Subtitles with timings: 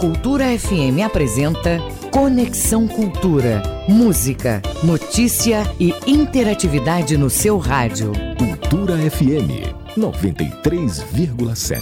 [0.00, 1.78] Cultura FM apresenta
[2.12, 3.62] Conexão Cultura.
[3.88, 8.12] Música, notícia e interatividade no seu rádio.
[8.36, 11.80] Cultura FM 93,7.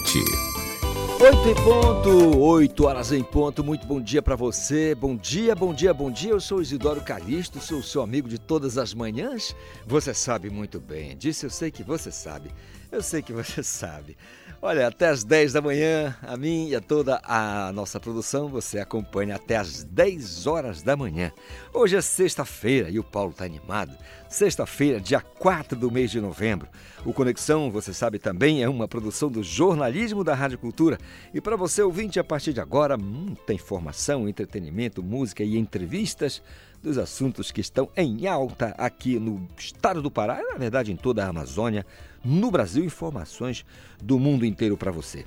[1.21, 3.65] Oito em ponto, oito horas em ponto.
[3.65, 4.95] Muito bom dia para você.
[4.95, 6.31] Bom dia, bom dia, bom dia.
[6.31, 9.57] Eu sou Isidoro Calixto, sou seu amigo de todas as manhãs.
[9.87, 12.53] Você sabe muito bem disso, eu sei que você sabe.
[12.95, 14.17] Eu sei que você sabe.
[14.63, 18.79] Olha, até as 10 da manhã, a mim e a toda a nossa produção, você
[18.79, 21.33] acompanha até as 10 horas da manhã.
[21.73, 23.93] Hoje é sexta-feira e o Paulo está animado.
[24.29, 26.69] Sexta-feira, dia 4 do mês de novembro.
[27.05, 30.97] O Conexão, você sabe também, é uma produção do jornalismo da Rádio Cultura.
[31.35, 36.41] E para você ouvinte, a partir de agora, muita informação, entretenimento, música e entrevistas
[36.81, 41.25] dos assuntos que estão em alta aqui no estado do Pará, na verdade em toda
[41.25, 41.85] a Amazônia,
[42.25, 43.65] no Brasil, informações
[44.03, 45.25] do mundo inteiro para você.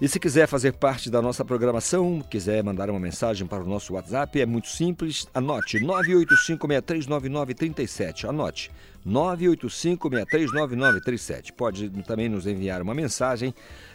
[0.00, 3.94] E se quiser fazer parte da nossa programação, quiser mandar uma mensagem para o nosso
[3.94, 5.26] WhatsApp, é muito simples.
[5.34, 8.28] Anote 985639937.
[8.28, 8.70] Anote
[9.04, 11.52] 985639937.
[11.52, 13.52] Pode também nos enviar uma mensagem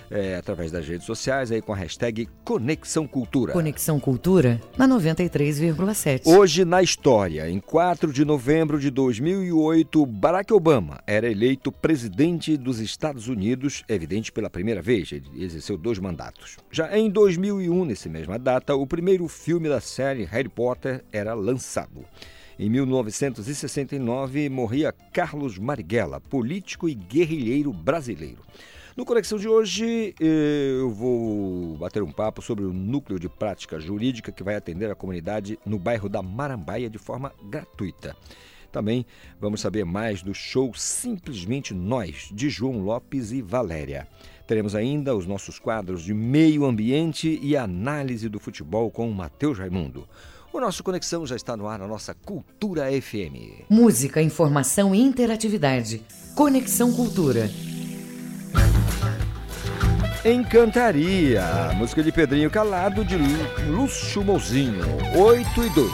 [0.09, 3.54] é, através das redes sociais aí com a hashtag Conexão Cultura.
[3.54, 6.22] Conexão Cultura na 93,7.
[6.26, 12.80] Hoje na história, em 4 de novembro de 2008, Barack Obama era eleito presidente dos
[12.80, 16.58] Estados Unidos, evidente pela primeira vez, ele exerceu dois mandatos.
[16.72, 22.06] Já em 2001, nessa mesma data, o primeiro filme da série Harry Potter era lançado.
[22.58, 28.44] Em 1969, morria Carlos Marighella, político e guerrilheiro brasileiro.
[28.96, 33.80] No Conexão de hoje, eh, eu vou bater um papo sobre o núcleo de prática
[33.80, 38.16] jurídica que vai atender a comunidade no bairro da Marambaia de forma gratuita.
[38.72, 39.04] Também
[39.42, 44.08] vamos saber mais do show Simplesmente Nós, de João Lopes e Valéria.
[44.48, 49.58] Teremos ainda os nossos quadros de meio ambiente e análise do futebol com o Matheus
[49.58, 50.08] Raimundo.
[50.52, 53.66] O nosso Conexão já está no ar na nossa Cultura FM.
[53.68, 56.03] Música, informação e interatividade.
[56.36, 57.50] Conexão Cultura.
[60.25, 63.18] Encantaria, música de Pedrinho Calado de
[63.68, 65.91] Lúcio Mozinho, 8 e 2.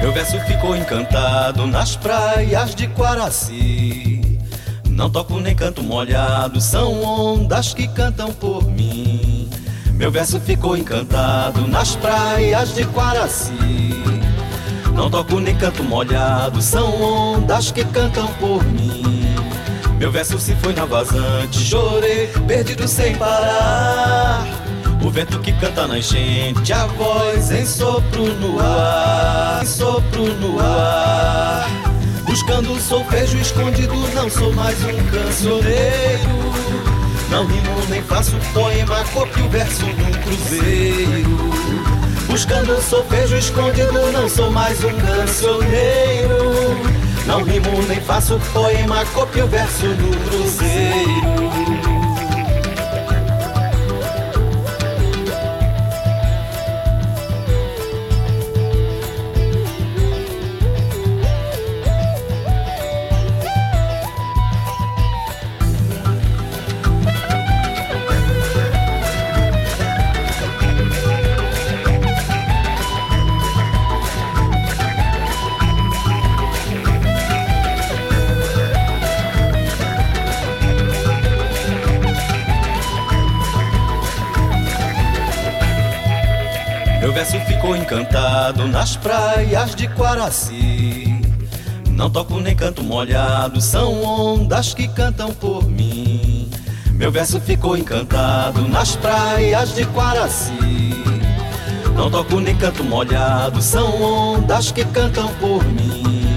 [0.00, 4.15] Meu verso ficou encantado nas praias de Quaraci.
[4.96, 9.46] Não toco nem canto molhado, são ondas que cantam por mim.
[9.92, 13.52] Meu verso ficou encantado nas praias de Quaraci.
[14.94, 19.36] Não toco nem canto molhado, são ondas que cantam por mim.
[19.98, 24.46] Meu verso se foi na vazante, chorei, perdido sem parar.
[25.04, 30.58] O vento que canta na enchente, a voz em sopro no ar, em sopro no
[30.58, 31.85] ar.
[32.36, 36.28] Buscando solfejo escondido, não sou mais um cancioneiro.
[37.30, 41.38] Não rimo nem faço poema, copio verso num cruzeiro.
[42.26, 46.76] Buscando solfejo escondido, não sou mais um cancioneiro.
[47.24, 51.85] Não rimo nem faço poema, copio verso no cruzeiro.
[87.86, 91.20] Encantado nas praias de Quaraci.
[91.88, 96.50] Não toco nem canto molhado, são ondas que cantam por mim.
[96.94, 100.52] Meu verso ficou encantado nas praias de Quaraci.
[101.94, 106.34] Não toco nem canto molhado, são ondas que cantam por mim.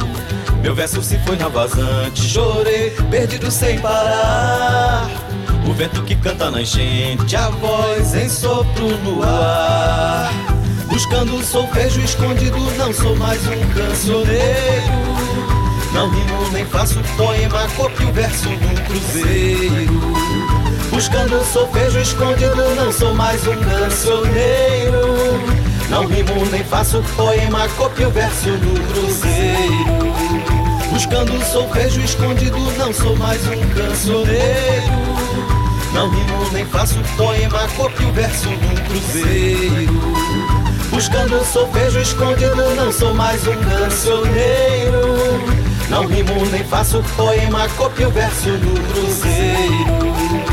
[0.62, 5.08] Meu verso se foi na vazante, chorei, perdido sem parar.
[5.68, 10.49] O vento que canta na enchente, a voz em sopro no ar.
[10.90, 15.10] Buscando solfejo escondido, não sou mais um cancioneiro.
[15.94, 20.00] Não rimo nem faço poema, copio verso num cruzeiro.
[20.90, 25.00] Buscando solfejo escondido, não sou mais um cancioneiro.
[25.90, 30.14] Não rimo nem faço poema, copio verso no cruzeiro.
[30.92, 34.40] Buscando solfejo escondido, não sou mais um cancioneiro.
[35.94, 40.49] Não rimo nem faço poema, copio verso num cruzeiro.
[41.00, 45.00] Buscando solfejo escondido, não sou mais um cancioneiro.
[45.88, 50.49] Não rimo nem faço poema, copio verso do cruzeiro.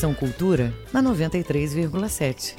[0.00, 2.56] Conexão Cultura na 93,7.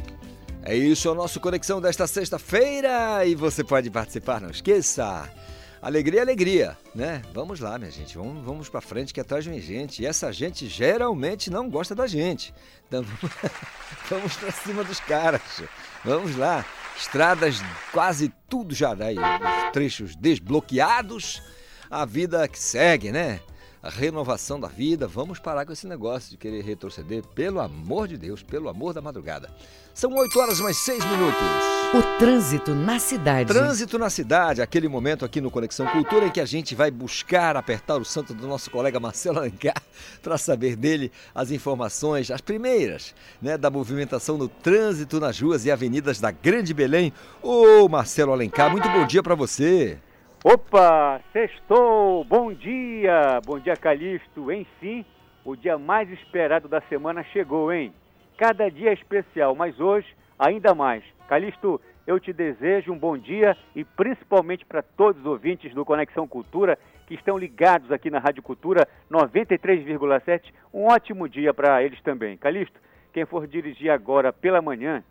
[0.61, 5.27] É isso, é o nosso Conexão desta sexta-feira e você pode participar, não esqueça.
[5.81, 7.23] Alegria, alegria, né?
[7.33, 10.03] Vamos lá, minha gente, vamos, vamos para frente que atrás vem gente.
[10.03, 12.53] E essa gente geralmente não gosta da gente.
[12.87, 13.03] Então
[14.07, 15.41] vamos para cima dos caras.
[16.05, 16.63] Vamos lá.
[16.95, 17.59] Estradas,
[17.91, 19.17] quase tudo já daí.
[19.73, 21.41] Trechos desbloqueados.
[21.89, 23.39] A vida que segue, né?
[23.81, 25.07] A renovação da vida.
[25.07, 29.01] Vamos parar com esse negócio de querer retroceder, pelo amor de Deus, pelo amor da
[29.01, 29.49] madrugada.
[29.93, 31.41] São 8 horas mais 6 minutos.
[31.93, 33.53] O trânsito na cidade.
[33.53, 37.57] Trânsito na cidade, aquele momento aqui no Conexão Cultura em que a gente vai buscar
[37.57, 39.81] apertar o santo do nosso colega Marcelo Alencar
[40.23, 45.71] para saber dele as informações, as primeiras, né, da movimentação no trânsito nas ruas e
[45.71, 47.11] avenidas da Grande Belém.
[47.41, 49.99] Ô Marcelo Alencar, muito bom dia para você.
[50.43, 55.05] Opa, sextou, bom dia, bom dia Calixto, enfim,
[55.45, 57.93] o dia mais esperado da semana chegou, hein?
[58.39, 60.07] Cada dia é especial, mas hoje
[60.39, 61.03] ainda mais.
[61.27, 66.27] Calixto, eu te desejo um bom dia e principalmente para todos os ouvintes do Conexão
[66.27, 72.35] Cultura que estão ligados aqui na Rádio Cultura 93,7, um ótimo dia para eles também.
[72.35, 72.79] Calixto,
[73.13, 75.03] quem for dirigir agora pela manhã,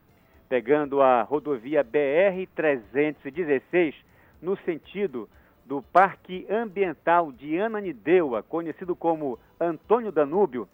[0.49, 4.10] pegando a rodovia BR 316,
[4.41, 5.29] no sentido
[5.65, 10.69] do Parque Ambiental de Ananindeua, conhecido como Antônio Danúbio,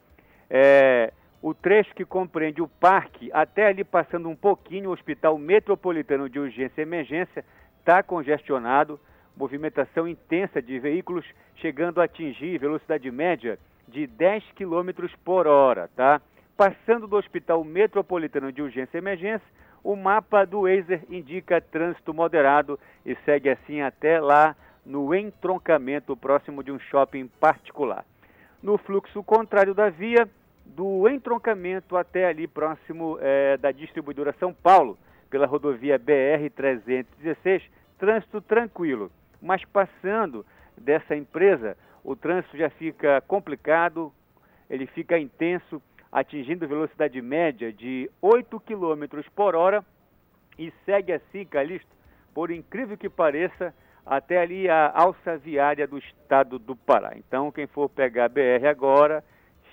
[0.48, 6.28] é, o trecho que compreende o parque até ali passando um pouquinho o Hospital Metropolitano
[6.28, 7.44] de Urgência e Emergência
[7.78, 8.98] está congestionado,
[9.36, 11.24] movimentação intensa de veículos
[11.56, 16.20] chegando a atingir velocidade média de 10 km por hora, tá?
[16.56, 19.46] Passando do Hospital Metropolitano de Urgência e Emergência,
[19.86, 26.60] o mapa do Waze indica trânsito moderado e segue assim até lá no entroncamento próximo
[26.64, 28.04] de um shopping particular.
[28.60, 30.28] No fluxo contrário da via,
[30.64, 34.98] do entroncamento até ali próximo é, da distribuidora São Paulo,
[35.30, 37.62] pela rodovia BR-316,
[37.96, 39.08] trânsito tranquilo.
[39.40, 40.44] Mas passando
[40.76, 44.12] dessa empresa, o trânsito já fica complicado,
[44.68, 45.80] ele fica intenso
[46.16, 49.84] atingindo velocidade média de 8 km por hora
[50.58, 51.94] e segue assim, Calixto,
[52.32, 53.74] por incrível que pareça,
[54.06, 57.12] até ali a alça viária do estado do Pará.
[57.16, 59.22] Então, quem for pegar a BR agora,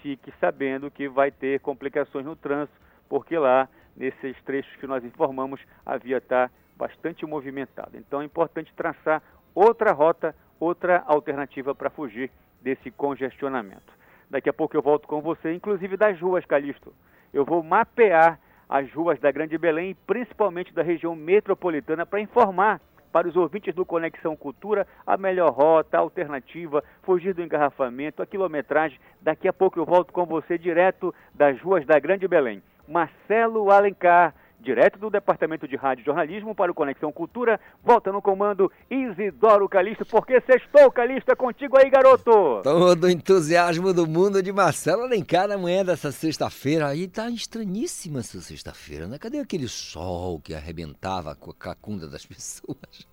[0.02, 5.62] fique sabendo que vai ter complicações no trânsito, porque lá, nesses trechos que nós informamos,
[5.86, 7.98] a via está bastante movimentada.
[7.98, 9.24] Então, é importante traçar
[9.56, 12.30] outra rota, outra alternativa para fugir
[12.62, 14.03] desse congestionamento.
[14.34, 16.92] Daqui a pouco eu volto com você, inclusive das ruas, Calixto.
[17.32, 23.28] Eu vou mapear as ruas da Grande Belém, principalmente da região metropolitana, para informar para
[23.28, 29.00] os ouvintes do Conexão Cultura a melhor rota, a alternativa, fugir do engarrafamento, a quilometragem.
[29.22, 32.64] Daqui a pouco eu volto com você direto das ruas da Grande Belém.
[32.88, 37.60] Marcelo Alencar direto do Departamento de Rádio e Jornalismo para o Conexão Cultura.
[37.84, 42.62] Volta no comando Isidoro Calixto, porque sextou, Calixto, é contigo aí, garoto!
[42.64, 46.88] Todo o entusiasmo do mundo de Marcelo Alencar na manhã dessa sexta-feira.
[46.88, 49.20] Aí tá estranhíssima essa sexta-feira, né?
[49.20, 53.08] Cadê aquele sol que arrebentava com a cacunda das pessoas?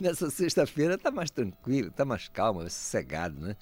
[0.00, 3.56] Nessa sexta-feira tá mais tranquilo, tá mais calmo, mais sossegado, né?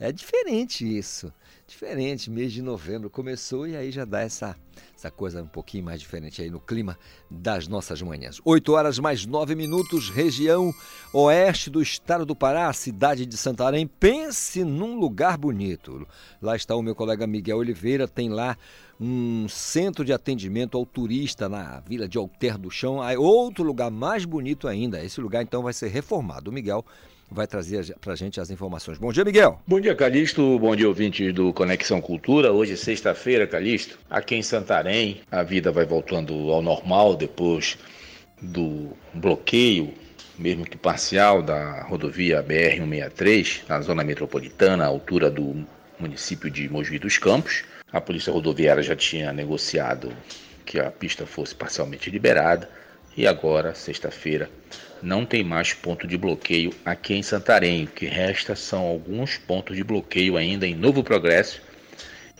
[0.00, 1.32] É diferente isso.
[1.66, 4.56] Diferente, mês de novembro começou e aí já dá essa,
[4.96, 6.96] essa coisa um pouquinho mais diferente aí no clima
[7.28, 8.40] das nossas manhãs.
[8.44, 10.72] 8 horas mais 9 minutos, região
[11.12, 13.86] oeste do estado do Pará, cidade de Santarém.
[13.86, 16.06] Pense num lugar bonito.
[16.40, 18.56] Lá está o meu colega Miguel Oliveira, tem lá
[19.00, 23.02] um centro de atendimento ao turista na vila de Alter do Chão.
[23.02, 25.04] Aí outro lugar mais bonito ainda.
[25.04, 26.50] Esse lugar então vai ser reformado.
[26.50, 26.84] O Miguel
[27.30, 28.98] vai trazer para a gente as informações.
[28.98, 29.60] Bom dia, Miguel.
[29.66, 30.58] Bom dia, Calixto.
[30.58, 32.52] Bom dia, ouvinte do Conexão Cultura.
[32.52, 33.98] Hoje, sexta-feira, Calixto.
[34.08, 37.78] Aqui em Santarém, a vida vai voltando ao normal depois
[38.40, 39.92] do bloqueio,
[40.38, 45.66] mesmo que parcial, da rodovia BR-163, na zona metropolitana, à altura do
[45.98, 47.64] município de Mogi dos Campos.
[47.92, 50.12] A Polícia Rodoviária já tinha negociado
[50.64, 52.68] que a pista fosse parcialmente liberada
[53.16, 54.48] e agora, sexta-feira,
[55.02, 57.84] não tem mais ponto de bloqueio aqui em Santarém.
[57.84, 61.62] O que resta são alguns pontos de bloqueio ainda em Novo Progresso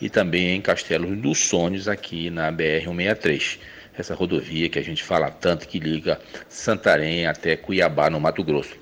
[0.01, 3.59] e também em Castelo dos Sonhos, aqui na BR-163.
[3.97, 8.77] Essa rodovia que a gente fala tanto que liga Santarém até Cuiabá, no Mato Grosso.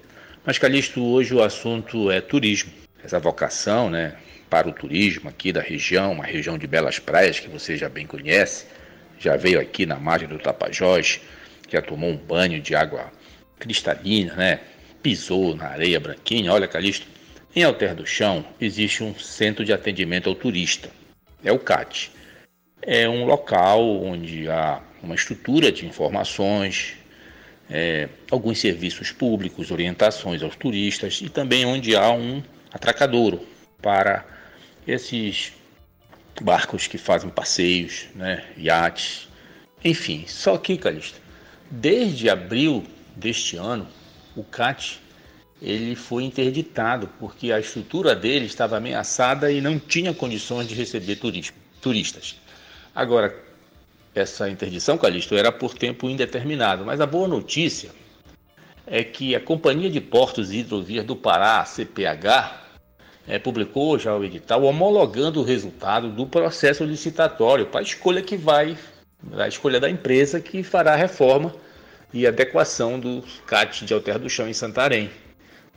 [0.44, 2.70] Mas, Calixto, hoje o assunto é turismo.
[3.02, 4.14] Essa vocação né,
[4.50, 8.06] para o turismo aqui da região, uma região de belas praias que você já bem
[8.06, 8.66] conhece,
[9.18, 11.20] já veio aqui na margem do Tapajós,
[11.70, 13.10] já tomou um banho de água
[13.58, 14.60] cristalina, né?
[15.02, 16.52] Pisou na areia branquinha.
[16.52, 17.06] Olha, Calixto,
[17.54, 20.90] em Alter do Chão existe um centro de atendimento ao turista.
[21.44, 22.10] É o CAT.
[22.82, 26.96] É um local onde há uma estrutura de informações,
[27.70, 33.46] é, alguns serviços públicos, orientações aos turistas e também onde há um atracadouro
[33.80, 34.24] para
[34.86, 35.52] esses
[36.40, 39.28] barcos que fazem passeios, né, iates,
[39.84, 40.24] enfim.
[40.26, 41.20] Só que, Calixto,
[41.70, 42.84] desde abril
[43.16, 43.86] deste ano,
[44.36, 45.00] o CAT
[45.60, 51.18] ele foi interditado porque a estrutura dele estava ameaçada e não tinha condições de receber
[51.80, 52.36] turistas.
[52.94, 53.34] Agora,
[54.14, 57.90] essa interdição, Calixto, era por tempo indeterminado, mas a boa notícia
[58.86, 62.62] é que a Companhia de Portos e Hidrovias do Pará, CPH,
[63.26, 68.36] é, publicou já o edital homologando o resultado do processo licitatório para a escolha que
[68.36, 68.76] vai,
[69.36, 71.52] a escolha da empresa que fará a reforma
[72.12, 75.10] e adequação do CAT de Alter do Chão em Santarém.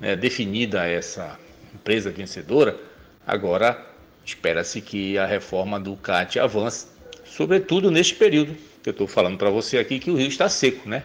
[0.02, 1.38] É, definida essa
[1.74, 2.80] empresa vencedora,
[3.28, 3.86] agora
[4.26, 6.88] espera-se que a reforma do CAT avance,
[7.26, 10.88] sobretudo neste período que eu estou falando para você aqui, que o rio está seco,
[10.88, 11.04] né?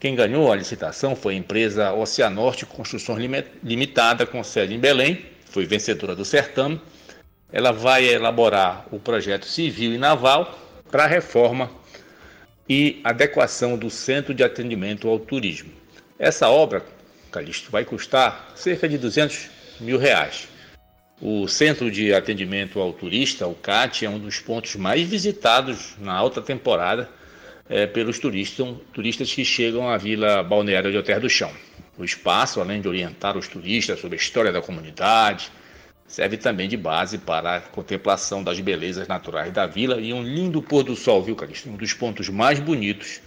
[0.00, 3.18] Quem ganhou a licitação foi a empresa Oceanorte Construções
[3.62, 6.80] Limitada, com sede em Belém, foi vencedora do certame.
[7.52, 10.58] Ela vai elaborar o projeto civil e naval
[10.90, 11.70] para a reforma
[12.68, 15.70] e adequação do Centro de Atendimento ao Turismo.
[16.18, 16.84] Essa obra,
[17.30, 20.48] Calixto, vai custar cerca de 200 mil reais.
[21.20, 26.12] O Centro de Atendimento ao Turista, o CAT, é um dos pontos mais visitados na
[26.12, 27.08] alta temporada
[27.68, 31.50] é, pelos turistas, turistas que chegam à Vila Balneária de Alter do Chão.
[31.96, 35.50] O espaço, além de orientar os turistas sobre a história da comunidade,
[36.06, 40.62] serve também de base para a contemplação das belezas naturais da vila e um lindo
[40.62, 41.68] pôr do sol, viu, Calixto?
[41.68, 43.20] Um dos pontos mais bonitos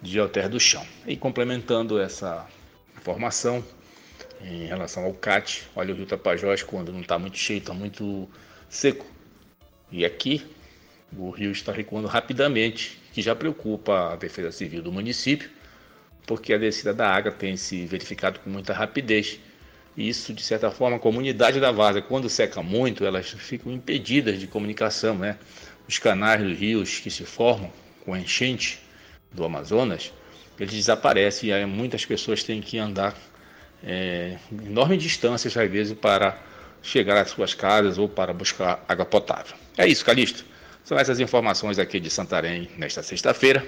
[0.00, 0.86] de Alter do Chão.
[1.06, 2.46] E complementando essa
[2.96, 3.64] informação
[4.40, 8.28] em relação ao CAT, olha o rio Tapajós quando não está muito cheio, está muito
[8.68, 9.06] seco.
[9.90, 10.44] E aqui
[11.16, 15.48] o rio está recuando rapidamente, que já preocupa a Defesa Civil do município,
[16.26, 19.40] porque a descida da água tem se verificado com muita rapidez
[19.96, 24.46] isso, de certa forma, a comunidade da Várzea, quando seca muito, elas ficam impedidas de
[24.46, 25.38] comunicação, né?
[25.88, 27.72] Os canais dos rios que se formam
[28.04, 28.80] com a enchente
[29.32, 30.12] do Amazonas,
[30.58, 33.16] eles desaparecem e aí muitas pessoas têm que andar
[33.82, 36.38] é, enormes distâncias, às vezes, para
[36.82, 39.56] chegar às suas casas ou para buscar água potável.
[39.76, 40.44] É isso, Calixto.
[40.84, 43.66] São essas informações aqui de Santarém nesta sexta-feira.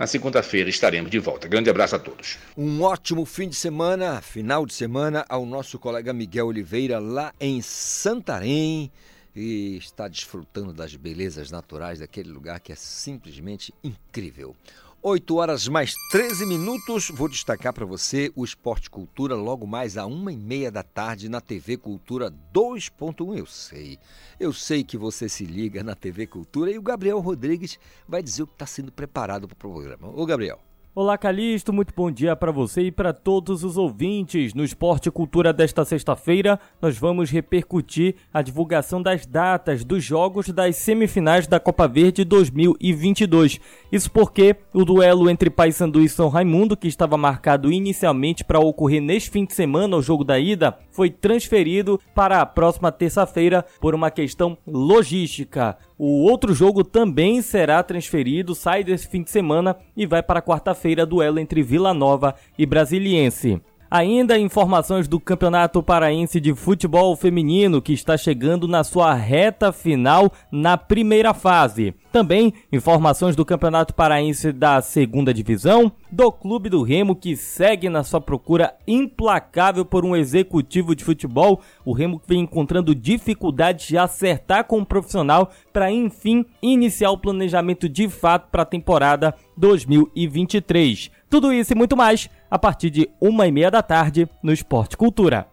[0.00, 1.46] Na segunda-feira estaremos de volta.
[1.46, 2.38] Grande abraço a todos.
[2.56, 7.60] Um ótimo fim de semana, final de semana, ao nosso colega Miguel Oliveira, lá em
[7.60, 8.90] Santarém.
[9.36, 14.56] E está desfrutando das belezas naturais daquele lugar que é simplesmente incrível.
[15.02, 17.10] 8 horas mais 13 minutos.
[17.10, 21.28] Vou destacar para você o Esporte Cultura logo mais a uma e meia da tarde
[21.28, 23.38] na TV Cultura 2.1.
[23.38, 23.98] Eu sei,
[24.38, 28.42] eu sei que você se liga na TV Cultura e o Gabriel Rodrigues vai dizer
[28.42, 30.08] o que está sendo preparado para o programa.
[30.08, 30.60] Ô, Gabriel.
[30.92, 34.54] Olá, Calixto, muito bom dia para você e para todos os ouvintes.
[34.54, 40.48] No Esporte e Cultura desta sexta-feira, nós vamos repercutir a divulgação das datas dos jogos
[40.48, 43.60] das semifinais da Copa Verde 2022.
[43.92, 49.00] Isso porque o duelo entre Paysandu e São Raimundo, que estava marcado inicialmente para ocorrer
[49.00, 53.94] neste fim de semana, o jogo da ida, foi transferido para a próxima terça-feira por
[53.94, 55.78] uma questão logística.
[56.02, 61.04] O outro jogo também será transferido, sai desse fim de semana e vai para quarta-feira,
[61.04, 63.60] duelo entre Vila Nova e Brasiliense.
[63.90, 70.32] Ainda informações do Campeonato Paraense de Futebol Feminino que está chegando na sua reta final
[70.52, 71.92] na primeira fase.
[72.12, 78.04] Também informações do Campeonato Paraense da Segunda Divisão, do Clube do Remo que segue na
[78.04, 81.60] sua procura implacável por um executivo de futebol.
[81.84, 87.18] O Remo vem encontrando dificuldades de acertar com o um profissional para enfim iniciar o
[87.18, 91.10] planejamento de fato para a temporada 2023.
[91.28, 94.96] Tudo isso e muito mais a partir de uma e meia da tarde no Esporte
[94.96, 95.48] Cultura.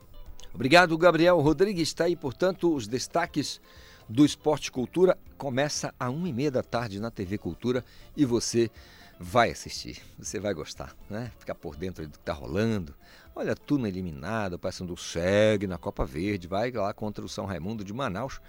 [0.53, 1.89] Obrigado, Gabriel Rodrigues.
[1.89, 3.61] Está aí, portanto, os destaques
[4.09, 5.17] do Esporte Cultura.
[5.37, 7.85] Começa a uma e meia da tarde na TV Cultura
[8.15, 8.71] e você
[9.19, 10.01] vai assistir.
[10.17, 11.31] Você vai gostar, né?
[11.39, 12.93] Ficar por dentro do que está rolando.
[13.35, 17.93] Olha, Tuna eliminado, passando segue na Copa Verde, vai lá contra o São Raimundo de
[17.93, 18.39] Manaus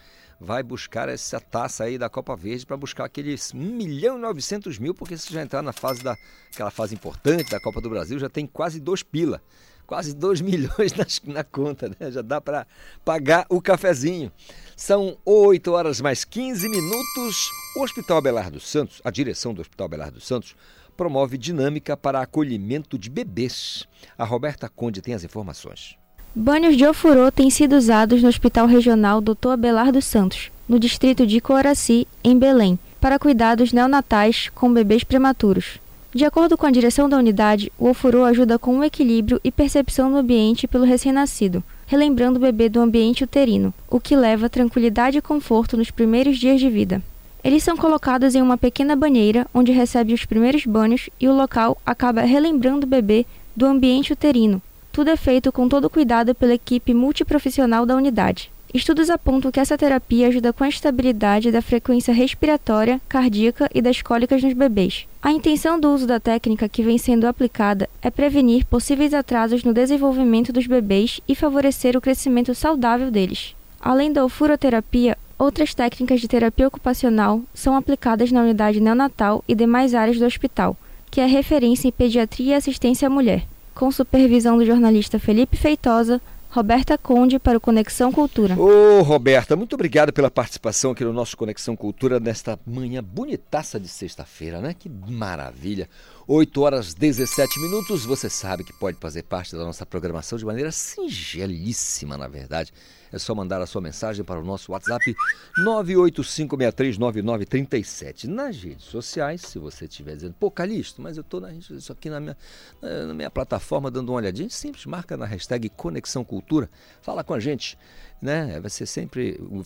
[0.41, 4.79] vai buscar essa taça aí da Copa Verde para buscar aqueles 1 milhão e 900
[4.79, 6.17] mil, porque se já entrar na fase da
[6.53, 9.43] aquela fase importante da Copa do Brasil, já tem quase dois pila,
[9.87, 12.11] quase 2 milhões na, na conta, né?
[12.11, 12.67] Já dá para
[13.05, 14.31] pagar o cafezinho.
[14.79, 17.51] São 8 horas mais 15 minutos.
[17.77, 20.55] O Hospital Abelardo Santos, a direção do Hospital Abelardo Santos,
[20.97, 23.89] promove dinâmica para acolhimento de bebês.
[24.17, 25.97] A Roberta Conde tem as informações.
[26.33, 29.49] Banhos de ofurô têm sido usados no Hospital Regional Dr.
[29.55, 35.81] Abelardo Santos, no distrito de Coraci, em Belém, para cuidados neonatais com bebês prematuros.
[36.15, 40.09] De acordo com a direção da unidade, o ofurô ajuda com o equilíbrio e percepção
[40.09, 45.23] do ambiente pelo recém-nascido, relembrando o bebê do ambiente uterino, o que leva tranquilidade e
[45.23, 47.03] conforto nos primeiros dias de vida.
[47.43, 51.79] Eles são colocados em uma pequena banheira onde recebe os primeiros banhos e o local
[51.87, 53.25] acaba relembrando o bebê
[53.57, 54.61] do ambiente uterino,
[54.93, 58.51] tudo é feito com todo cuidado pela equipe multiprofissional da unidade.
[58.73, 64.03] Estudos apontam que essa terapia ajuda com a estabilidade da frequência respiratória, cardíaca e das
[64.03, 65.07] cólicas nos bebês.
[65.23, 69.73] A intenção do uso da técnica que vem sendo aplicada é prevenir possíveis atrasos no
[69.73, 73.57] desenvolvimento dos bebês e favorecer o crescimento saudável deles.
[73.81, 79.95] Além da furoterapia, outras técnicas de terapia ocupacional são aplicadas na unidade neonatal e demais
[79.95, 80.77] áreas do hospital,
[81.11, 83.47] que é referência em pediatria e assistência à mulher
[83.79, 88.59] com supervisão do jornalista Felipe Feitosa, Roberta Conde para o Conexão Cultura.
[88.59, 93.87] Ô, Roberta, muito obrigado pela participação aqui no nosso Conexão Cultura nesta manhã bonitaça de
[93.87, 94.75] sexta-feira, né?
[94.77, 95.89] Que maravilha.
[96.31, 98.05] 8 horas 17 minutos.
[98.05, 102.71] Você sabe que pode fazer parte da nossa programação de maneira singelíssima, na verdade
[103.13, 105.17] é só mandar a sua mensagem para o nosso WhatsApp
[105.59, 108.25] 985639937.
[108.25, 112.21] Nas redes sociais, se você estiver dizendo, pô, Calixto, mas eu estou isso aqui na
[112.21, 112.37] minha,
[112.81, 117.41] na minha plataforma dando uma olhadinha, simples, marca na hashtag Conexão Cultura, fala com a
[117.41, 117.77] gente.
[118.21, 118.59] Né?
[118.59, 119.63] Vai ser sempre um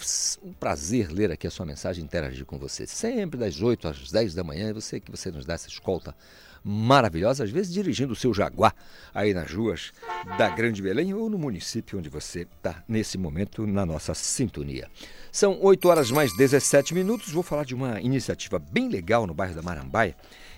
[0.61, 2.87] prazer ler aqui a sua mensagem e interagir com você.
[2.87, 6.15] Sempre das 8 às 10 da manhã, você que você nos dá essa escolta
[6.65, 8.75] maravilhosa, às vezes dirigindo o seu Jaguar
[9.15, 9.93] aí nas ruas
[10.39, 14.89] da Grande Belém ou no município onde você está nesse momento na nossa sintonia.
[15.31, 17.33] São 8 horas mais 17 minutos.
[17.33, 20.15] Vou falar de uma iniciativa bem legal no bairro da Marambaia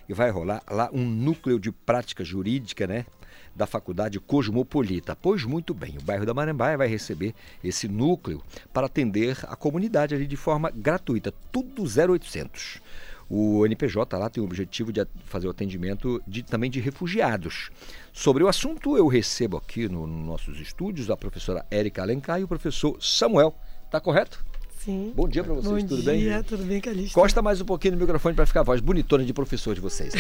[0.09, 3.07] e vai rolar lá um núcleo de prática jurídica, né?
[3.55, 5.15] Da Faculdade Cosmopolita.
[5.15, 10.15] Pois muito bem, o bairro da Marambaia vai receber esse núcleo para atender a comunidade
[10.15, 12.81] ali de forma gratuita, tudo 0800.
[13.29, 17.71] O NPJ lá tem o objetivo de fazer o atendimento de, também de refugiados.
[18.13, 22.45] Sobre o assunto, eu recebo aqui nos no nossos estúdios a professora Érica Alencar e
[22.45, 23.55] o professor Samuel.
[23.91, 24.45] Tá correto?
[24.85, 25.13] Sim.
[25.17, 26.21] Bom dia para vocês, Bom tudo dia, bem?
[26.21, 27.15] Bom dia, tudo bem, Calixto?
[27.15, 30.13] Costa mais um pouquinho no microfone para ficar a voz bonitona de professor de vocês.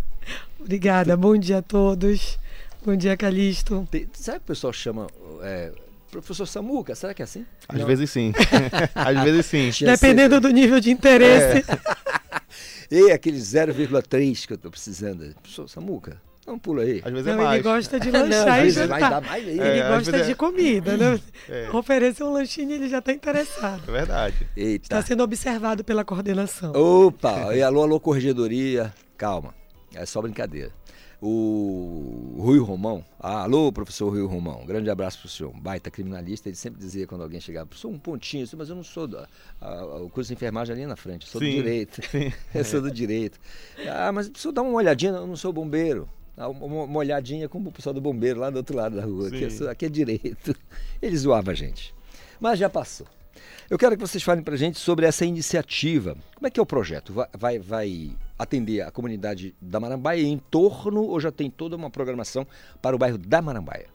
[0.60, 2.38] Obrigada, bom dia a todos.
[2.84, 3.88] Bom dia, Calixto.
[3.90, 5.06] Tem, sabe que o pessoal chama
[5.40, 5.72] é,
[6.10, 7.46] Professor Samuca, será que é assim?
[7.66, 7.86] Às Não.
[7.86, 8.34] vezes sim.
[8.94, 9.70] Às vezes sim.
[9.86, 11.64] Dependendo do nível de interesse.
[11.70, 11.92] É.
[12.92, 15.34] e aquele 0,3 que eu estou precisando.
[15.36, 17.00] Professor Samuca, não pula aí.
[17.02, 17.54] Às vezes não, é mais.
[17.54, 19.22] ele gosta de lanchar não, e jantar.
[19.22, 20.34] Mais ele é, gosta de é...
[20.34, 21.20] comida, né?
[21.48, 21.68] É.
[21.72, 23.82] Oferecer um lanchinho ele já está interessado.
[23.88, 24.46] É verdade.
[24.56, 24.84] Eita.
[24.84, 26.72] Está sendo observado pela coordenação.
[26.72, 28.94] Opa, e alô, alô, corregedoria.
[29.16, 29.52] Calma,
[29.92, 30.70] é só brincadeira
[31.24, 33.04] o Rui Romão.
[33.20, 34.62] Ah, alô, professor Rui Romão.
[34.62, 35.54] Um grande abraço para o senhor.
[35.54, 36.48] Um baita criminalista.
[36.48, 39.16] Ele sempre dizia quando alguém chegava, sou um pontinho, mas eu não sou do.
[40.02, 42.02] o curso de enfermagem ali na frente, sou sim, do direito.
[42.10, 43.38] Sim, eu sou do direito.
[43.88, 46.08] Ah, mas preciso dar uma olhadinha, eu não sou bombeiro.
[46.36, 49.28] Uma, uma olhadinha como o pessoal do bombeiro lá do outro lado da rua.
[49.28, 50.56] Aqui, sou, aqui é direito.
[51.00, 51.94] Ele zoava a gente.
[52.40, 53.06] Mas já passou.
[53.70, 56.16] Eu quero que vocês falem para a gente sobre essa iniciativa.
[56.34, 57.14] Como é que é o projeto?
[57.32, 62.46] Vai, vai, atender a comunidade da Marambaia em torno ou já tem toda uma programação
[62.80, 63.86] para o bairro da Marambaia?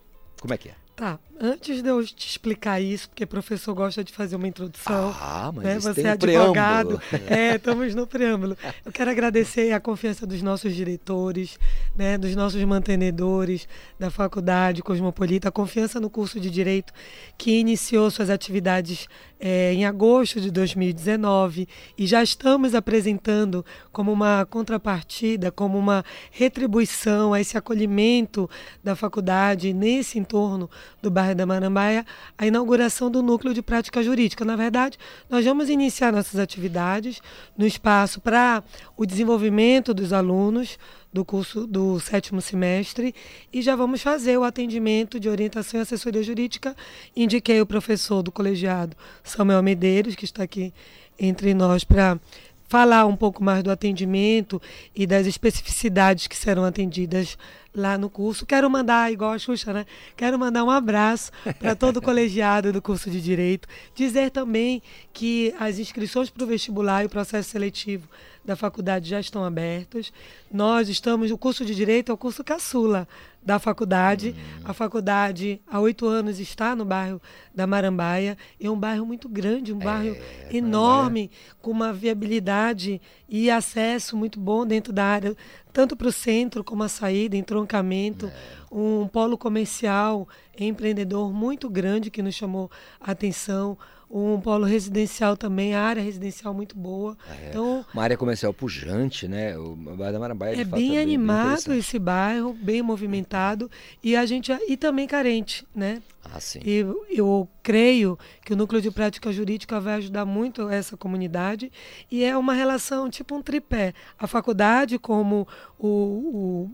[0.41, 0.86] Como é que é?
[0.97, 5.15] Tá, antes de eu te explicar isso, porque o professor gosta de fazer uma introdução.
[5.21, 5.79] Ah, mas né?
[5.79, 6.97] Você é advogado.
[6.97, 7.29] preâmbulo.
[7.29, 8.57] É, estamos no preâmbulo.
[8.83, 11.59] Eu quero agradecer a confiança dos nossos diretores,
[11.95, 13.67] né, dos nossos mantenedores
[13.99, 16.91] da Faculdade Cosmopolita, a confiança no curso de Direito,
[17.37, 19.07] que iniciou suas atividades
[19.39, 27.33] é, em agosto de 2019 e já estamos apresentando como uma contrapartida, como uma retribuição
[27.33, 28.49] a esse acolhimento
[28.83, 30.69] da faculdade nesse entorno
[31.01, 32.05] do bairro da Marambaia,
[32.37, 34.43] a inauguração do núcleo de prática jurídica.
[34.43, 34.97] Na verdade,
[35.29, 37.21] nós vamos iniciar nossas atividades
[37.57, 38.63] no espaço para
[38.95, 40.77] o desenvolvimento dos alunos
[41.11, 43.15] do curso do sétimo semestre
[43.51, 46.75] e já vamos fazer o atendimento de orientação e assessoria jurídica.
[47.15, 50.73] Indiquei o professor do colegiado, Samuel Medeiros, que está aqui
[51.19, 52.19] entre nós para
[52.67, 54.61] falar um pouco mais do atendimento
[54.95, 57.37] e das especificidades que serão atendidas
[57.75, 58.45] lá no curso.
[58.45, 59.85] Quero mandar, igual a Xuxa, né?
[60.15, 63.67] Quero mandar um abraço para todo o colegiado do curso de Direito.
[63.95, 64.81] Dizer também
[65.13, 68.07] que as inscrições para o vestibular e o processo seletivo
[68.47, 70.13] da faculdade já estão abertos.
[70.49, 73.05] Nós estamos, o curso de Direito é o curso caçula
[73.43, 74.33] da faculdade.
[74.63, 77.21] A faculdade, há oito anos, está no bairro
[77.53, 78.37] da Marambaia.
[78.59, 80.15] É um bairro muito grande, um bairro
[80.49, 81.29] enorme,
[81.61, 85.35] com uma viabilidade e acesso muito bom dentro da área,
[85.73, 88.31] tanto para o centro como a saída, entroncamento.
[88.71, 90.27] Um polo comercial
[90.57, 93.77] empreendedor muito grande que nos chamou a atenção
[94.09, 97.17] um polo residencial também, a área residencial muito boa.
[97.29, 99.57] É, Então, Uma área comercial pujante, né?
[99.57, 103.69] O bairro da Marambaia, de é fato, bem animado esse bairro, bem movimentado
[104.01, 106.01] e a gente e também carente, né?
[106.23, 106.59] Ah, sim.
[106.65, 111.71] E eu creio que o núcleo de prática jurídica vai ajudar muito essa comunidade
[112.11, 113.93] e é uma relação tipo um tripé.
[114.17, 116.71] A faculdade como o, o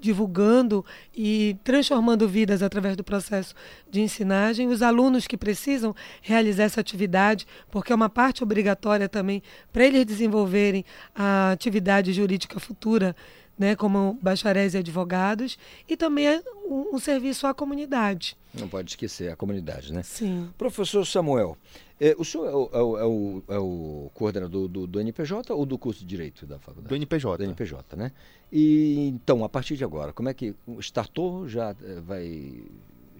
[0.00, 0.84] divulgando
[1.16, 3.54] e transformando vidas através do processo
[3.90, 9.42] de ensinagem, os alunos que precisam realizar essa atividade, porque é uma parte obrigatória também
[9.72, 10.84] para eles desenvolverem
[11.14, 13.14] a atividade jurídica futura,
[13.58, 15.58] né, como bacharéis e advogados,
[15.88, 18.36] e também é um, um serviço à comunidade.
[18.54, 20.02] Não pode esquecer a comunidade, né?
[20.04, 20.48] Sim.
[20.56, 21.56] Professor Samuel,
[22.00, 25.64] eh, o senhor é o, é o- é o- é coordenador do, do NPJ ou
[25.66, 26.88] do curso de Direito da faculdade?
[26.88, 27.36] Do NPJ.
[27.38, 28.12] Do NPJ, né?
[28.52, 31.48] E então, a partir de agora, como é que startou?
[31.48, 32.62] Já eh, vai,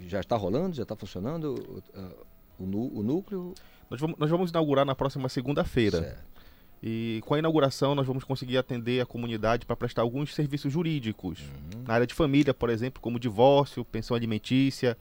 [0.07, 0.75] já está rolando?
[0.77, 2.11] Já está funcionando o, ah,
[2.59, 3.55] o, o núcleo?
[3.91, 6.01] Nós vamos, nós vamos inaugurar na próxima segunda-feira.
[6.03, 6.29] Certo.
[6.81, 11.41] E com a inauguração nós vamos conseguir atender a comunidade para prestar alguns serviços jurídicos.
[11.41, 11.83] Uhum.
[11.87, 14.97] Na área de família, por exemplo, como divórcio, pensão alimentícia,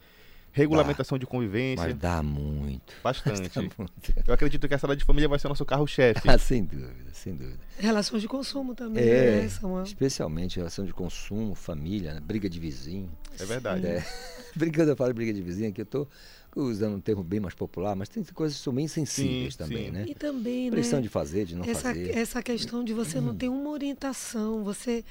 [0.58, 1.86] regulamentação de convivência.
[1.86, 2.94] Mas dá muito.
[3.02, 3.48] Bastante.
[3.54, 4.14] Dá muito.
[4.26, 6.28] Eu acredito que essa área de família vai ser o nosso carro-chefe.
[6.28, 7.58] Ah, sem dúvida, sem dúvida.
[7.78, 9.84] Relações de consumo também, É, né, Samuel?
[9.84, 12.20] especialmente relação de consumo, família, né?
[12.20, 13.08] briga de vizinho.
[13.38, 13.86] É verdade.
[13.86, 14.04] É.
[14.54, 16.08] Brincando, eu falo de briga de vizinho aqui, eu estou
[16.56, 19.84] usando um termo bem mais popular, mas tem coisas que são bem sensíveis Sim, também,
[19.86, 19.90] sim.
[19.92, 20.04] né?
[20.08, 21.02] E também, Pressão né?
[21.02, 22.16] de fazer, de não essa, fazer.
[22.16, 25.04] essa questão de você não ter uma orientação, você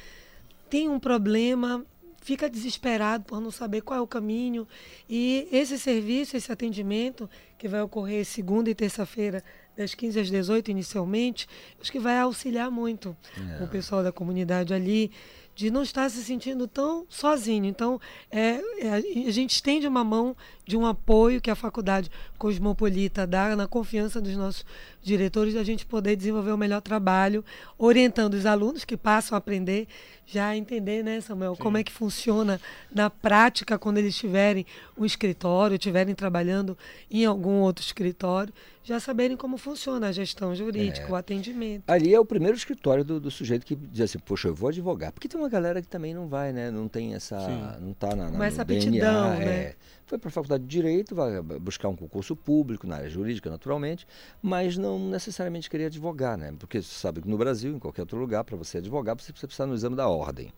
[0.70, 1.86] tem um problema,
[2.28, 4.68] fica desesperado por não saber qual é o caminho.
[5.10, 9.42] E esse serviço, esse atendimento, que vai ocorrer segunda e terça-feira,
[9.78, 11.48] das 15 às 18 inicialmente,
[11.80, 13.16] acho que vai auxiliar muito
[13.60, 13.63] É.
[13.63, 15.10] o pessoal da comunidade ali
[15.56, 17.66] de não estar se sentindo tão sozinho.
[17.66, 18.92] Então, é, é,
[19.28, 20.36] a gente estende uma mão
[20.66, 24.66] de um apoio que a faculdade cosmopolita dá na confiança dos nossos
[25.08, 27.43] diretores da gente poder desenvolver o melhor trabalho,
[27.78, 29.88] orientando os alunos que passam a aprender
[30.30, 32.60] já a entender, né, Samuel, como é que funciona
[32.93, 34.65] na prática quando eles tiverem
[34.98, 36.78] um escritório, estiverem trabalhando
[37.10, 41.12] em algum outro escritório, já saberem como funciona a gestão jurídica, É.
[41.12, 41.89] o atendimento.
[41.89, 45.13] Ali é o primeiro escritório do, do sujeito que diz assim, poxa, eu vou advogar.
[45.13, 46.70] Porque tem uma galera que também não vai, né?
[46.72, 47.39] Não tem essa.
[47.39, 47.86] Sim.
[47.86, 49.76] Não tá na, na Com essa no DNA, aptidão, é.
[50.08, 54.08] Foi para a faculdade de Direito, vai buscar um concurso público na área jurídica, naturalmente,
[54.41, 56.56] mas não necessariamente querer advogar, né?
[56.58, 59.65] Porque você sabe que no Brasil, em qualquer outro lugar, para você advogar, você precisa
[59.65, 60.54] no exame da ordem.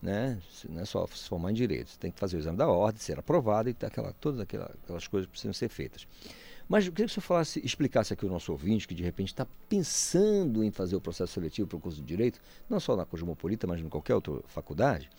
[0.00, 0.40] Né?
[0.68, 3.00] Não é só se formar em direito, você tem que fazer o exame da ordem,
[3.00, 6.06] ser aprovado e ter aquela, todas aquela- aquelas coisas precisam ser feitas.
[6.68, 9.28] Mas eu queria que o senhor falasse, explicasse aqui o nosso ouvinte que de repente
[9.28, 13.04] está pensando em fazer o processo seletivo para o curso de Direito, não só na
[13.04, 15.10] Cosmopolita, mas em qualquer outra faculdade,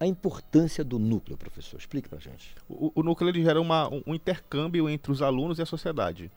[0.00, 1.78] a importância do núcleo, professor.
[1.78, 2.54] Explique para a gente.
[2.66, 6.32] O, o núcleo ele gera uma, um, um intercâmbio entre os alunos e a sociedade.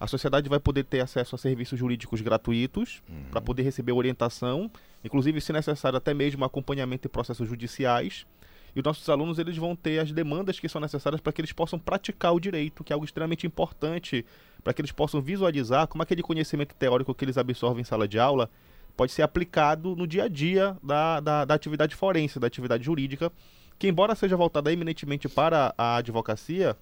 [0.00, 4.68] A sociedade vai poder ter acesso a serviços jurídicos gratuitos para poder receber orientação,
[5.04, 8.26] inclusive, se necessário, até mesmo acompanhamento em processos judiciais.
[8.74, 11.52] E os nossos alunos eles vão ter as demandas que são necessárias para que eles
[11.52, 14.24] possam praticar o direito, que é algo extremamente importante,
[14.64, 18.18] para que eles possam visualizar como aquele conhecimento teórico que eles absorvem em sala de
[18.18, 18.50] aula
[18.96, 23.32] pode ser aplicado no dia a dia da, da, da atividade forense, da atividade jurídica,
[23.78, 26.76] que embora seja voltada eminentemente para a advocacia,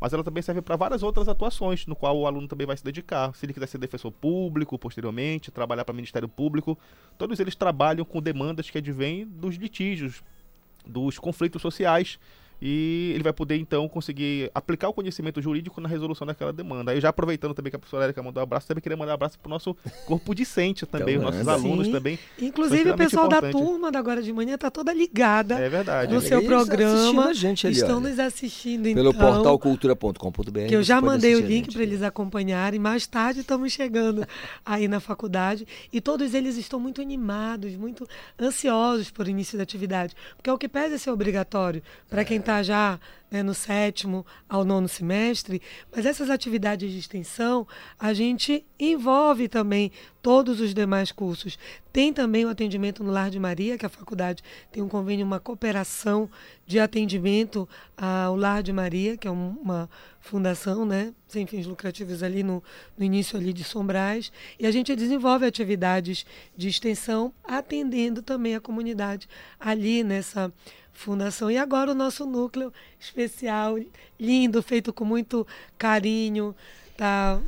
[0.00, 2.84] mas ela também serve para várias outras atuações, no qual o aluno também vai se
[2.84, 3.34] dedicar.
[3.34, 6.78] Se ele quiser ser defensor público posteriormente, trabalhar para o Ministério Público,
[7.18, 10.22] todos eles trabalham com demandas que advêm dos litígios,
[10.86, 12.18] dos conflitos sociais
[12.60, 16.92] e ele vai poder então conseguir aplicar o conhecimento jurídico na resolução daquela demanda.
[16.92, 19.14] Aí já aproveitando também que a professora Erika mandou um abraço, também queria mandar um
[19.14, 21.92] abraço para o nosso corpo discente também, então, os nossos alunos sim.
[21.92, 22.18] também.
[22.40, 23.52] Inclusive o pessoal importante.
[23.52, 26.14] da turma da agora de manhã está toda ligada é verdade.
[26.14, 27.26] no seu Eles programa.
[27.26, 29.32] A gente ali, estão olha, nos assistindo pelo então.
[29.32, 30.66] portal cultura.com.br.
[30.68, 32.78] Que eu já mandei o link para eles acompanharem.
[32.78, 34.24] Mais tarde estamos chegando
[34.64, 38.06] aí na faculdade e todos eles estão muito animados, muito
[38.40, 42.62] ansiosos por início da atividade, porque é o que pede ser obrigatório para quem está
[42.62, 45.60] já né, no sétimo ao nono semestre,
[45.94, 47.66] mas essas atividades de extensão
[47.98, 49.90] a gente envolve também
[50.22, 51.58] todos os demais cursos.
[51.92, 55.40] Tem também o atendimento no Lar de Maria, que a faculdade tem um convênio, uma
[55.40, 56.30] cooperação
[56.64, 62.44] de atendimento ao Lar de Maria, que é uma fundação, né, sem fins lucrativos ali
[62.44, 62.62] no,
[62.96, 66.24] no início ali de Sombrais, e a gente desenvolve atividades
[66.56, 69.28] de extensão atendendo também a comunidade
[69.58, 70.52] ali nessa
[70.96, 71.50] fundação.
[71.50, 73.78] E agora o nosso núcleo especial,
[74.18, 75.46] lindo, feito com muito
[75.78, 76.54] carinho,
[76.96, 77.40] tá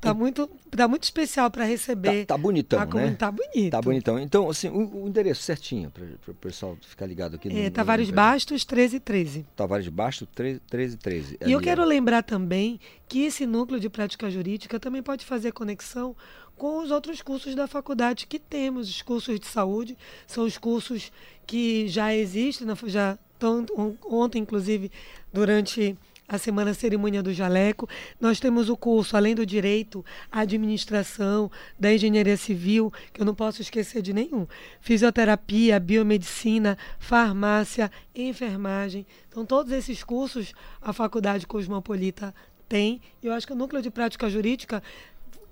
[0.00, 2.24] Tá muito, tá muito especial para receber.
[2.24, 3.16] Tá, tá bonitão, né?
[3.18, 3.70] Tá bonito.
[3.70, 4.18] Tá bonitão.
[4.18, 7.48] Então, assim, o, o endereço certinho, para o pessoal ficar ligado aqui.
[7.48, 8.14] No, é, Tavares no...
[8.14, 9.44] Bastos, 1313.
[9.56, 11.38] Tavares Bastos, 1313.
[11.44, 16.14] E eu quero lembrar também que esse núcleo de prática jurídica também pode fazer conexão
[16.56, 18.88] com os outros cursos da faculdade que temos.
[18.88, 21.10] Os cursos de saúde são os cursos
[21.44, 23.64] que já existem, já estão,
[24.04, 24.92] ontem, inclusive,
[25.32, 25.96] durante
[26.28, 27.88] a Semana Cerimônia do Jaleco.
[28.20, 33.62] Nós temos o curso, além do direito, administração, da engenharia civil, que eu não posso
[33.62, 34.46] esquecer de nenhum.
[34.80, 39.06] Fisioterapia, biomedicina, farmácia, enfermagem.
[39.28, 42.34] Então, todos esses cursos a Faculdade Cosmopolita
[42.68, 43.00] tem.
[43.22, 44.82] E eu acho que o Núcleo de Prática Jurídica,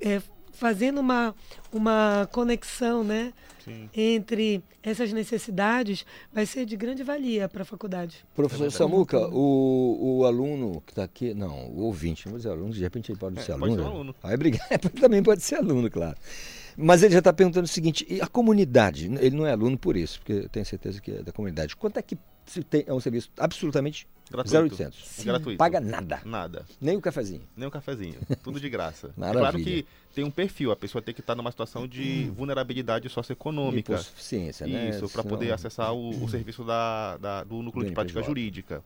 [0.01, 0.21] é,
[0.57, 1.35] fazendo uma,
[1.73, 3.33] uma conexão, né?
[3.67, 3.91] Sim.
[3.97, 8.25] entre essas necessidades vai ser de grande valia para a faculdade.
[8.33, 12.73] Professor Samuca, o, o aluno que está aqui, não, o ouvinte, não vou dizer aluno,
[12.73, 13.75] de repente ele pode é, ser aluno.
[13.75, 14.15] Pode ser aluno.
[14.23, 16.17] Aí, obrigado, também pode ser aluno, claro.
[16.77, 19.97] Mas ele já está perguntando o seguinte, e a comunidade, ele não é aluno por
[19.97, 21.75] isso, porque eu tenho certeza que é da comunidade.
[21.75, 22.17] Quanto é que
[22.87, 24.75] é um serviço absolutamente Gratuito.
[24.75, 25.25] 0800.
[25.25, 25.59] Gratuito.
[25.59, 26.21] Paga nada.
[26.25, 26.67] Nada.
[26.81, 27.43] Nem o cafezinho.
[27.57, 28.17] Nem o cafezinho.
[28.43, 29.11] Tudo de graça.
[29.27, 32.35] É claro que tem um perfil, a pessoa tem que estar numa situação de hum.
[32.35, 33.93] vulnerabilidade socioeconômica.
[33.93, 34.91] Hipossuficiência, né?
[34.91, 38.83] Isso, para poder acessar o, o serviço da, da, do núcleo de prática jurídica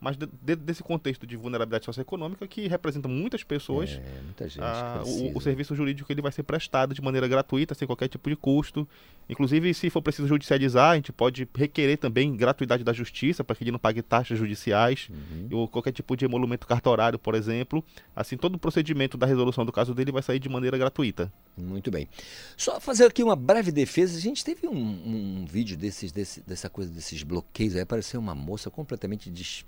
[0.00, 5.02] mas dentro desse contexto de vulnerabilidade socioeconômica que representa muitas pessoas, é, muita gente a,
[5.02, 8.36] o, o, serviço jurídico ele vai ser prestado de maneira gratuita, sem qualquer tipo de
[8.36, 8.86] custo.
[9.28, 13.64] Inclusive, se for preciso judicializar, a gente pode requerer também gratuidade da justiça para que
[13.64, 15.48] ele não pague taxas judiciais uhum.
[15.58, 17.82] ou qualquer tipo de emolumento cartorário, por exemplo.
[18.14, 21.32] Assim, todo o procedimento da resolução do caso dele vai sair de maneira gratuita.
[21.56, 22.08] Muito bem.
[22.56, 24.18] Só fazer aqui uma breve defesa.
[24.18, 27.74] A gente teve um, um vídeo desses, desse, dessa coisa desses bloqueios.
[27.74, 29.64] Aí apareceu uma moça completamente des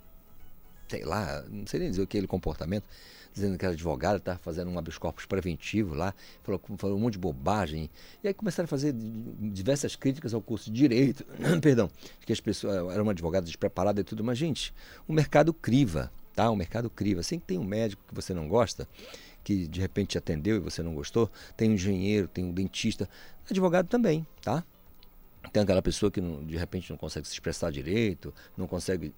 [0.89, 2.85] sei lá, não sei nem dizer o que aquele comportamento,
[3.33, 7.15] dizendo que era advogada, estava fazendo um habeas corpus preventivo lá, falou, falou um monte
[7.15, 7.91] de bobagem.
[8.25, 11.25] E aí começaram a fazer diversas críticas ao curso de Direito,
[11.61, 11.91] perdão,
[12.25, 14.73] que as pessoas eram uma advogada despreparada e tudo, mas, gente,
[15.07, 16.51] o mercado criva, tá?
[16.51, 17.21] O mercado criva.
[17.21, 18.89] Assim que tem um médico que você não gosta,
[19.45, 23.09] que de repente te atendeu e você não gostou, tem um engenheiro, tem um dentista,
[23.49, 24.65] advogado também, tá?
[25.53, 29.15] Tem aquela pessoa que não, de repente não consegue se expressar direito, não consegue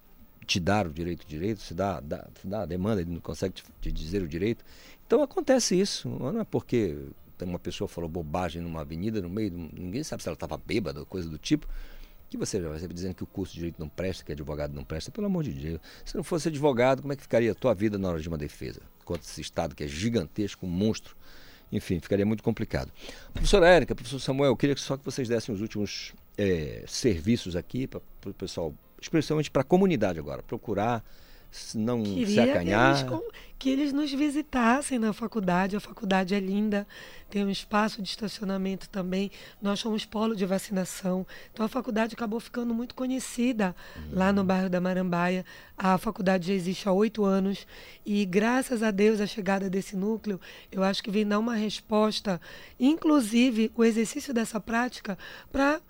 [0.49, 3.63] te dar o direito direito, se dá, dá, dá a demanda, ele não consegue te,
[3.79, 4.65] te, dizer o direito.
[5.05, 6.09] Então acontece isso.
[6.09, 6.97] Não é porque
[7.39, 11.29] uma pessoa falou bobagem numa avenida, no meio, ninguém sabe se ela estava bêbada coisa
[11.29, 11.67] do tipo,
[12.31, 14.73] que você já vai sempre dizendo que o curso de direito não presta, que advogado
[14.73, 15.11] não presta.
[15.11, 15.79] Pelo amor de Deus.
[16.03, 18.37] Se não fosse advogado, como é que ficaria a tua vida na hora de uma
[18.37, 18.81] defesa?
[19.05, 21.15] Contra esse Estado que é gigantesco, um monstro.
[21.71, 22.91] Enfim, ficaria muito complicado.
[23.33, 27.85] Professora Érica, professor Samuel, eu queria só que vocês dessem os últimos é, serviços aqui
[27.85, 31.03] para o pessoal especialmente para a comunidade agora, procurar
[31.73, 33.05] não Queria se acanhar.
[33.05, 33.23] Que eles,
[33.57, 35.75] que eles nos visitassem na faculdade.
[35.75, 36.87] A faculdade é linda,
[37.29, 39.31] tem um espaço de estacionamento também.
[39.61, 41.25] Nós somos polo de vacinação.
[41.51, 44.03] Então a faculdade acabou ficando muito conhecida uhum.
[44.13, 45.43] lá no bairro da Marambaia.
[45.77, 47.65] A faculdade já existe há oito anos
[48.05, 50.39] e graças a Deus a chegada desse núcleo,
[50.71, 52.39] eu acho que vem dar uma resposta,
[52.79, 55.17] inclusive o exercício dessa prática
[55.51, 55.81] para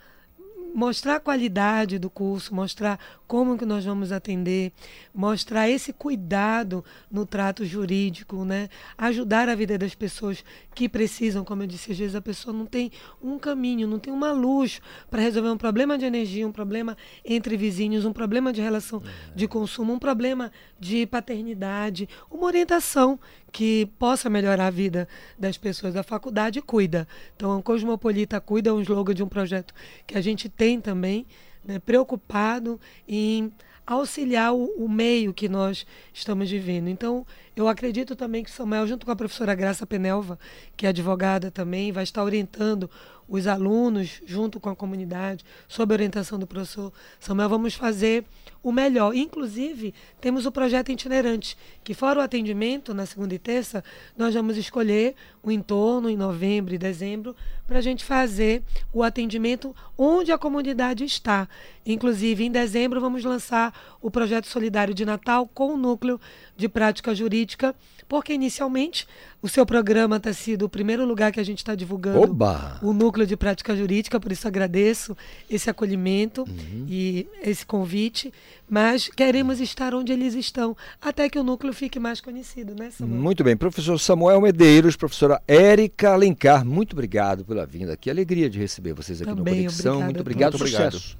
[0.74, 4.72] mostrar a qualidade do curso, mostrar como que nós vamos atender,
[5.14, 8.70] mostrar esse cuidado no trato jurídico, né?
[8.98, 12.66] Ajudar a vida das pessoas que precisam, como eu disse, às vezes a pessoa não
[12.66, 16.98] tem um caminho, não tem uma luz para resolver um problema de energia, um problema
[17.24, 19.02] entre vizinhos, um problema de relação
[19.36, 23.20] de consumo, um problema de paternidade, uma orientação
[23.52, 25.08] que possa melhorar a vida
[25.38, 27.08] das pessoas da faculdade cuida.
[27.36, 29.74] Então, a Cosmopolita cuida é um slogan de um projeto
[30.06, 31.26] que a gente tem também,
[31.64, 33.52] né, preocupado em
[33.86, 36.90] auxiliar o, o, meio que nós estamos vivendo.
[36.90, 40.38] Então, eu acredito também que Samuel, junto com a professora Graça Penelva,
[40.78, 42.90] que é advogada também, vai estar orientando
[43.28, 48.26] os alunos, junto com a comunidade, sob a orientação do professor Samuel, vamos fazer
[48.62, 49.16] o melhor.
[49.16, 53.84] Inclusive, temos o projeto itinerante, que fora o atendimento, na segunda e terça,
[54.18, 57.36] nós vamos escolher o entorno em novembro e dezembro
[57.70, 61.48] para a gente fazer o atendimento onde a comunidade está.
[61.86, 66.20] Inclusive, em dezembro, vamos lançar o projeto solidário de Natal com o núcleo
[66.58, 67.76] de prática jurídica,
[68.08, 69.08] porque inicialmente
[69.42, 72.80] o seu programa está sido o primeiro lugar que a gente está divulgando Oba!
[72.82, 75.16] o núcleo de prática jurídica, por isso agradeço
[75.50, 76.86] esse acolhimento uhum.
[76.88, 78.34] e esse convite.
[78.70, 83.22] Mas queremos estar onde eles estão, até que o núcleo fique mais conhecido, né, Samuel?
[83.22, 83.56] Muito bem.
[83.56, 88.10] Professor Samuel Medeiros, professora Érica Alencar, muito obrigado pela vinda aqui.
[88.10, 90.02] Alegria de receber vocês aqui Também, no Conexão.
[90.02, 90.92] Muito obrigado, muito obrigado.
[90.94, 91.18] sucesso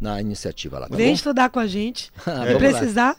[0.00, 0.88] na iniciativa lá.
[0.88, 1.14] Tá Vem bom?
[1.14, 2.10] estudar com a gente.
[2.26, 3.16] Ah, Se precisar,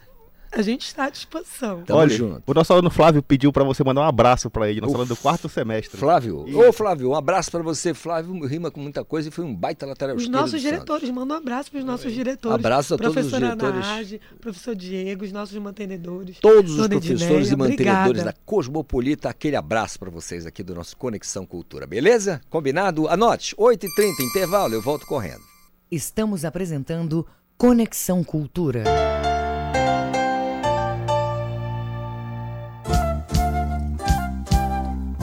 [0.51, 1.83] a gente está à disposição.
[1.83, 2.43] Tamo Olha, junto.
[2.45, 4.93] o nosso aluno Flávio pediu para você mandar um abraço para ele, nós Uf.
[4.93, 5.97] falando do quarto semestre.
[5.97, 6.45] Flávio.
[6.47, 6.59] Isso.
[6.59, 7.93] Ô, Flávio, um abraço para você.
[7.93, 10.61] Flávio rima com muita coisa e foi um baita lateral Os nossos do Santos.
[10.61, 12.55] diretores, manda um abraço para os nossos diretores.
[12.55, 13.79] Abraço a todos os diretores.
[13.79, 16.39] Naage, professor Diego, os nossos mantenedores.
[16.39, 18.23] Todos os professores e mantenedores obrigada.
[18.23, 22.41] da Cosmopolita, aquele abraço para vocês aqui do nosso Conexão Cultura, beleza?
[22.49, 23.07] Combinado?
[23.07, 25.41] Anote, 8h30, intervalo, eu volto correndo.
[25.91, 27.25] Estamos apresentando
[27.57, 28.83] Conexão Cultura.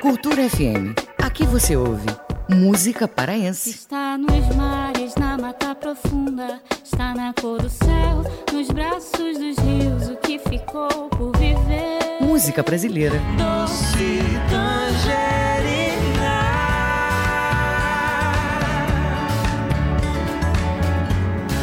[0.00, 0.94] Cultura FM.
[1.18, 2.08] Aqui você ouve
[2.48, 3.68] música paraense.
[3.68, 10.08] Está nos mares, na mata profunda, está na cor do céu, nos braços dos rios,
[10.08, 11.98] o que ficou por viver.
[12.22, 13.20] Música brasileira.
[13.36, 16.40] Doce tangerina.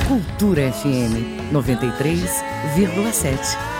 [0.08, 3.77] Cultura FM 93,7.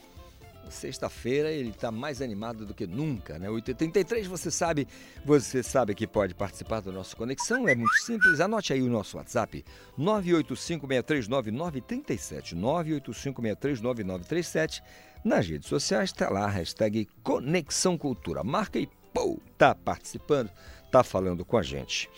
[0.70, 3.48] Sexta-feira ele está mais animado do que nunca, né?
[3.48, 4.86] 8h33, você sabe,
[5.24, 9.16] você sabe que pode participar do nosso Conexão, é muito simples, anote aí o nosso
[9.16, 9.64] WhatsApp,
[9.98, 14.82] 985639937, 985639937,
[15.24, 20.50] nas redes sociais está lá a hashtag Conexão Cultura, marca e pô, tá participando,
[20.92, 22.08] tá falando com a gente.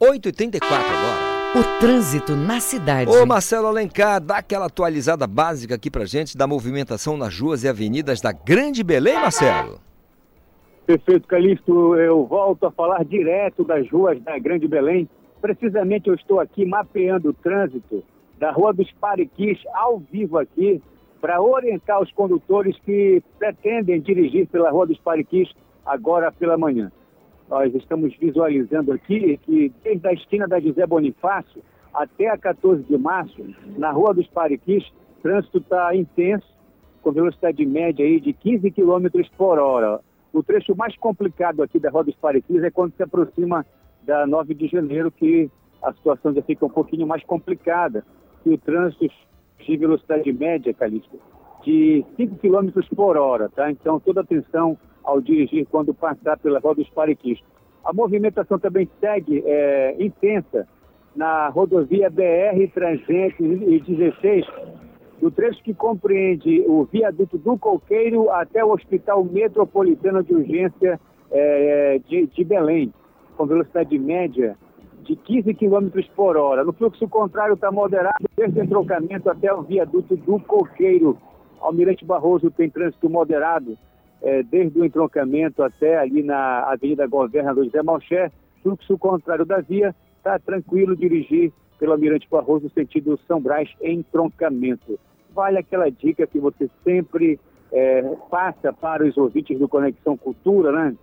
[0.00, 1.37] 8h34 agora.
[1.56, 3.10] O trânsito na cidade.
[3.10, 7.68] Ô Marcelo Alencar, dá aquela atualizada básica aqui pra gente da movimentação nas ruas e
[7.68, 9.80] avenidas da Grande Belém, Marcelo.
[10.84, 11.96] Perfeito, Calixto.
[11.96, 15.08] Eu volto a falar direto das ruas da Grande Belém.
[15.40, 18.04] Precisamente eu estou aqui mapeando o trânsito
[18.38, 20.82] da Rua dos Pariquis, ao vivo aqui,
[21.18, 25.48] para orientar os condutores que pretendem dirigir pela Rua dos Pariquis
[25.86, 26.92] agora pela manhã.
[27.48, 31.62] Nós estamos visualizando aqui que desde a esquina da José Bonifácio
[31.94, 33.42] até a 14 de março,
[33.78, 34.84] na Rua dos Pariquis,
[35.18, 36.46] o trânsito está intenso,
[37.02, 40.00] com velocidade média aí de 15 km por hora.
[40.32, 43.64] O trecho mais complicado aqui da Rua dos Pariquis é quando se aproxima
[44.02, 45.50] da 9 de janeiro, que
[45.82, 48.04] a situação já fica um pouquinho mais complicada.
[48.44, 49.08] E o trânsito
[49.58, 51.18] de velocidade média, Calixto,
[51.64, 53.70] de 5 km por hora, tá?
[53.70, 54.78] Então, toda atenção
[55.08, 57.40] ao dirigir quando passar pela Rua dos Pariquis.
[57.82, 60.68] A movimentação também segue é, intensa
[61.16, 64.44] na rodovia BR-316,
[65.18, 71.00] do trecho que compreende o viaduto do Coqueiro até o Hospital Metropolitano de Urgência
[71.30, 72.92] é, de, de Belém,
[73.36, 74.58] com velocidade média
[75.04, 76.62] de 15 km por hora.
[76.64, 81.16] No fluxo contrário está moderado desde o entrocamento até o viaduto do Coqueiro.
[81.60, 83.78] Almirante Barroso tem trânsito moderado
[84.22, 88.30] é, desde o entroncamento até ali na Avenida Governador José Malcher.
[88.62, 94.98] Fluxo contrário da via está tranquilo dirigir pelo Almirante Barroso sentido São Brás entroncamento.
[95.32, 97.38] Vale aquela dica que você sempre
[97.72, 100.96] é, passa para os ouvintes do Conexão Cultura, né?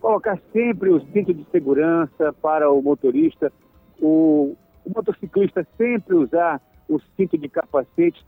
[0.00, 3.52] Colocar sempre o cinto de segurança para o motorista,
[4.00, 8.24] o, o motociclista sempre usar o cinto de capacete,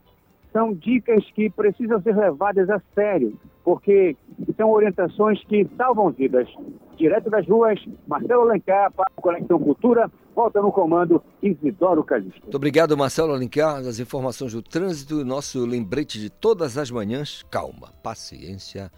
[0.53, 4.15] são dicas que precisam ser levadas a sério, porque
[4.55, 6.47] são orientações que salvam vidas.
[6.95, 12.43] Direto das ruas, Marcelo Alencar para a Conexão Cultura, volta no comando Isidoro Calixto.
[12.43, 17.43] Muito obrigado, Marcelo Alencar, das informações do trânsito, nosso lembrete de todas as manhãs.
[17.49, 18.91] Calma, paciência.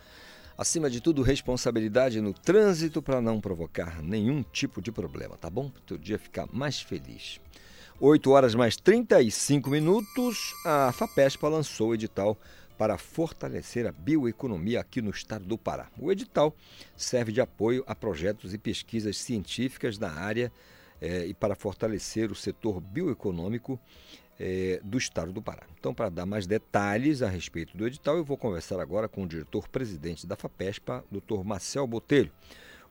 [0.58, 5.70] Acima de tudo, responsabilidade no trânsito para não provocar nenhum tipo de problema, tá bom?
[5.70, 7.42] Para o teu dia ficar mais feliz.
[8.00, 12.38] 8 horas mais 35 minutos, a FAPESPA lançou o edital
[12.78, 15.88] para fortalecer a bioeconomia aqui no estado do Pará.
[15.98, 16.54] O edital
[16.98, 20.52] serve de apoio a projetos e pesquisas científicas na área
[21.02, 23.80] eh, e para fortalecer o setor bioeconômico
[24.38, 25.64] eh, do estado do Pará.
[25.80, 29.28] Então, para dar mais detalhes a respeito do edital, eu vou conversar agora com o
[29.28, 31.46] diretor-presidente da FAPESPA, Dr.
[31.46, 32.30] Marcel Botelho.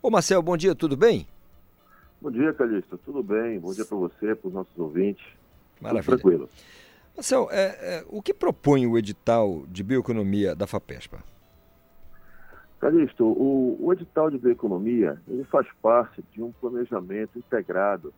[0.00, 1.28] Ô Marcel, bom dia, tudo bem?
[2.25, 2.97] Bom dia, Calixto.
[2.97, 3.61] Tudo bem?
[3.61, 5.22] Bom dia para você, para os nossos ouvintes.
[5.79, 6.05] Maravilha.
[6.05, 6.49] Tudo tranquilo.
[7.14, 11.18] Marcel, é, é, o que propõe o edital de bioeconomia da FAPESPA?
[12.81, 18.11] Calixto, o, o edital de bioeconomia ele faz parte de um planejamento integrado,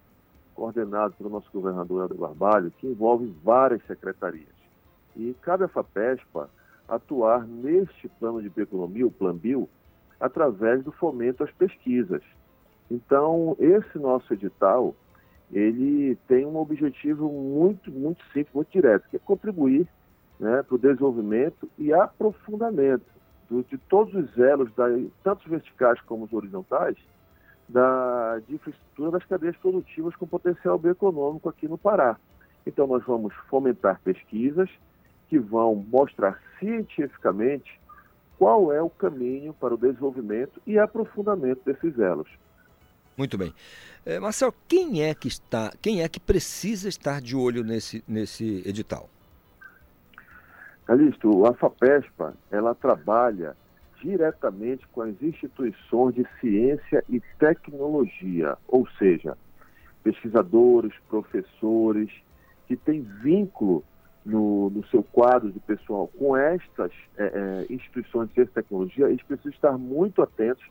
[0.54, 4.54] coordenado pelo nosso governador Helder Barbalho, que envolve várias secretarias.
[5.16, 6.48] E cabe à FAPESPA
[6.88, 9.68] atuar neste plano de bioeconomia, o Plan Bio,
[10.20, 12.22] através do fomento às pesquisas,
[12.90, 14.94] então, esse nosso edital,
[15.52, 19.86] ele tem um objetivo muito, muito simples, muito direto, que é contribuir
[20.38, 23.06] né, para o desenvolvimento e aprofundamento
[23.48, 24.86] do, de todos os elos, da,
[25.22, 26.96] tanto os verticais como os horizontais,
[27.68, 32.16] da, de infraestrutura das cadeias produtivas com potencial bioeconômico aqui no Pará.
[32.64, 34.70] Então, nós vamos fomentar pesquisas
[35.28, 37.80] que vão mostrar cientificamente
[38.38, 42.28] qual é o caminho para o desenvolvimento e aprofundamento desses elos.
[43.16, 43.52] Muito bem.
[44.04, 48.62] É, Marcel, quem é que está, quem é que precisa estar de olho nesse, nesse
[48.66, 49.08] edital?
[50.84, 53.56] Calixto, a FAPESPA, ela trabalha
[54.00, 59.36] diretamente com as instituições de ciência e tecnologia, ou seja,
[60.04, 62.10] pesquisadores, professores,
[62.68, 63.82] que têm vínculo
[64.24, 69.08] no, no seu quadro de pessoal com estas é, é, instituições de ciência e tecnologia,
[69.08, 70.64] eles precisam estar muito atentos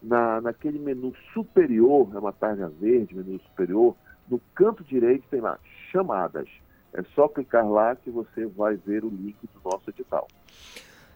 [0.02, 3.98] na, naquele menu superior, é uma página verde, menu superior,
[4.30, 5.58] no canto direito tem lá
[5.92, 6.48] chamadas.
[6.94, 10.28] É só clicar lá que você vai ver o link do nosso edital.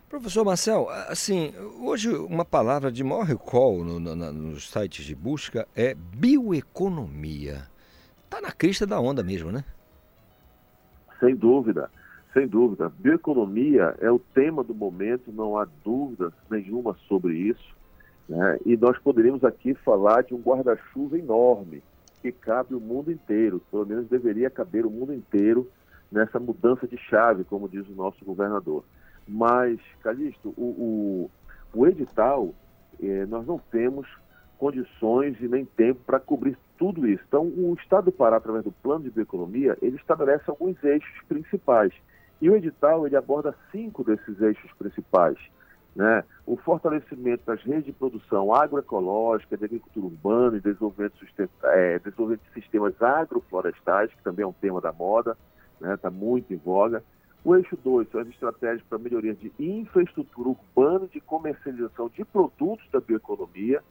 [0.08, 1.52] Professor Marcel, assim,
[1.82, 7.64] hoje uma palavra de maior recall no, no, nos sites de busca é bioeconomia.
[8.26, 9.64] Está na crista da onda mesmo, né?
[11.20, 11.90] Sem dúvida,
[12.32, 12.90] sem dúvida.
[13.00, 17.76] Bioeconomia é o tema do momento, não há dúvida nenhuma sobre isso.
[18.30, 18.60] Né?
[18.68, 21.82] E nós poderíamos aqui falar de um guarda-chuva enorme
[22.24, 25.70] que cabe o mundo inteiro, pelo menos deveria caber o mundo inteiro
[26.10, 28.86] nessa mudança de chave, como diz o nosso governador.
[29.28, 31.30] Mas, Calixto, o,
[31.74, 32.54] o, o edital,
[33.02, 34.08] eh, nós não temos
[34.58, 37.22] condições e nem tempo para cobrir tudo isso.
[37.28, 41.94] Então, o Estado do Pará, através do Plano de Bioeconomia, ele estabelece alguns eixos principais.
[42.42, 45.38] E o edital, ele aborda cinco desses eixos principais.
[45.96, 46.24] Né?
[46.46, 51.14] O fortalecimento das redes de produção agroecológica, de agricultura urbana e desenvolvimento,
[51.66, 55.38] é, desenvolvimento de sistemas agroflorestais, que também é um tema da moda,
[55.76, 55.98] está né?
[55.98, 57.04] Tá muito em voga.
[57.46, 62.24] O eixo 2 são as estratégias para melhoria de infraestrutura urbana e de comercialização de
[62.24, 63.84] produtos da bioeconomia.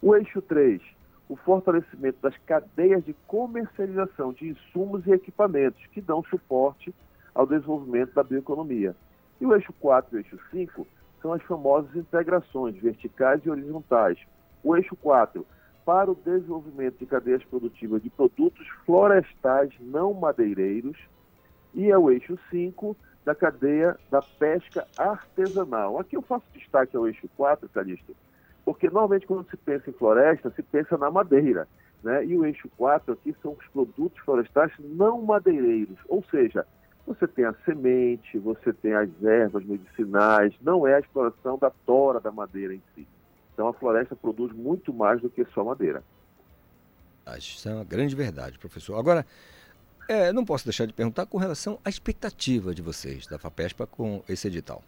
[0.00, 0.80] O eixo 3,
[1.28, 6.94] o fortalecimento das cadeias de comercialização de insumos e equipamentos que dão suporte
[7.34, 8.96] ao desenvolvimento da bioeconomia.
[9.40, 10.86] E o eixo 4 e o eixo 5
[11.24, 14.18] são as famosas integrações verticais e horizontais.
[14.62, 15.46] O eixo 4,
[15.82, 20.98] para o desenvolvimento de cadeias produtivas de produtos florestais não madeireiros.
[21.72, 22.94] E é o eixo 5,
[23.24, 25.98] da cadeia da pesca artesanal.
[25.98, 28.14] Aqui eu faço destaque ao eixo 4, Calixto,
[28.62, 31.66] porque normalmente quando se pensa em floresta, se pensa na madeira.
[32.02, 32.22] Né?
[32.26, 36.66] E o eixo 4 aqui são os produtos florestais não madeireiros, ou seja,
[37.06, 42.20] você tem a semente, você tem as ervas medicinais, não é a exploração da tora
[42.20, 43.06] da madeira em si.
[43.52, 46.02] Então a floresta produz muito mais do que só madeira.
[47.38, 48.98] Isso é uma grande verdade, professor.
[48.98, 49.24] Agora,
[50.08, 54.22] é, não posso deixar de perguntar com relação à expectativa de vocês, da FAPESPA, com
[54.28, 54.82] esse edital.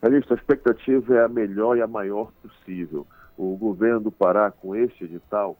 [0.00, 3.06] Calixto, a expectativa é a melhor e a maior possível.
[3.36, 5.58] O governo do Pará, com este edital,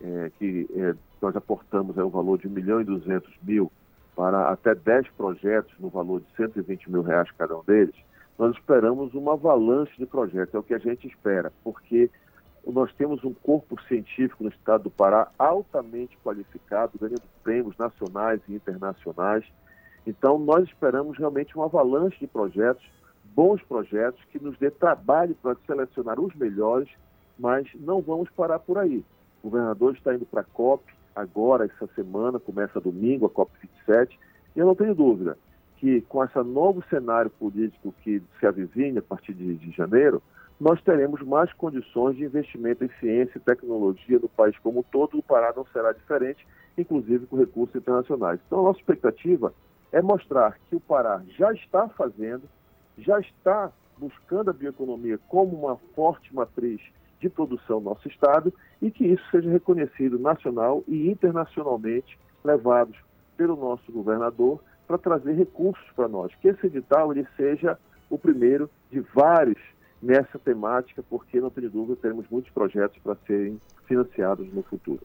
[0.00, 3.70] é, que é, nós aportamos é, o valor de 1 milhão e 200 mil,
[4.16, 7.94] para até 10 projetos no valor de 120 mil reais cada um deles,
[8.38, 12.10] nós esperamos uma avalanche de projetos, é o que a gente espera, porque
[12.66, 18.54] nós temos um corpo científico no estado do Pará altamente qualificado, ganhando prêmios nacionais e
[18.54, 19.44] internacionais.
[20.06, 22.84] Então, nós esperamos realmente uma avalanche de projetos,
[23.34, 26.88] bons projetos, que nos dê trabalho para selecionar os melhores,
[27.38, 29.04] mas não vamos parar por aí.
[29.42, 30.84] O governador está indo para a COP,
[31.16, 34.10] agora, essa semana, começa domingo, a COP27,
[34.54, 35.38] e eu não tenho dúvida
[35.78, 40.22] que com esse novo cenário político que se avizinha a partir de, de janeiro,
[40.60, 45.18] nós teremos mais condições de investimento em ciência e tecnologia no país como um todo,
[45.18, 46.46] o Pará não será diferente,
[46.78, 48.40] inclusive com recursos internacionais.
[48.46, 49.52] Então, a nossa expectativa
[49.92, 52.44] é mostrar que o Pará já está fazendo,
[52.98, 56.80] já está buscando a bioeconomia como uma forte matriz
[57.20, 62.96] de produção no nosso Estado e que isso seja reconhecido nacional e internacionalmente, levados
[63.36, 66.32] pelo nosso governador para trazer recursos para nós.
[66.40, 69.58] Que esse edital ele seja o primeiro de vários
[70.00, 75.00] nessa temática, porque não tenho dúvida, teremos muitos projetos para serem financiados no futuro.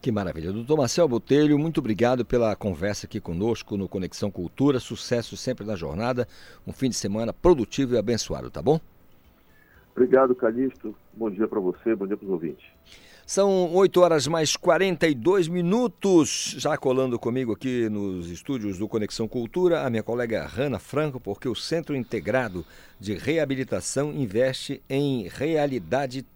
[0.00, 0.52] Que maravilha.
[0.52, 4.78] Doutor Marcel Botelho, muito obrigado pela conversa aqui conosco no Conexão Cultura.
[4.78, 6.28] Sucesso sempre na jornada.
[6.66, 8.78] Um fim de semana produtivo e abençoado, tá bom?
[9.94, 10.94] Obrigado, Calixto.
[11.12, 12.66] Bom dia para você, bom dia para os ouvintes.
[13.26, 16.56] São 8 horas mais 42 minutos.
[16.58, 21.48] Já colando comigo aqui nos estúdios do Conexão Cultura, a minha colega Rana Franco, porque
[21.48, 22.66] o Centro Integrado
[23.00, 26.26] de Reabilitação investe em realidade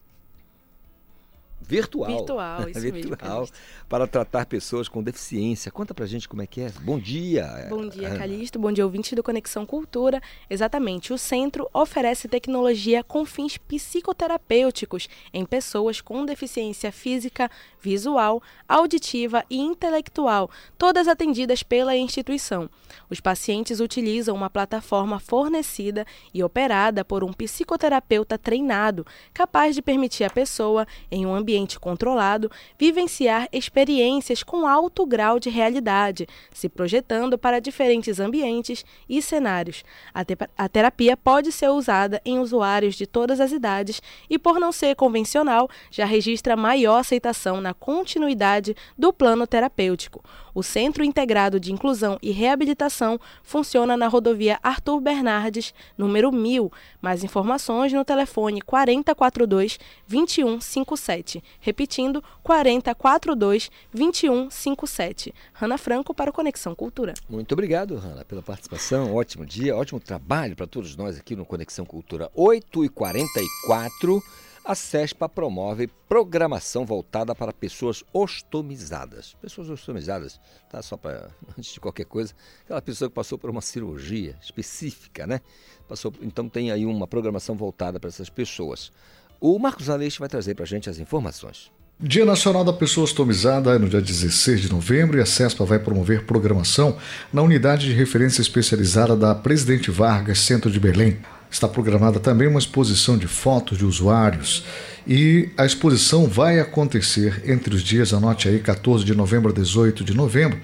[1.61, 2.18] virtual.
[2.18, 3.54] Virtual, isso virtual, mesmo,
[3.88, 5.70] para tratar pessoas com deficiência.
[5.70, 6.70] Conta pra gente como é que é.
[6.80, 7.66] Bom dia.
[7.68, 8.18] Bom dia, Ana.
[8.18, 8.59] Calixto.
[8.59, 10.20] Bom dia, ouvinte do Conexão Cultura.
[10.48, 17.50] Exatamente, o centro oferece tecnologia com fins psicoterapêuticos em pessoas com deficiência física,
[17.80, 22.70] visual, auditiva e intelectual, todas atendidas pela instituição.
[23.11, 30.24] Os pacientes utilizam uma plataforma fornecida e operada por um psicoterapeuta treinado, capaz de permitir
[30.24, 31.47] à pessoa, em um ambiente
[31.80, 39.82] controlado, vivenciar experiências com alto grau de realidade, se projetando para diferentes ambientes e cenários.
[40.12, 44.61] A, te a terapia pode ser usada em usuários de todas as idades e, por
[44.61, 50.22] não ser convencional, já registra maior aceitação na continuidade do plano terapêutico.
[50.59, 56.72] O Centro Integrado de Inclusão e Reabilitação funciona na rodovia Arthur Bernardes, número 1000.
[57.00, 59.78] Mais informações no telefone 4042
[60.09, 61.44] 2157.
[61.61, 65.32] Repetindo, 4042 2157.
[65.52, 67.14] Hanna Franco para o Conexão Cultura.
[67.28, 69.14] Muito obrigado, Hanna, pela participação.
[69.14, 74.20] Ótimo dia, ótimo trabalho para todos nós aqui no Conexão Cultura 8h44.
[74.69, 79.35] A CESPA promove programação voltada para pessoas ostomizadas.
[79.41, 80.39] Pessoas ostomizadas,
[80.71, 80.83] tá?
[80.83, 82.35] Só para, antes de qualquer coisa,
[82.66, 85.41] aquela pessoa que passou por uma cirurgia específica, né?
[85.89, 88.93] Passou, então tem aí uma programação voltada para essas pessoas.
[89.41, 91.71] O Marcos Aleixo vai trazer para a gente as informações.
[91.99, 95.79] Dia Nacional da Pessoa Ostomizada é no dia 16 de novembro e a CESPA vai
[95.79, 96.99] promover programação
[97.33, 101.19] na unidade de referência especializada da Presidente Vargas, Centro de Belém.
[101.51, 104.64] Está programada também uma exposição de fotos de usuários
[105.07, 110.05] e a exposição vai acontecer entre os dias, anote aí, 14 de novembro a 18
[110.05, 110.59] de novembro,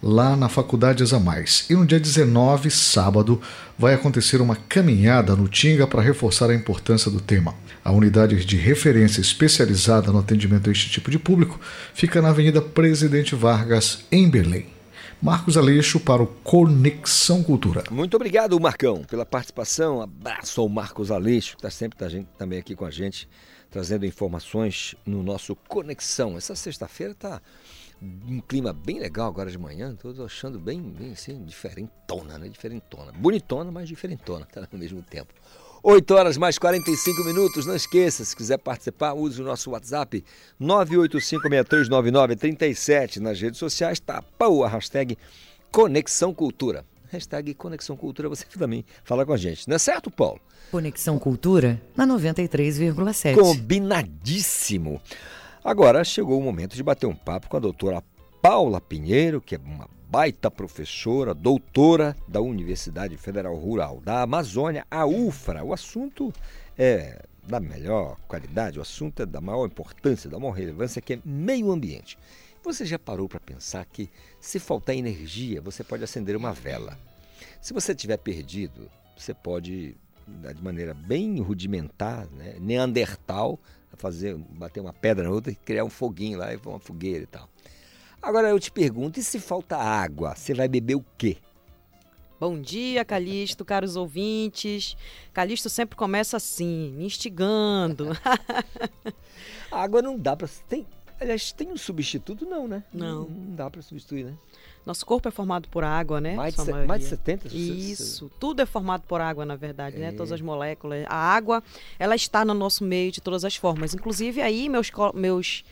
[0.00, 1.66] lá na Faculdade Examais.
[1.68, 3.40] E no dia 19, sábado,
[3.76, 7.54] vai acontecer uma caminhada no Tinga para reforçar a importância do tema.
[7.84, 11.58] A unidade de referência especializada no atendimento a este tipo de público
[11.92, 14.77] fica na Avenida Presidente Vargas, em Belém.
[15.20, 17.82] Marcos Aleixo para o Conexão Cultura.
[17.90, 20.00] Muito obrigado, Marcão, pela participação.
[20.00, 23.28] Abraço ao Marcos Aleixo, que está sempre gente, também aqui com a gente,
[23.68, 26.36] trazendo informações no nosso Conexão.
[26.36, 27.42] Essa sexta-feira está
[28.00, 29.92] um clima bem legal agora de manhã.
[29.92, 32.48] Estou achando bem, bem assim, diferentona, né?
[32.48, 33.10] Diferentona.
[33.10, 35.34] Bonitona, mas diferentona, tá ao mesmo tempo.
[35.82, 37.66] 8 horas mais 45 minutos.
[37.66, 40.24] Não esqueça, se quiser participar, use o nosso WhatsApp
[40.60, 43.18] 985639937.
[43.18, 45.16] Nas redes sociais tá a hashtag
[45.70, 46.84] Conexão Cultura.
[47.10, 49.66] Hashtag Conexão Cultura, você também fala com a gente.
[49.68, 50.40] Não é certo, Paulo?
[50.70, 53.34] Conexão Cultura na 93,7.
[53.34, 55.00] Combinadíssimo.
[55.64, 58.04] Agora chegou o momento de bater um papo com a doutora
[58.42, 65.04] Paula Pinheiro, que é uma baita professora, doutora da Universidade Federal Rural da Amazônia, a
[65.04, 65.62] UFRA.
[65.62, 66.32] O assunto
[66.78, 71.20] é da melhor qualidade, o assunto é da maior importância, da maior relevância, que é
[71.24, 72.18] meio ambiente.
[72.64, 76.98] Você já parou para pensar que se faltar energia, você pode acender uma vela.
[77.60, 79.94] Se você tiver perdido, você pode,
[80.26, 83.58] de maneira bem rudimentar, né, neandertal,
[83.96, 87.26] fazer, bater uma pedra na outra e criar um foguinho lá e uma fogueira e
[87.26, 87.48] tal.
[88.28, 91.38] Agora eu te pergunto, e se falta água, você vai beber o quê?
[92.38, 94.98] Bom dia, Calixto, caros ouvintes.
[95.32, 98.08] Calixto sempre começa assim, instigando.
[99.72, 100.86] a água não dá para tem,
[101.18, 102.84] aliás, tem um substituto não, né?
[102.92, 104.34] Não, não, não dá para substituir, né?
[104.84, 106.34] Nosso corpo é formado por água, né?
[106.36, 107.48] Mais, de, mais de 70?
[107.48, 110.00] Isso, tudo é formado por água, na verdade, é.
[110.00, 110.12] né?
[110.12, 111.06] Todas as moléculas.
[111.08, 111.62] A água,
[111.98, 113.94] ela está no nosso meio de todas as formas.
[113.94, 115.64] Inclusive aí, meus, meus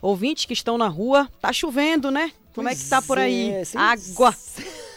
[0.00, 2.32] ouvintes que estão na rua, tá chovendo, né?
[2.54, 3.50] Como pois é que tá por aí?
[3.50, 4.34] É, água!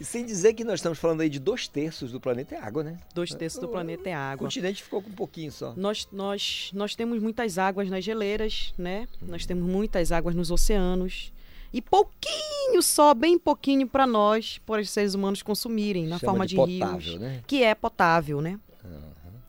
[0.00, 2.98] sem dizer que nós estamos falando aí de dois terços do planeta é água, né?
[3.14, 4.44] Dois terços do planeta é água.
[4.44, 5.74] O continente ficou com um pouquinho só.
[5.76, 9.06] Nós, nós, nós temos muitas águas nas geleiras, né?
[9.22, 9.26] Hum.
[9.28, 11.32] Nós temos muitas águas nos oceanos.
[11.72, 16.46] E pouquinho só, bem pouquinho para nós, para os seres humanos consumirem, na Chama forma
[16.46, 17.20] de, de potável, rios.
[17.20, 17.42] Né?
[17.46, 18.58] Que é potável, né?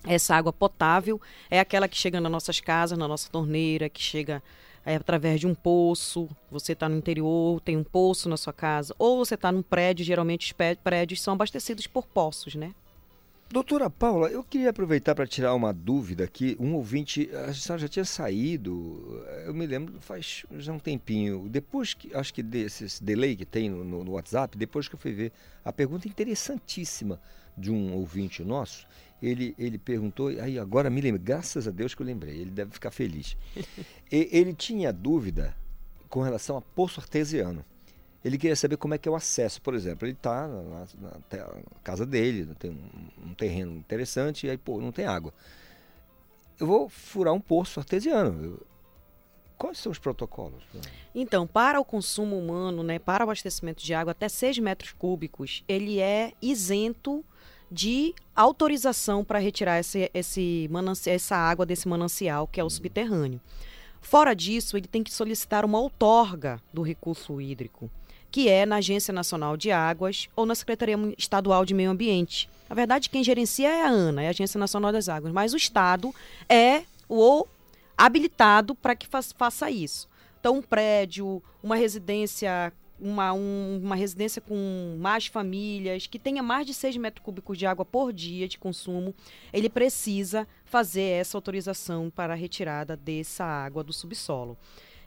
[0.06, 4.42] Essa água potável é aquela que chega nas nossas casas, na nossa torneira, que chega
[4.86, 6.28] é, através de um poço.
[6.50, 10.04] Você está no interior, tem um poço na sua casa, ou você está num prédio.
[10.04, 12.74] Geralmente os prédios são abastecidos por poços, né?
[13.52, 16.56] Doutora Paula, eu queria aproveitar para tirar uma dúvida aqui.
[16.58, 21.50] Um ouvinte, a senhora já tinha saído, eu me lembro, faz já um tempinho.
[21.50, 25.00] Depois que, acho que desse delay que tem no, no, no WhatsApp, depois que eu
[25.00, 25.34] fui ver
[25.66, 27.20] a pergunta interessantíssima
[27.58, 28.88] de um ouvinte nosso,
[29.22, 32.72] ele, ele perguntou, aí agora me lembro, graças a Deus que eu lembrei, ele deve
[32.72, 33.38] ficar feliz.
[34.12, 35.56] e, ele tinha dúvida
[36.10, 37.64] com relação a poço artesiano.
[38.24, 40.86] Ele queria saber como é que é o acesso, por exemplo, ele está na, na,
[41.32, 41.48] na,
[41.84, 45.34] casa dele, tem um, um, terreno interessante, e aí, pô, não tem água.
[46.60, 48.44] Eu vou furar um poço artesiano.
[48.44, 48.68] Eu,
[49.62, 50.64] Quais são os protocolos?
[51.14, 55.64] Então, para o consumo humano, né, para o abastecimento de água até 6 metros cúbicos,
[55.68, 57.24] ele é isento
[57.72, 60.70] de autorização para retirar esse, esse
[61.06, 63.40] essa água desse manancial, que é o subterrâneo.
[64.02, 67.90] Fora disso, ele tem que solicitar uma outorga do recurso hídrico,
[68.30, 72.50] que é na Agência Nacional de Águas ou na Secretaria Estadual de Meio Ambiente.
[72.68, 75.58] Na verdade, quem gerencia é a ANA, é a Agência Nacional das Águas, mas o
[75.58, 76.14] Estado
[76.50, 77.46] é o
[77.98, 80.10] habilitado para que faça isso.
[80.40, 86.66] Então, um prédio, uma residência uma, um, uma residência com mais famílias, que tenha mais
[86.66, 89.14] de 6 metros cúbicos de água por dia de consumo,
[89.52, 94.58] ele precisa fazer essa autorização para a retirada dessa água do subsolo.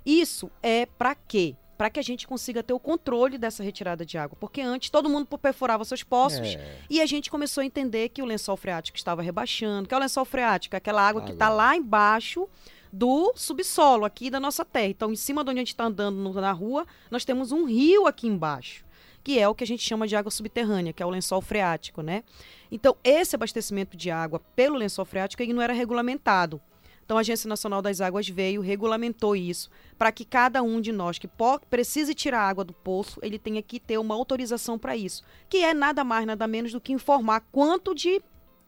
[0.05, 1.57] Isso é para quê?
[1.77, 4.37] para que a gente consiga ter o controle dessa retirada de água.
[4.39, 6.79] Porque antes todo mundo perfurava seus poços É.
[6.89, 9.89] e a gente começou a entender que o lençol freático estava rebaixando.
[9.89, 10.77] Que é o lençol freático?
[10.77, 12.49] É aquela água que está lá embaixo
[12.95, 14.87] do subsolo aqui da nossa terra.
[14.87, 18.07] Então, em cima de onde a gente está andando na rua, nós temos um rio
[18.07, 18.85] aqui embaixo,
[19.25, 22.03] que é o que a gente chama de água subterrânea, que é o lençol freático,
[22.03, 22.23] né?
[22.71, 26.61] Então, esse abastecimento de água pelo lençol freático ele não era regulamentado.
[27.05, 29.69] Então, a Agência Nacional das Águas veio, regulamentou isso,
[29.99, 31.29] para que cada um de nós que
[31.69, 35.75] precise tirar água do poço, ele tenha que ter uma autorização para isso, que é
[35.75, 38.23] nada mais, nada menos do que informar quanto de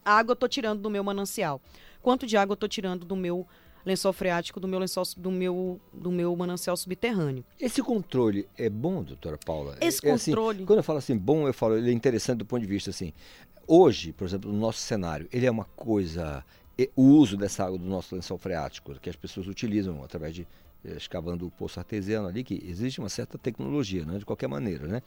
[0.05, 1.61] água eu estou tirando do meu manancial,
[2.03, 3.47] quanto de água eu estou tirando do meu
[3.87, 7.45] lençol freático, do meu lençol, do meu, do meu manancial subterrâneo.
[7.59, 9.79] Esse controle é bom, doutora Paula?
[9.81, 12.45] Esse É assim, controle- quando eu falo assim, bom, eu falo, ele é interessante do
[12.45, 13.13] ponto de vista assim.
[13.67, 16.45] Hoje, por exemplo, no nosso cenário, ele é uma coisa.
[16.95, 20.47] O uso dessa água do nosso lençol freático, que as pessoas utilizam através de
[20.85, 24.87] eh, escavando o poço artesiano ali, que existe uma certa tecnologia, né, de qualquer maneira,
[24.87, 25.03] né?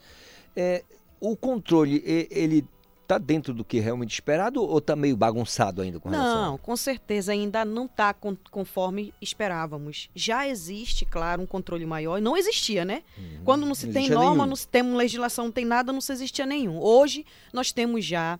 [0.56, 0.82] É,
[1.20, 2.64] o controle, ele
[3.10, 6.42] está dentro do que é realmente esperado ou está meio bagunçado ainda com relação?
[6.52, 10.08] Não, com certeza ainda não está conforme esperávamos.
[10.14, 12.18] Já existe, claro, um controle maior.
[12.18, 13.02] e Não existia, né?
[13.44, 14.46] Quando não se Não tem norma, nenhum.
[14.46, 16.80] não se tem legislação, não tem nada, não se existia nenhum.
[16.80, 18.38] Hoje nós temos já,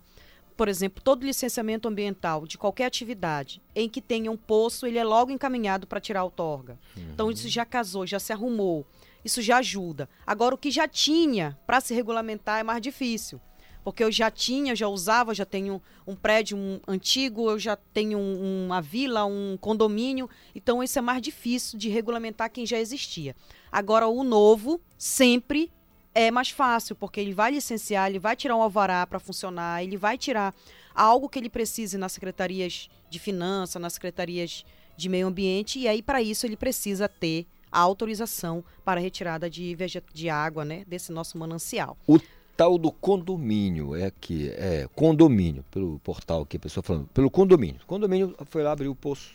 [0.55, 5.03] por exemplo, todo licenciamento ambiental de qualquer atividade em que tenha um poço, ele é
[5.03, 6.79] logo encaminhado para tirar a outorga.
[6.95, 8.85] Então isso já casou, já se arrumou.
[9.23, 10.09] Isso já ajuda.
[10.25, 13.39] Agora o que já tinha para se regulamentar é mais difícil
[13.83, 18.17] porque eu já tinha, já usava, já tenho um prédio um, antigo, eu já tenho
[18.17, 23.35] um- uma vila, um condomínio, então isso é mais difícil de regulamentar quem já existia.
[23.71, 25.71] Agora o novo sempre
[26.13, 29.97] é mais fácil, porque ele vai licenciar, ele vai tirar um alvará para funcionar, ele
[29.97, 30.53] vai tirar
[30.93, 34.65] algo que ele precise nas secretarias de finanças, nas secretarias
[34.97, 39.49] de meio ambiente, e aí para isso ele precisa ter a autorização para a retirada
[39.49, 39.75] de,
[40.13, 41.97] de água, né, desse nosso manancial.
[42.05, 42.19] O
[42.61, 47.81] tal do condomínio é aqui, é condomínio, pelo portal aqui, a pessoa falando, pelo condomínio.
[47.81, 49.31] O condomínio foi lá abrir o poço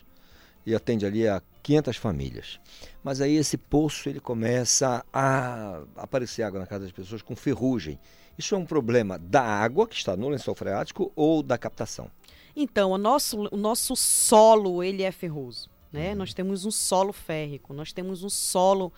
[0.64, 2.60] e atende ali a 500 famílias.
[3.02, 7.98] Mas aí esse poço ele começa a aparecer água na casa das pessoas com ferrugem.
[8.38, 12.08] Isso é um problema da água que está no lençol freático ou da captação?
[12.54, 16.14] Então, o nosso, o nosso solo, ele é ferroso, né?
[16.14, 18.92] Nós temos um solo férrico, nós temos um solo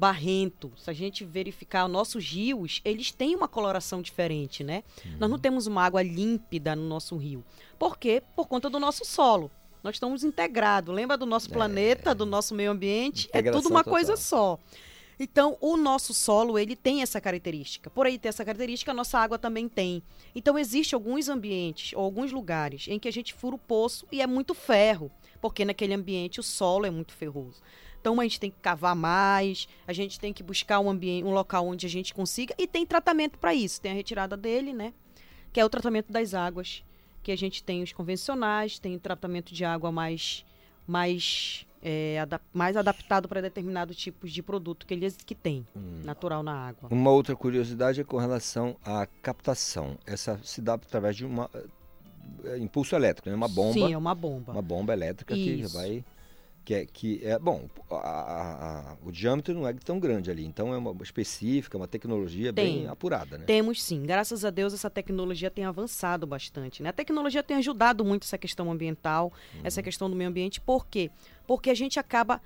[0.00, 0.72] barrento.
[0.78, 4.82] Se a gente verificar nossos rios, eles têm uma coloração diferente, né?
[5.18, 7.44] Nós não temos uma água límpida no nosso rio.
[7.78, 8.22] Por quê?
[8.34, 9.50] Por conta do nosso solo.
[9.82, 10.94] Nós estamos integrados.
[10.94, 13.26] Lembra do nosso planeta, do nosso meio ambiente?
[13.26, 13.92] É Integração tudo uma total.
[13.92, 14.58] coisa só.
[15.18, 17.90] Então, o nosso solo, ele tem essa característica.
[17.90, 20.02] Por aí ter essa característica, a nossa água também tem.
[20.34, 24.22] Então, existe alguns ambientes ou alguns lugares em que a gente fura o poço e
[24.22, 27.60] é muito ferro, porque naquele ambiente o solo é muito ferroso.
[28.00, 31.32] Então, a gente tem que cavar mais, a gente tem que buscar um ambiente, um
[31.32, 33.80] local onde a gente consiga e tem tratamento para isso.
[33.80, 34.92] Tem a retirada dele, né?
[35.52, 36.82] Que é o tratamento das águas,
[37.22, 40.44] que a gente tem os convencionais, tem o tratamento de água mais
[40.86, 45.66] mais é, adap- mais adaptado para determinados tipos de produto que eles que tem
[46.04, 46.88] natural na água.
[46.90, 49.96] Uma outra curiosidade é com relação à captação.
[50.06, 51.48] Essa se dá através de uma
[52.44, 53.34] eh, impulso elétrico, né?
[53.36, 53.72] uma bomba.
[53.74, 54.52] Sim, é uma bomba.
[54.52, 55.74] Uma bomba elétrica que Isso.
[55.74, 56.04] vai
[56.64, 57.68] que é, que é bom.
[57.90, 62.52] a- a- o diâmetro não é tão grande ali, então é uma específica, uma tecnologia
[62.52, 62.86] bem Tem.
[62.88, 63.44] apurada, né?
[63.44, 64.02] Temos sim.
[64.04, 66.82] Graças a Deus essa tecnologia tem avançado bastante.
[66.82, 66.90] Né?
[66.90, 69.32] A tecnologia tem ajudado muito essa questão ambiental,
[69.64, 70.60] essa questão do meio ambiente.
[70.60, 71.10] Por quê?
[71.46, 72.40] Porque a gente acaba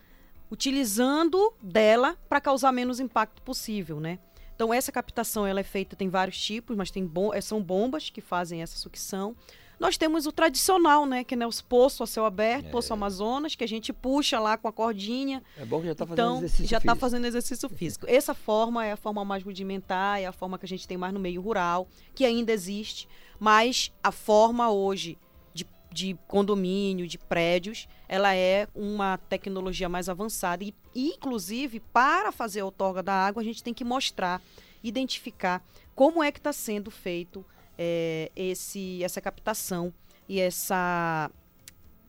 [0.51, 4.19] utilizando dela para causar menos impacto possível, né?
[4.55, 8.21] Então essa captação ela é feita tem vários tipos, mas tem bom, são bombas que
[8.21, 9.35] fazem essa sucção.
[9.79, 13.65] Nós temos o tradicional, né, que é os poços a céu aberto, poço Amazonas, que
[13.65, 15.43] a gente puxa lá com a cordinha.
[15.57, 18.07] É bom que já está fazendo Então, exercício já está fazendo exercício físico.
[18.09, 21.13] Essa forma é a forma mais rudimentar, é a forma que a gente tem mais
[21.13, 23.09] no meio rural, que ainda existe,
[23.39, 25.19] mas a forma hoje
[25.53, 30.65] de, de condomínio, de prédios, ela é uma tecnologia mais avançada.
[30.65, 34.41] E, inclusive, para fazer a outorga da água, a gente tem que mostrar,
[34.83, 35.63] identificar
[35.95, 37.45] como é que está sendo feito
[37.79, 39.93] é, esse, essa captação
[40.29, 41.31] e essa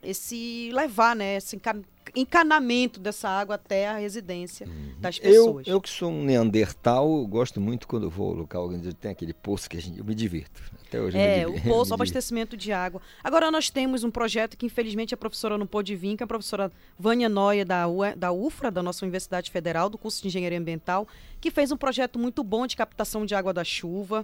[0.01, 1.82] esse levar, né, esse enca-
[2.16, 4.68] encanamento dessa água até a residência
[4.99, 5.68] das Eu, pessoas.
[5.68, 9.09] eu que sou um neandertal, eu gosto muito quando eu vou ao local onde tem
[9.09, 10.61] aquele poço que a gente, eu me divirto.
[10.88, 13.01] Até hoje eu É, o poço, abastecimento de água.
[13.24, 16.28] Agora nós temos um projeto que infelizmente a professora não pôde vir, que é a
[16.28, 17.86] professora Vânia Noia da,
[18.16, 21.07] da UFRA, da nossa Universidade Federal, do curso de Engenharia Ambiental,
[21.41, 24.24] que fez um projeto muito bom de captação de água da chuva.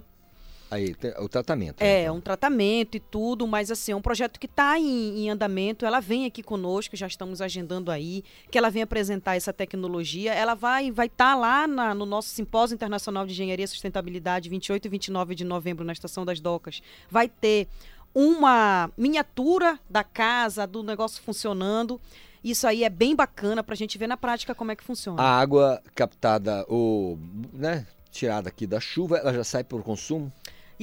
[0.72, 1.82] Aí, o tratamento.
[1.82, 5.84] É, um tratamento e tudo, mas assim, é um projeto que está em, em, andamento.
[5.84, 10.32] Ela vem aqui conosco, já estamos agendando aí, que ela vem apresentar essa tecnologia.
[10.32, 14.48] Ela vai vai estar tá lá na, no nosso Simpósio Internacional de Engenharia e Sustentabilidade,
[14.48, 16.82] 28 e 29 de novembro, na Estação das Docas.
[17.10, 17.68] Vai ter
[18.14, 22.00] uma miniatura da casa, do negócio funcionando.
[22.42, 25.22] Isso aí é bem bacana para a gente ver na prática como é que funciona.
[25.22, 27.18] A água captada ou
[27.52, 30.32] né, tirada aqui da chuva, ela já sai por consumo?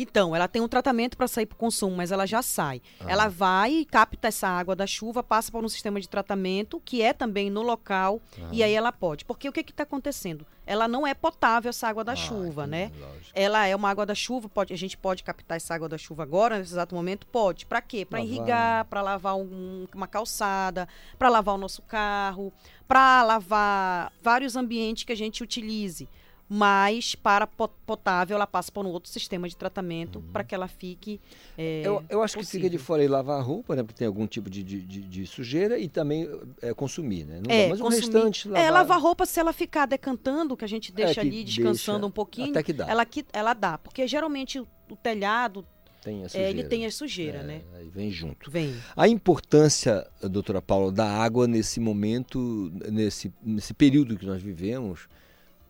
[0.02, 2.82] Então, ela tem um tratamento para sair para consumo, mas ela já sai.
[3.00, 3.06] Ah.
[3.08, 7.12] Ela vai, capta essa água da chuva, passa por um sistema de tratamento, que é
[7.12, 8.50] também no local, ah.
[8.52, 9.26] e aí ela pode.
[9.26, 10.46] Porque o que está acontecendo?
[10.66, 12.92] Ela não é potável, essa água da ah, chuva, né?
[13.00, 13.32] Lógico.
[13.34, 16.24] Ela é uma água da chuva, pode, a gente pode captar essa água da chuva
[16.24, 17.26] agora, nesse exato momento?
[17.28, 17.66] Pode.
[17.66, 18.06] Para quê?
[18.06, 20.88] Para irrigar, para lavar um, uma calçada,
[21.18, 22.54] para lavar o nosso carro,
[22.88, 26.08] para lavar vários ambientes que a gente utilize
[26.50, 30.32] mas para potável ela passa por um outro sistema de tratamento uhum.
[30.34, 31.22] para que ela fique.
[31.56, 32.62] É, eu, eu acho possível.
[32.62, 33.84] que fica de fora e lavar a roupa, né?
[33.84, 36.28] Porque tem algum tipo de, de, de, de sujeira e também
[36.60, 37.40] é, consumir, né?
[37.46, 37.86] Não é, dá, mas consumir.
[37.86, 38.50] o restante.
[38.50, 38.68] Lavar...
[38.68, 42.08] É, lavar roupa, se ela ficar decantando, que a gente deixa é, ali descansando deixa,
[42.08, 42.90] um pouquinho, até que dá.
[42.90, 43.78] Ela, ela dá.
[43.78, 45.64] Porque geralmente o, o telhado
[46.02, 46.48] tem a sujeira.
[46.48, 47.62] É, ele tem a sujeira, é, né?
[47.76, 48.50] Aí vem junto.
[48.50, 48.76] Vem.
[48.98, 55.08] A importância, doutora Paula, da água nesse momento, nesse, nesse período que nós vivemos,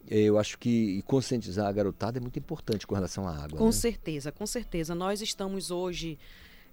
[0.09, 3.59] eu acho que conscientizar a garotada é muito importante com relação à água.
[3.59, 3.71] Com né?
[3.71, 4.95] certeza, com certeza.
[4.95, 6.17] Nós estamos hoje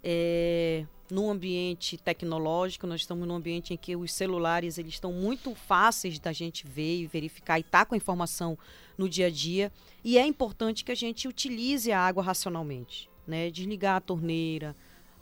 [0.03, 5.55] é, num ambiente tecnológico, nós estamos num ambiente em que os celulares eles estão muito
[5.55, 8.57] fáceis da gente ver e verificar e estar tá com a informação
[8.97, 9.71] no dia a dia.
[10.03, 13.51] E é importante que a gente utilize a água racionalmente, né?
[13.51, 14.75] Desligar a torneira,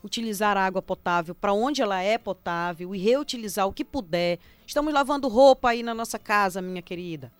[0.05, 4.39] utilizar a água potável para onde ela é potável e reutilizar o que puder.
[4.65, 7.33] Estamos lavando roupa aí na nossa casa, minha querida.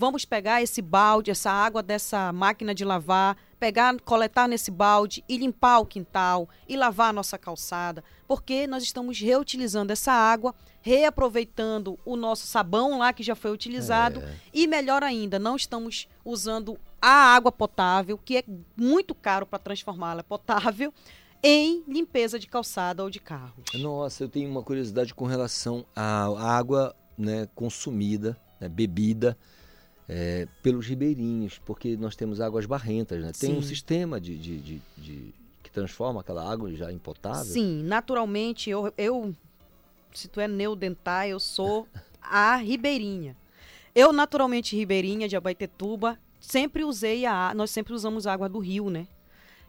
[0.00, 5.36] Vamos pegar esse balde, essa água dessa máquina de lavar, pegar, coletar nesse balde e
[5.36, 11.98] limpar o quintal e lavar a nossa calçada, porque nós estamos reutilizando essa água, reaproveitando
[12.02, 14.34] o nosso sabão lá que já foi utilizado é.
[14.54, 18.44] e melhor ainda, não estamos usando a água potável, que é
[18.74, 20.94] muito caro para transformá-la potável,
[21.42, 23.64] em limpeza de calçada ou de carros.
[23.74, 26.24] Nossa, eu tenho uma curiosidade com relação à
[26.56, 29.36] água né, consumida, né, bebida
[30.12, 33.30] é, pelos ribeirinhos, porque nós temos águas barrentas, né?
[33.38, 33.58] Tem Sim.
[33.58, 37.44] um sistema de, de, de, de, que transforma aquela água já em potável?
[37.44, 39.32] Sim, naturalmente, eu, eu
[40.12, 41.86] se tu é neodentar, eu sou
[42.20, 43.36] a ribeirinha.
[43.94, 49.06] Eu, naturalmente, ribeirinha de Abaitetuba, sempre usei a nós sempre usamos água do rio, né?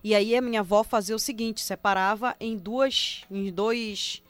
[0.04, 4.24] E aí a minha avó fazia o seguinte, separava em duas, em dois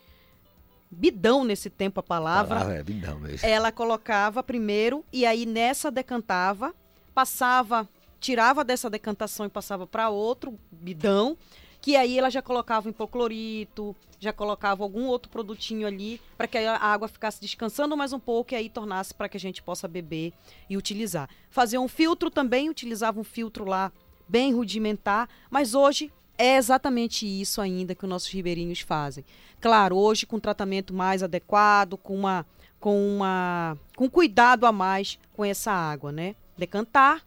[0.92, 2.56] bidão nesse tempo a palavra.
[2.56, 3.48] Palavra é bidão mesmo.
[3.48, 6.76] Ela colocava primeiro e aí nessa decantava,
[7.14, 7.88] passava,
[8.20, 11.38] tirava dessa decantação e passava para outro bidão,
[11.80, 16.78] que aí ela já colocava hipoclorito, já colocava algum outro produtinho ali para que a
[16.78, 20.34] água ficasse descansando mais um pouco e aí tornasse para que a gente possa beber
[20.70, 21.28] e utilizar.
[21.50, 23.92] Fazia um filtro também, utilizava um filtro lá
[24.28, 29.24] bem rudimentar, mas hoje é exatamente isso ainda que os nossos ribeirinhos fazem.
[29.60, 32.46] Claro, hoje com tratamento mais adequado, com uma
[32.80, 36.36] com uma com cuidado a mais com essa água, né?
[36.58, 37.24] Decantar,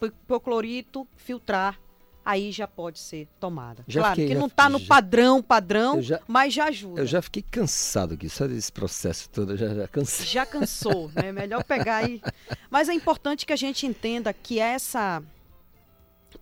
[0.00, 1.78] hipoclorito, filtrar,
[2.26, 3.84] aí já pode ser tomada.
[3.86, 7.00] Já claro fiquei, que não está no padrão, padrão, já, mas já ajuda.
[7.00, 10.26] Eu já fiquei cansado aqui, só desse processo todo, já, já cansei.
[10.26, 11.30] Já cansou, né?
[11.34, 12.20] Melhor pegar aí.
[12.68, 15.22] Mas é importante que a gente entenda que essa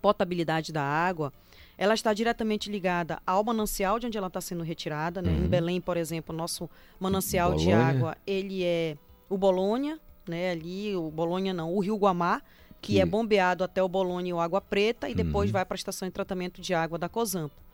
[0.01, 1.31] potabilidade da água,
[1.77, 5.21] ela está diretamente ligada ao manancial de onde ela está sendo retirada.
[5.21, 5.31] Né?
[5.31, 5.45] Uhum.
[5.45, 6.69] Em Belém, por exemplo, nosso
[6.99, 8.97] manancial de água, ele é
[9.29, 10.51] o Bolonha, né?
[10.51, 12.41] ali, o Bolonha não, o Rio Guamá,
[12.81, 13.01] que, que...
[13.01, 15.53] é bombeado até o Bolonha e o Água Preta, e depois uhum.
[15.53, 17.64] vai para a estação de tratamento de água da Cozampa.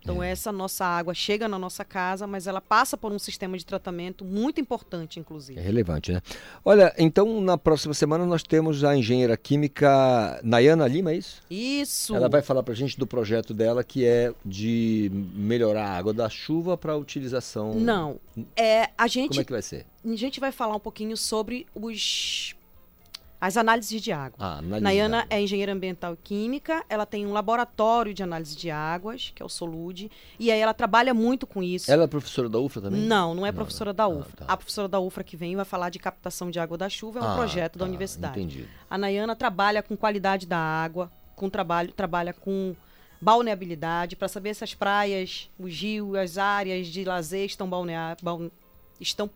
[0.00, 0.30] Então é.
[0.30, 4.24] essa nossa água chega na nossa casa, mas ela passa por um sistema de tratamento
[4.24, 5.58] muito importante, inclusive.
[5.58, 6.20] É relevante, né?
[6.64, 11.42] Olha, então na próxima semana nós temos a engenheira química Nayana Lima, é isso?
[11.50, 12.14] Isso.
[12.14, 16.12] Ela vai falar para a gente do projeto dela que é de melhorar a água
[16.12, 17.74] da chuva para utilização.
[17.74, 18.18] Não,
[18.56, 19.28] é a gente.
[19.28, 19.86] Como é que vai ser?
[20.04, 22.54] A gente vai falar um pouquinho sobre os
[23.40, 24.38] as análises de água.
[24.38, 29.32] Ah, Nayana é engenheira ambiental e química, ela tem um laboratório de análise de águas,
[29.34, 31.90] que é o Solude, e aí ela trabalha muito com isso.
[31.90, 33.02] Ela é professora da UFRA também?
[33.02, 33.96] Não, não é não, professora não.
[33.96, 34.32] da UFRA.
[34.40, 34.52] Ah, tá.
[34.52, 37.22] A professora da UFRA que vem vai falar de captação de água da chuva, é
[37.22, 37.80] um ah, projeto tá.
[37.80, 38.40] da universidade.
[38.40, 38.66] Entendi.
[38.88, 42.74] A Nayana trabalha com qualidade da água, com trabalho, trabalha com
[43.20, 48.50] balneabilidade, para saber se as praias, os rios, as áreas de lazer estão balnear, balne,
[49.00, 49.30] estão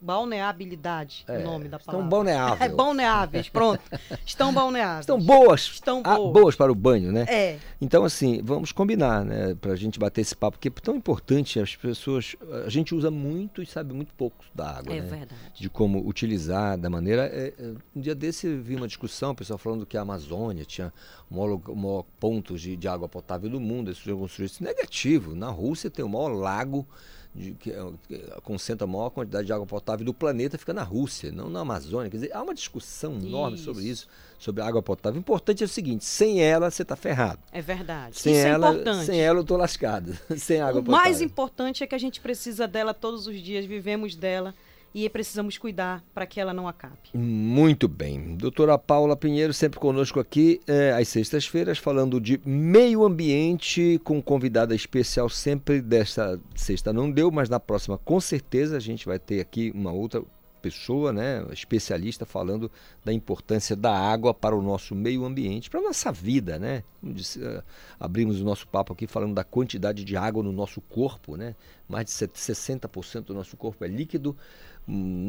[0.00, 2.10] balneabilidade, É, o nome da estão palavra.
[2.10, 2.60] balneáveis.
[2.70, 3.82] É, balneáveis, pronto.
[4.24, 5.00] Estão balneáveis.
[5.00, 5.60] Estão boas.
[5.62, 6.32] Estão ah, boas.
[6.32, 7.24] boas para o banho, né?
[7.28, 7.58] É.
[7.80, 9.54] Então, assim, vamos combinar, né?
[9.60, 12.34] Pra gente bater esse papo, porque é tão importante, as pessoas.
[12.64, 14.94] A gente usa muito e sabe muito pouco da água.
[14.94, 15.06] É né?
[15.06, 15.34] verdade.
[15.54, 17.26] De como utilizar da maneira.
[17.26, 20.64] é, é, um dia desse eu vi uma discussão, o pessoal falando que a Amazônia
[20.64, 20.92] tinha
[21.30, 23.90] o maior, o maior ponto de, de água potável do mundo.
[23.90, 25.34] Isso é negativo.
[25.34, 26.86] Na Rússia tem o maior lago.
[27.32, 30.82] De, que, é- que concentra a maior quantidade de água potável do planeta fica na
[30.82, 32.10] Rússia, não na Amazônia.
[32.10, 35.18] Quer dizer, há uma discussão enorme sobre isso, sobre a água potável.
[35.18, 37.38] O importante é o seguinte: sem ela você está ferrado.
[37.52, 38.18] É verdade.
[38.18, 39.06] Sem Isso ela, é importante.
[39.06, 40.12] sem ela eu tô lascado.
[40.36, 41.04] sem água o potável.
[41.04, 44.52] mais importante é que a gente precisa dela todos os dias, vivemos dela
[44.94, 46.96] e precisamos cuidar para que ela não acabe.
[47.14, 48.36] Muito bem.
[48.36, 54.74] Doutora Paula Pinheiro, sempre conosco aqui, é, às sextas-feiras, falando de meio ambiente, com convidada
[54.74, 59.40] especial sempre desta sexta não deu, mas na próxima com certeza a gente vai ter
[59.40, 60.22] aqui uma outra
[60.60, 62.70] pessoa, né, especialista falando
[63.04, 66.84] da importância da água para o nosso meio ambiente, para a nossa vida, né?
[67.02, 67.62] Disse, eh,
[67.98, 71.56] abrimos o nosso papo aqui falando da quantidade de água no nosso corpo, né?
[71.88, 74.36] Mais de 60% do nosso corpo é líquido,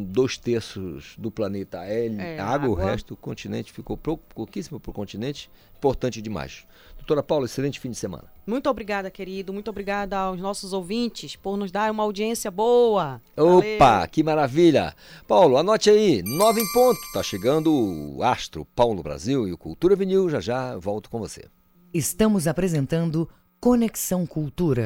[0.08, 2.92] dois terços do planeta é, É, água, o água.
[2.92, 6.66] resto, o continente ficou pou- pouquíssimo para o continente, importante demais.
[6.98, 8.26] Doutora Paula, excelente fim de semana.
[8.46, 9.52] Muito obrigada, querido.
[9.52, 13.20] Muito obrigada aos nossos ouvintes por nos dar uma audiência boa.
[13.36, 13.58] Valeu.
[13.76, 14.96] Opa, que maravilha!
[15.28, 17.00] Paulo, anote aí, nove em ponto.
[17.14, 17.72] Tá chegando
[18.18, 20.30] o Astro Paulo Brasil e o Cultura Vinil.
[20.30, 21.46] Já já volto com você.
[21.94, 23.28] Estamos apresentando
[23.60, 24.86] Conexão Cultura.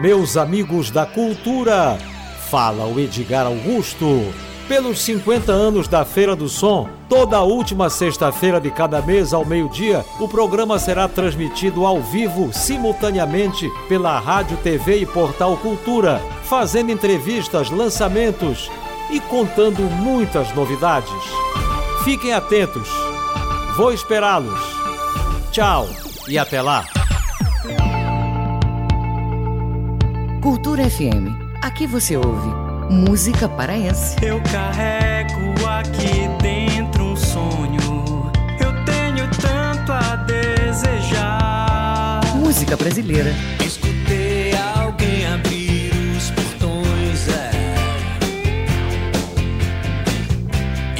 [0.00, 1.98] Meus amigos da cultura,
[2.48, 4.32] fala o Edgar Augusto.
[4.66, 10.02] Pelos 50 anos da Feira do Som, toda última sexta-feira de cada mês ao meio-dia,
[10.18, 17.68] o programa será transmitido ao vivo, simultaneamente, pela Rádio, TV e Portal Cultura, fazendo entrevistas,
[17.68, 18.70] lançamentos
[19.10, 21.12] e contando muitas novidades.
[22.04, 22.88] Fiquem atentos.
[23.76, 24.60] Vou esperá-los.
[25.52, 25.86] Tchau
[26.26, 26.86] e até lá.
[30.40, 31.28] Cultura FM.
[31.60, 32.48] Aqui você ouve
[32.90, 34.16] música paraense.
[34.24, 38.32] Eu carrego aqui dentro um sonho.
[38.58, 42.22] Eu tenho tanto a desejar.
[42.36, 43.34] Música brasileira.
[43.62, 47.28] Escutei alguém abrir os portões.
[47.28, 47.50] É.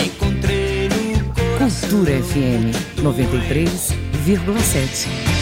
[0.04, 1.88] Encontrei no coração.
[1.88, 5.39] Cultura FM 93,7.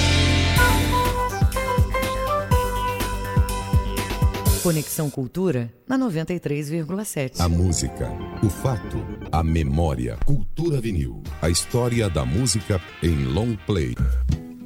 [4.68, 7.40] Conexão Cultura na 93,7.
[7.40, 8.12] A música,
[8.44, 8.98] o fato,
[9.32, 10.18] a memória.
[10.26, 11.22] Cultura vinil.
[11.40, 13.94] A história da música em long play.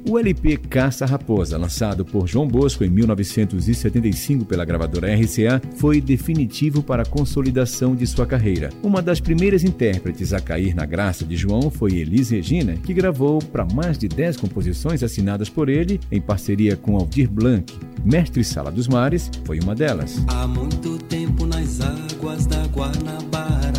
[0.05, 6.83] O LP Caça Raposa, lançado por João Bosco em 1975 pela gravadora RCA, foi definitivo
[6.83, 8.69] para a consolidação de sua carreira.
[8.83, 13.39] Uma das primeiras intérpretes a cair na graça de João foi Elis Regina, que gravou
[13.39, 17.73] para mais de 10 composições assinadas por ele em parceria com Aldir Blanc.
[18.03, 20.21] Mestre Sala dos Mares foi uma delas.
[20.27, 23.71] Há muito tempo nas águas da Guanabara,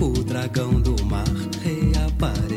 [0.00, 1.24] o dragão do mar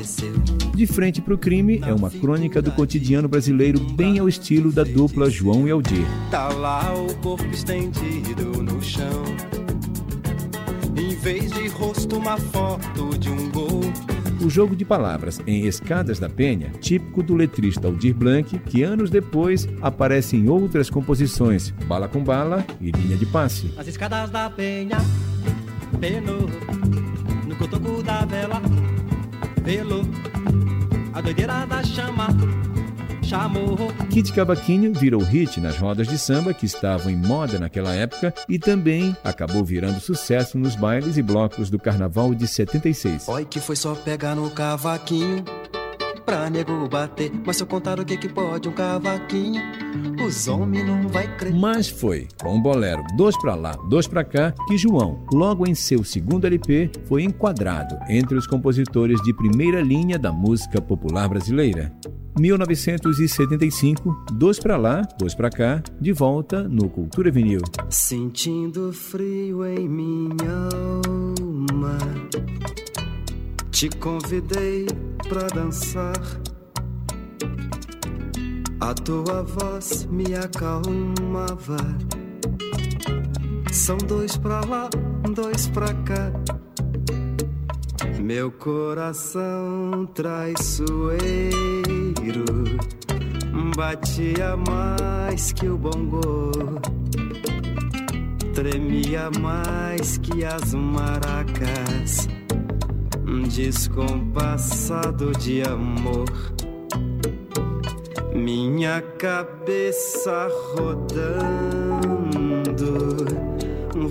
[0.07, 0.33] reapareceu.
[0.73, 4.83] De Frente para o Crime é uma crônica do cotidiano brasileiro bem ao estilo da
[4.83, 6.05] dupla João e Aldir.
[6.31, 9.23] Tá lá o corpo estendido no chão.
[10.95, 13.81] Em vez de rosto, uma foto de um gol.
[14.43, 19.09] O jogo de palavras em Escadas da Penha, típico do letrista Aldir Blanc, que anos
[19.09, 23.73] depois aparece em outras composições, Bala com Bala e Linha de Passe.
[23.77, 24.97] As escadas da penha,
[25.99, 26.47] penou.
[27.47, 28.61] No cotoco da vela,
[29.67, 30.05] velou.
[31.13, 32.27] A doideira da chama,
[33.21, 33.75] chamou.
[34.09, 38.57] Kit Cavaquinho virou hit nas rodas de samba que estavam em moda naquela época e
[38.57, 43.27] também acabou virando sucesso nos bailes e blocos do Carnaval de 76.
[43.27, 45.43] Oi, que foi só pegar no cavaquinho
[46.27, 47.31] pra nego bater.
[47.45, 49.61] Mas se eu contar o que que pode um cavaquinho,
[50.27, 51.55] os homens não vai crer.
[51.55, 55.73] Mas foi com o bolero Dois Pra Lá, Dois Pra Cá que João, logo em
[55.73, 61.93] seu segundo LP, foi enquadrado entre os compositores de primeira linha da música popular brasileira.
[62.37, 67.61] 1975, dois para lá, dois para cá, de volta no Cultura Vinil.
[67.89, 71.97] Sentindo frio em minha alma,
[73.77, 74.87] te convidei
[75.29, 76.19] pra dançar.
[78.79, 81.77] A tua voz me acalmava.
[83.71, 84.89] São dois pra lá,
[85.35, 86.31] dois pra cá.
[88.19, 91.27] Meu coração traiçoeiro
[93.75, 96.51] batia mais que o bongô,
[98.55, 102.27] tremia mais que as maracas,
[103.49, 106.31] descompassado de amor.
[108.33, 111.65] Minha cabeça rodando,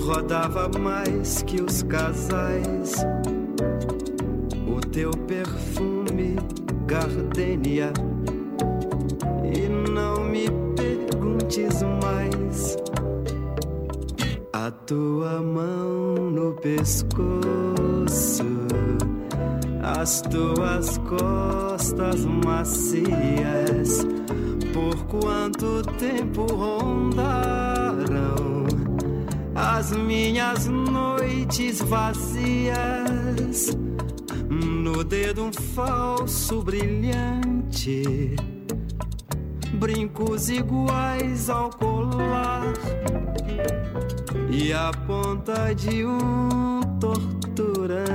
[0.04, 2.96] rodava mais que os casais.
[4.66, 6.36] O teu perfume,
[6.86, 7.92] gardenia.
[9.44, 10.46] E não me
[10.76, 12.76] perguntes mais.
[14.52, 17.16] A tua mão no pescoço,
[20.06, 24.06] as tuas costas macias.
[24.72, 27.26] Por quanto tempo rondaram
[29.52, 33.76] as minhas noites vazias?
[34.48, 38.36] No dedo um falso brilhante,
[39.72, 42.72] brincos iguais ao colar
[44.48, 48.06] e a ponta de um torturante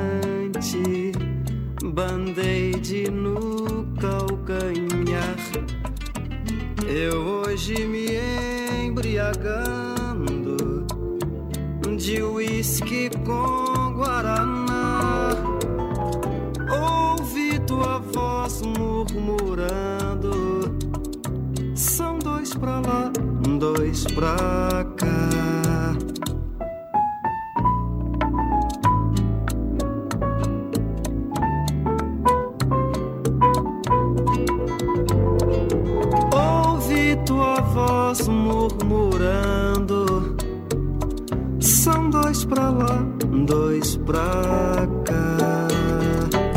[1.83, 5.35] band-aid no calcanhar.
[6.87, 8.05] Eu hoje me
[8.85, 10.85] embriagando
[11.97, 15.31] de uísque com guaraná.
[16.69, 20.77] Ouvi tua voz murmurando.
[21.75, 23.11] São dois pra lá,
[23.59, 25.60] dois pra cá.
[37.71, 39.47] Voz murmurando.
[41.59, 43.03] São dois pra lá,
[43.45, 45.37] dois pra cá.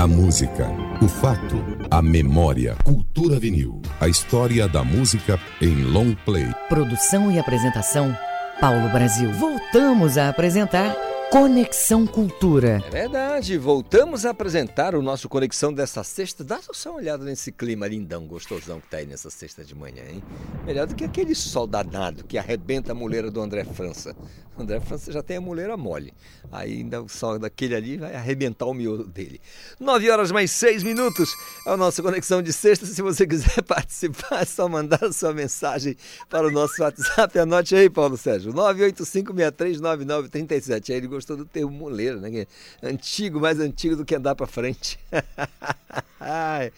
[0.02, 0.68] A música,
[1.00, 1.56] o fato,
[1.90, 2.76] a memória.
[2.84, 3.80] Cultura Vinil.
[4.00, 6.46] A história da música em long play.
[6.68, 8.14] Produção e apresentação,
[8.60, 9.32] Paulo Brasil.
[9.32, 10.94] Voltamos a apresentar
[11.34, 12.80] Conexão Cultura.
[12.86, 16.44] É verdade, voltamos a apresentar o nosso Conexão dessa sexta.
[16.44, 20.04] Dá só uma olhada nesse clima lindão, gostosão que tá aí nessa sexta de manhã,
[20.08, 20.22] hein?
[20.64, 24.14] Melhor do que aquele sol danado que arrebenta a muleira do André França.
[24.56, 26.14] O André França já tem a muleira mole.
[26.52, 29.40] Aí ainda o sol daquele ali vai arrebentar o miolo dele.
[29.80, 31.34] Nove horas mais seis minutos
[31.66, 32.86] é a nossa Conexão de sexta.
[32.86, 35.96] Se você quiser participar, é só mandar a sua mensagem
[36.30, 37.36] para o nosso WhatsApp.
[37.40, 38.52] Anote aí, Paulo Sérgio.
[38.52, 40.90] 985639937.
[40.90, 42.46] Aí ele gostou do termo muleira, né?
[42.82, 44.98] É Antigo, mais antigo do que andar para frente.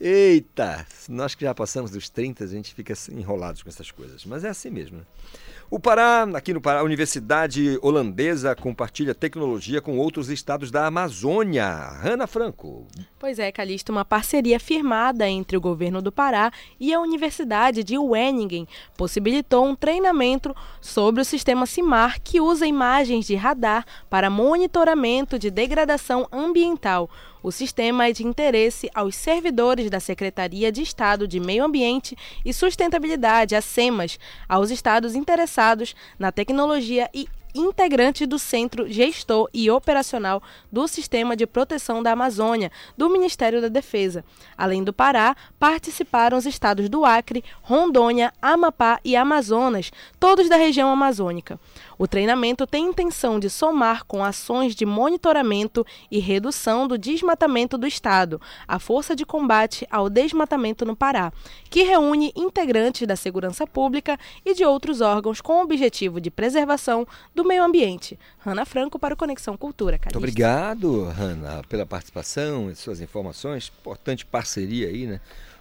[0.00, 0.86] Eita!
[1.08, 4.24] Nós que já passamos dos 30, a gente fica enrolados com essas coisas.
[4.24, 5.04] Mas é assim mesmo, né?
[5.72, 11.64] O Pará, aqui no Pará, a Universidade Holandesa compartilha tecnologia com outros estados da Amazônia.
[12.02, 12.88] Ana Franco.
[13.20, 16.50] Pois é, Calixto, uma parceria firmada entre o governo do Pará
[16.80, 18.66] e a Universidade de Wageningen
[18.96, 25.52] possibilitou um treinamento sobre o sistema CIMAR, que usa imagens de radar para monitoramento de
[25.52, 27.08] degradação ambiental.
[27.42, 32.52] O sistema é de interesse aos servidores da Secretaria de Estado de Meio Ambiente e
[32.52, 34.18] Sustentabilidade, a SEMAS,
[34.48, 41.46] aos estados interessados na tecnologia e integrante do Centro Gestor e Operacional do Sistema de
[41.46, 44.24] Proteção da Amazônia, do Ministério da Defesa.
[44.56, 50.90] Além do Pará, participaram os estados do Acre, Rondônia, Amapá e Amazonas, todos da região
[50.90, 51.58] amazônica.
[51.98, 57.86] O treinamento tem intenção de somar com ações de monitoramento e redução do desmatamento do
[57.86, 61.30] Estado, a Força de Combate ao Desmatamento no Pará,
[61.68, 67.06] que reúne integrantes da segurança pública e de outros órgãos com o objetivo de preservação
[67.34, 68.18] do meio ambiente.
[68.38, 69.98] Hanna Franco para o Conexão Cultura.
[70.02, 73.72] Muito obrigado, Hanna, pela participação e suas informações.
[73.80, 75.20] Importante parceria aí, né?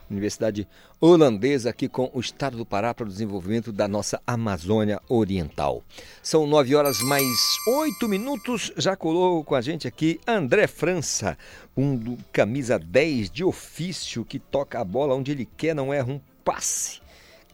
[0.09, 0.67] Universidade
[0.99, 5.83] Holandesa aqui com o Estado do Pará para o desenvolvimento da nossa Amazônia Oriental.
[6.23, 7.27] São nove horas mais
[7.67, 8.71] oito minutos.
[8.75, 11.37] Já colou com a gente aqui André França,
[11.77, 16.11] um do camisa 10 de ofício que toca a bola onde ele quer, não erra
[16.11, 17.01] um passe.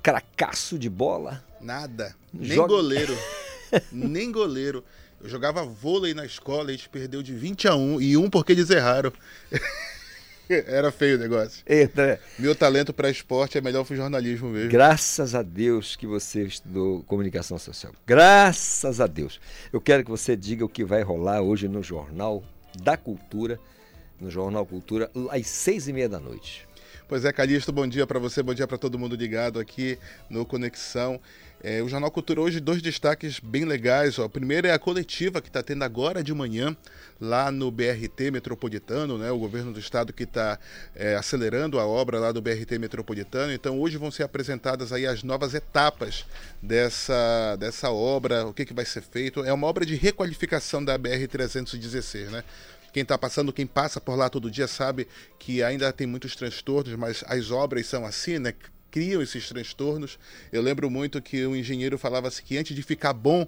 [0.01, 1.43] Cracaço de bola.
[1.59, 2.15] Nada.
[2.33, 3.17] Nem Joga- goleiro.
[3.91, 4.83] Nem goleiro.
[5.21, 8.51] Eu jogava vôlei na escola, a gente perdeu de 20 a 1 e um porque
[8.51, 9.11] eles erraram.
[10.47, 11.63] Era feio o negócio.
[11.65, 12.19] Eita.
[12.37, 14.69] Meu talento para esporte é melhor pro jornalismo mesmo.
[14.69, 17.93] Graças a Deus que você estudou comunicação social.
[18.05, 19.39] Graças a Deus.
[19.73, 22.43] Eu quero que você diga o que vai rolar hoje no Jornal
[22.83, 23.59] da Cultura,
[24.19, 26.67] no Jornal Cultura, às seis e meia da noite.
[27.07, 29.97] Pois é, Calixto, bom dia para você, bom dia para todo mundo ligado aqui
[30.29, 31.19] no Conexão.
[31.67, 34.19] É, o Jornal Cultura hoje, dois destaques bem legais.
[34.19, 34.25] Ó.
[34.25, 36.77] O primeiro é a coletiva que está tendo agora de manhã,
[37.19, 39.31] lá no BRT Metropolitano, né?
[39.31, 40.59] o governo do estado que está
[40.93, 43.51] é, acelerando a obra lá do BRT Metropolitano.
[43.51, 46.27] Então, hoje vão ser apresentadas aí as novas etapas
[46.61, 49.43] dessa, dessa obra, o que, que vai ser feito.
[49.43, 52.43] É uma obra de requalificação da BR-316, né?
[52.93, 55.07] Quem está passando, quem passa por lá todo dia sabe
[55.39, 58.53] que ainda tem muitos transtornos, mas as obras são assim, né?
[58.95, 60.17] Criam esses transtornos.
[60.53, 63.45] Eu lembro muito que o engenheiro falava assim que antes de ficar bom,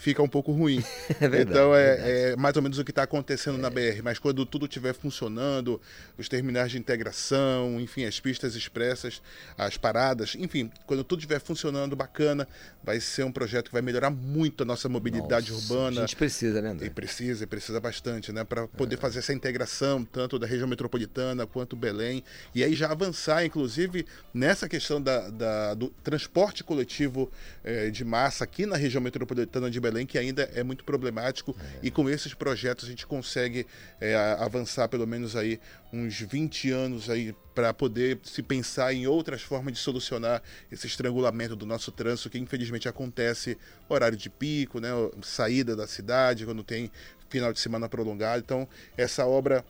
[0.00, 0.82] fica um pouco ruim.
[1.20, 4.02] É verdade, então é, é é mais ou menos o que está acontecendo na BR.
[4.02, 5.80] Mas quando tudo estiver funcionando,
[6.16, 9.20] os terminais de integração, enfim, as pistas expressas,
[9.58, 12.46] as paradas, enfim, quando tudo estiver funcionando bacana,
[12.82, 16.00] vai ser um projeto que vai melhorar muito a nossa mobilidade Nossa, urbana.
[16.00, 16.86] A gente precisa, né, André?
[16.86, 18.44] E precisa, e precisa bastante, né?
[18.44, 22.22] Para poder fazer essa integração, tanto da região metropolitana quanto Belém.
[22.54, 27.30] E aí já avançar, inclusive, nessa questão da, da- do transporte coletivo
[27.64, 31.56] eh, de massa aqui na região metropolitana de Belém, que ainda é muito problemático.
[31.82, 33.66] E com esses projetos a gente consegue
[34.00, 35.60] a- avançar pelo menos aí
[35.92, 41.54] uns 20 anos aí para poder se pensar em outras formas de solucionar esse estrangulamento
[41.56, 43.58] do nosso trânsito que infelizmente acontece
[43.88, 44.90] horário de pico, né,
[45.22, 46.90] saída da cidade, quando tem
[47.28, 48.40] final de semana prolongado.
[48.44, 49.64] Então, essa obra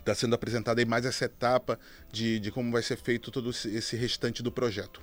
[0.00, 1.78] está sendo apresentada aí mais essa etapa
[2.12, 5.00] de, de como vai ser feito todo esse restante do projeto.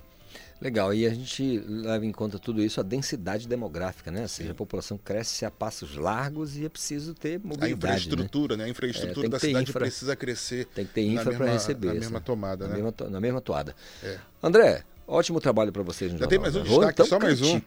[0.62, 4.22] Legal, e a gente leva em conta tudo isso, a densidade demográfica, né?
[4.22, 7.72] Ou seja, a população cresce a passos largos e é preciso ter mobilidade.
[7.72, 8.64] A infraestrutura, né?
[8.64, 9.80] A É, infraestrutura tem da cidade infra.
[9.80, 10.66] precisa crescer.
[10.66, 11.88] Tem que ter infra para receber.
[11.88, 12.76] Na mesma tomada, na né?
[12.76, 13.74] Mesma, to- na mesma toada.
[14.04, 14.18] É.
[14.40, 16.52] André, ótimo trabalho para vocês no Já tem jornal.
[16.62, 17.60] mais um destaque, então, só mais um.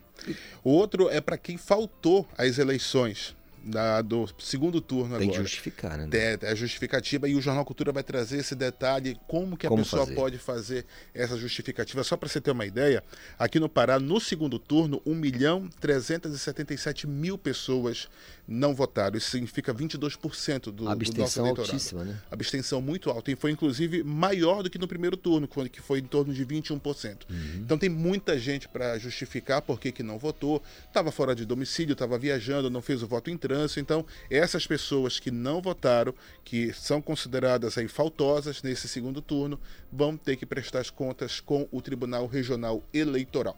[0.63, 3.35] O outro é para quem faltou às eleições
[3.65, 5.41] da- do segundo turno Tem que agora.
[5.43, 6.07] justificar, né?
[6.13, 9.69] É, é a justificativa e o Jornal Cultura vai trazer esse detalhe, como que a
[9.69, 10.15] Como pessoa fazer.
[10.15, 12.03] pode fazer essa justificativa.
[12.03, 13.03] Só para você ter uma ideia,
[13.39, 18.07] aqui no Pará, no segundo turno, 1 milhão 377 mil pessoas
[18.47, 19.17] não votaram.
[19.17, 21.71] Isso significa 22% do, do A nosso abstenção eleitorado.
[21.73, 22.21] altíssima, né?
[22.29, 23.31] Abstenção muito alta.
[23.31, 27.25] E foi, inclusive, maior do que no primeiro turno, que foi em torno de 21%.
[27.29, 27.37] Uhum.
[27.57, 31.93] Então tem muita gente para justificar por que, que não votou, estava fora de domicílio,
[31.93, 33.54] estava viajando, não fez o voto em trânsito.
[33.77, 36.13] Então, essas pessoas que não votaram,
[36.43, 39.59] que são consideradas aí faltosas nesse segundo turno,
[39.91, 43.57] vão ter que prestar as contas com o Tribunal Regional Eleitoral.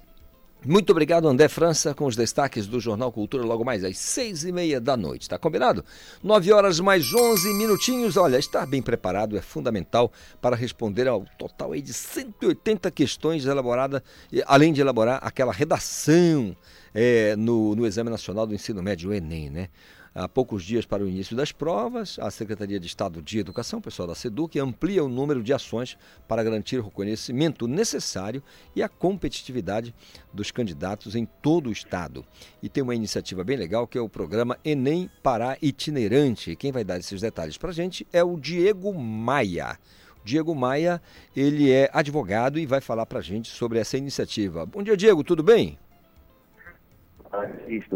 [0.66, 4.52] Muito obrigado, André França, com os destaques do Jornal Cultura logo mais às seis e
[4.52, 5.30] meia da noite.
[5.30, 5.86] Tá combinado?
[6.22, 8.18] Nove horas mais onze minutinhos.
[8.18, 10.12] Olha, estar bem preparado é fundamental
[10.42, 14.02] para responder ao total aí de 180 questões elaboradas,
[14.46, 16.56] além de elaborar aquela redação
[17.00, 19.70] é, no, no Exame Nacional do Ensino Médio, o Enem, né?
[20.16, 24.08] Há poucos dias para o início das provas, a Secretaria de Estado de Educação, pessoal
[24.08, 25.96] da SEDUC, amplia o número de ações
[26.28, 28.42] para garantir o conhecimento necessário
[28.76, 29.94] e a competitividade
[30.34, 32.26] dos candidatos em todo o Estado.
[32.64, 36.56] E tem uma iniciativa bem legal que é o programa Enem Pará Itinerante.
[36.56, 39.78] Quem vai dar esses detalhes para a gente é o Diego Maia.
[40.26, 41.00] Diego Maia,
[41.36, 44.66] ele é advogado e vai falar para a gente sobre essa iniciativa.
[44.66, 45.78] Bom dia, Diego, tudo bem?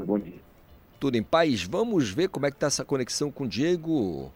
[0.06, 0.40] Bom dia.
[1.00, 1.64] Tudo em paz?
[1.64, 4.32] Vamos ver como é que está essa conexão com o Diego.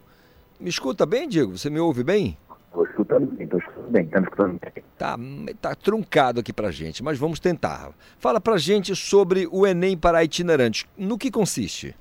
[0.58, 1.56] Me escuta bem, Diego?
[1.56, 2.36] Você me ouve bem?
[2.66, 4.84] Estou escutando bem, estou escutando bem, me escutando bem.
[4.98, 5.16] Tá,
[5.60, 7.92] tá truncado aqui pra gente, mas vamos tentar.
[8.18, 10.86] Fala pra gente sobre o Enem para itinerantes.
[10.96, 11.94] No que consiste?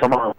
[0.00, 0.34] Só uma.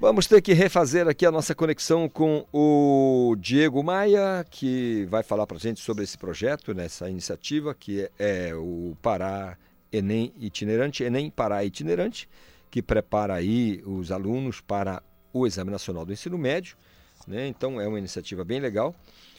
[0.00, 5.44] Vamos ter que refazer aqui a nossa conexão com o Diego Maia, que vai falar
[5.44, 9.58] pra gente sobre esse projeto, nessa iniciativa, que é, o Pará
[9.92, 12.28] Enem Itinerante, Enem Pará Itinerante,
[12.70, 15.02] que prepara aí os alunos para
[15.32, 16.76] o Exame Nacional do Ensino Médio.
[17.26, 17.48] Né?
[17.48, 18.94] Então é uma iniciativa bem legal.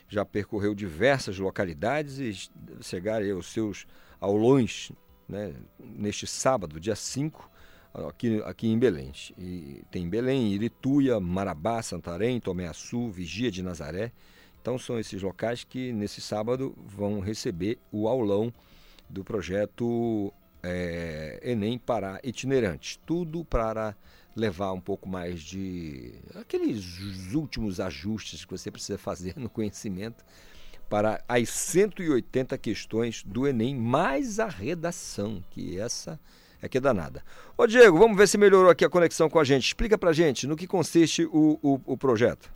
[0.09, 2.49] Já percorreu diversas localidades e
[2.81, 3.87] chegar aos seus
[4.19, 4.91] aulões
[5.27, 5.53] né?
[5.79, 7.49] neste sábado, dia 5,
[7.93, 9.11] aqui, aqui em Belém.
[9.37, 14.11] E tem Belém, Irituia, Marabá, Santarém, Tomé Açu, Vigia de Nazaré.
[14.61, 18.53] Então são esses locais que nesse sábado vão receber o aulão
[19.09, 22.99] do projeto é, Enem para itinerantes.
[23.05, 23.95] Tudo para
[24.35, 30.23] levar um pouco mais de aqueles últimos ajustes que você precisa fazer no conhecimento
[30.89, 36.19] para as 180 questões do Enem, mais a redação, que essa
[36.61, 37.23] é que é danada.
[37.57, 39.65] Ô Diego, vamos ver se melhorou aqui a conexão com a gente.
[39.67, 42.51] Explica pra gente no que consiste o, o, o projeto.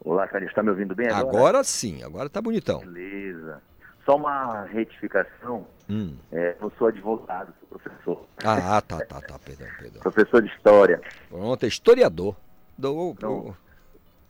[0.00, 1.20] Olá, cara, está me ouvindo bem agora?
[1.36, 2.80] Agora sim, agora tá bonitão.
[2.80, 3.62] Beleza.
[4.04, 5.66] Só uma retificação.
[5.88, 6.14] Hum.
[6.30, 8.26] É, eu sou advogado, sou professor.
[8.44, 10.00] Ah, tá, tá, tá, perdão, perdão.
[10.02, 11.00] Professor de História.
[11.30, 12.36] Pronto, é historiador.
[12.76, 13.56] Do, pro-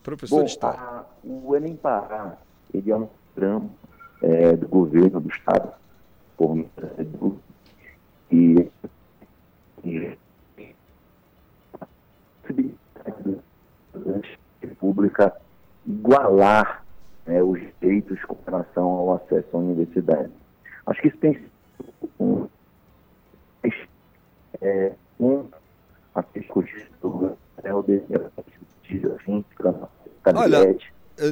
[0.02, 0.78] professor Bom, de História.
[0.78, 2.36] a- o Enem Pará,
[2.72, 3.70] ele é um programa
[4.22, 5.72] é, do governo do Estado,
[6.36, 6.54] por
[8.34, 8.70] e,
[9.84, 10.18] e
[11.78, 11.86] a
[14.60, 15.32] República
[15.86, 16.84] igualar
[17.26, 20.32] né, os direitos com relação ao acesso à universidade.
[20.86, 22.48] Acho que isso tem sido um,
[24.60, 25.46] é, um
[26.14, 27.82] a discutido, é o
[30.40, 30.76] Olha, eh,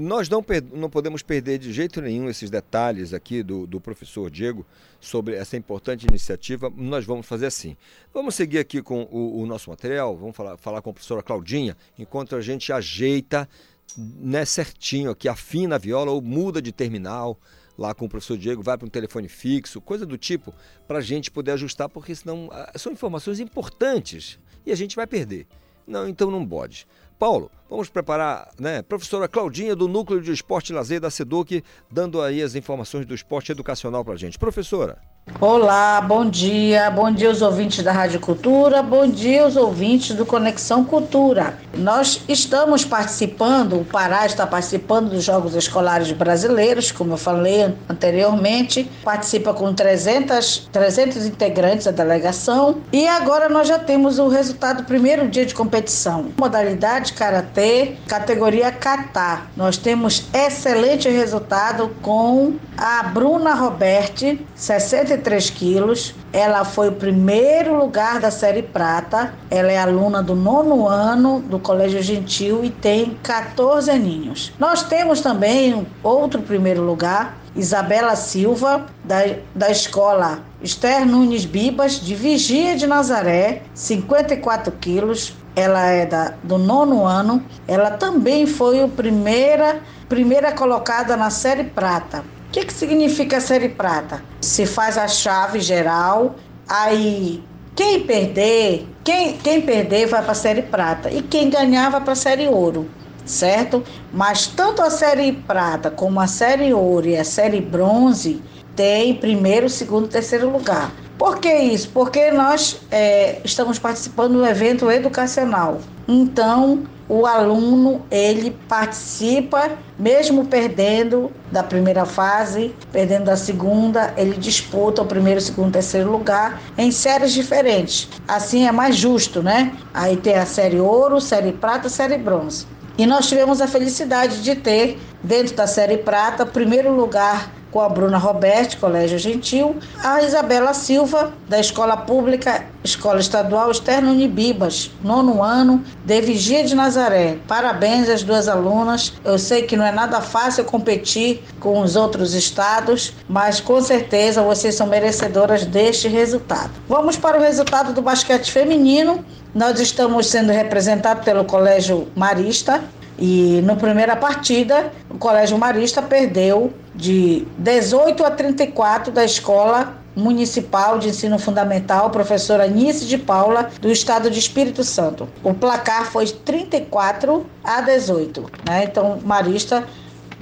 [0.01, 4.65] nós não, não podemos perder de jeito nenhum esses detalhes aqui do, do professor Diego
[5.01, 6.73] sobre essa importante iniciativa.
[6.77, 7.77] Nós vamos fazer assim.
[8.15, 11.77] Vamos seguir aqui com o, o nosso material, vamos falar, falar com a professora Claudinha,
[11.99, 13.49] enquanto a gente ajeita
[13.97, 17.39] né, certinho aqui, afina a viola ou muda de terminal
[17.77, 20.55] lá com o professor Diego, vai para um telefone fixo, coisa do tipo,
[20.87, 25.07] para a gente poder ajustar, porque senão ah, são informações importantes e a gente vai
[25.07, 25.47] perder.
[25.87, 26.87] Não, então não pode.
[27.19, 28.83] Paulo, vamos preparar, né?
[28.83, 33.15] Professora Claudinha do Núcleo de Esporte e Lazer da SEDUC, dando aí as informações do
[33.15, 34.39] esporte educacional para a gente.
[34.39, 34.99] Professora.
[35.41, 36.91] Olá, bom dia.
[36.91, 41.59] Bom dia aos ouvintes da Rádio Cultura, bom dia aos ouvintes do Conexão Cultura.
[41.75, 48.91] Nós estamos participando, o Pará está participando dos Jogos Escolares Brasileiros, como eu falei anteriormente,
[49.05, 54.85] participa com 300, 300 integrantes da delegação e agora nós já temos o resultado do
[54.85, 56.33] primeiro dia de competição.
[56.37, 57.62] Modalidade Karatê,
[58.07, 59.43] categoria Kata.
[59.57, 66.15] Nós temos excelente resultado com a Bruna Roberti, 63 quilos.
[66.33, 69.35] Ela foi o primeiro lugar da série prata.
[69.51, 74.53] Ela é aluna do nono ano do Colégio Gentil e tem 14 aninhos.
[74.59, 79.19] Nós temos também outro primeiro lugar, Isabela Silva, da,
[79.55, 85.35] da escola Esther Nunes Bibas, de Vigia de Nazaré, 54 quilos.
[85.55, 87.45] Ela é da, do nono ano.
[87.69, 92.21] Ela também foi a primeira, primeira colocada na série prata.
[92.49, 94.23] O que, que significa série prata?
[94.41, 96.35] Se faz a chave geral,
[96.69, 97.43] aí
[97.75, 102.13] quem perder, quem, quem perder vai para a série prata e quem ganhar vai para
[102.13, 102.91] a série ouro,
[103.25, 103.83] certo?
[104.13, 108.43] Mas tanto a série prata como a série ouro e a série bronze
[108.77, 110.93] tem primeiro, segundo terceiro lugar.
[111.23, 111.89] Por que isso?
[111.91, 115.79] Porque nós é, estamos participando do evento educacional.
[116.09, 125.03] Então, o aluno ele participa, mesmo perdendo da primeira fase, perdendo da segunda, ele disputa
[125.03, 128.09] o primeiro, segundo, terceiro lugar em séries diferentes.
[128.27, 129.73] Assim é mais justo, né?
[129.95, 132.67] Aí tem a série ouro, série prata, série bronze.
[132.99, 137.89] E nós tivemos a felicidade de ter, dentro da série prata, primeiro lugar com a
[137.89, 145.43] Bruna Roberti, Colégio Gentil, a Isabela Silva, da Escola Pública, Escola Estadual Externo Unibibas, nono
[145.43, 147.39] ano, de Vigia de Nazaré.
[147.49, 149.15] Parabéns às duas alunas.
[149.25, 154.43] Eu sei que não é nada fácil competir com os outros estados, mas com certeza
[154.43, 156.71] vocês são merecedoras deste resultado.
[156.89, 159.25] Vamos para o resultado do basquete feminino.
[159.55, 162.83] Nós estamos sendo representados pelo Colégio Marista,
[163.19, 170.99] e na primeira partida, o Colégio Marista perdeu de 18 a 34 da Escola Municipal
[170.99, 175.29] de Ensino Fundamental, professora Nice de Paula, do Estado de Espírito Santo.
[175.43, 178.51] O placar foi 34 a 18.
[178.69, 178.85] Né?
[178.85, 179.85] Então, Marista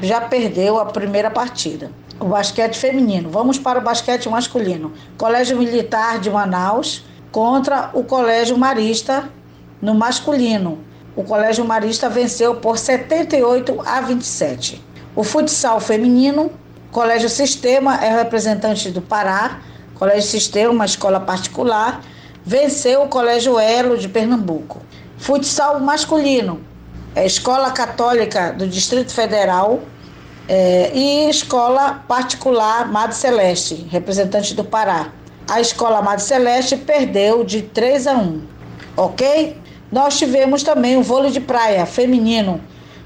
[0.03, 1.93] já perdeu a primeira partida.
[2.19, 3.31] O basquete feminino.
[3.31, 4.93] Vamos para o basquete masculino.
[5.17, 9.31] Colégio Militar de Manaus contra o Colégio Marista
[9.81, 10.90] no masculino.
[11.17, 14.83] O Colégio Marista venceu por 78 a 27.
[15.15, 16.53] O futsal feminino,
[16.93, 19.61] Colégio Sistema é representante do Pará,
[19.95, 22.01] Colégio Sistema, uma escola particular,
[22.45, 24.81] venceu o Colégio Elo de Pernambuco.
[25.19, 26.61] Futsal masculino,
[27.15, 29.81] é Escola Católica do Distrito Federal
[30.49, 35.09] é, e Escola Particular Madre Celeste, representante do Pará.
[35.49, 38.43] A Escola Madre Celeste perdeu de 3 a 1,
[38.97, 39.60] ok?
[39.91, 42.61] Nós tivemos também o vôlei de praia feminino,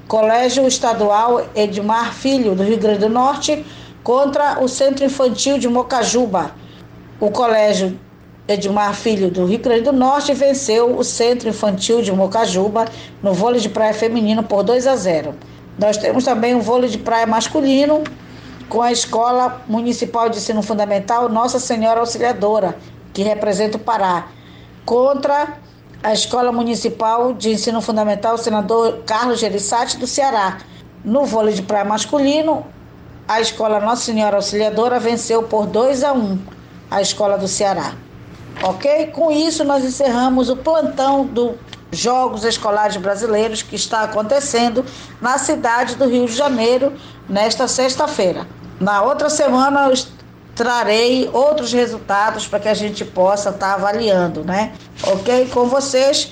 [0.07, 3.65] Colégio Estadual Edmar Filho, do Rio Grande do Norte,
[4.03, 6.51] contra o Centro Infantil de Mocajuba.
[7.19, 7.99] O Colégio
[8.47, 12.85] Edmar Filho, do Rio Grande do Norte, venceu o Centro Infantil de Mocajuba
[13.23, 15.33] no vôlei de praia feminino por 2 a 0.
[15.79, 18.03] Nós temos também o vôlei de praia masculino
[18.69, 22.77] com a Escola Municipal de Ensino Fundamental Nossa Senhora Auxiliadora,
[23.11, 24.27] que representa o Pará,
[24.85, 25.57] contra
[26.05, 30.59] a Escola Municipal de Ensino Fundamental Senador Carlos Gerissati do Ceará.
[31.03, 32.63] No vôlei de praia masculino,
[33.27, 36.39] a Escola Nossa Senhora Auxiliadora venceu por 2 a 1
[36.91, 37.95] a Escola do Ceará.
[38.61, 39.07] Ok?
[39.07, 41.55] Com isso, nós encerramos o plantão do
[41.91, 44.85] Jogos Escolares Brasileiros que está acontecendo
[45.19, 46.93] na cidade do Rio de Janeiro
[47.27, 48.45] nesta sexta-feira.
[48.79, 49.91] Na outra semana,
[50.55, 54.73] trarei outros resultados para que a gente possa estar tá avaliando, né?
[55.03, 55.49] Ok?
[55.49, 56.31] Com vocês,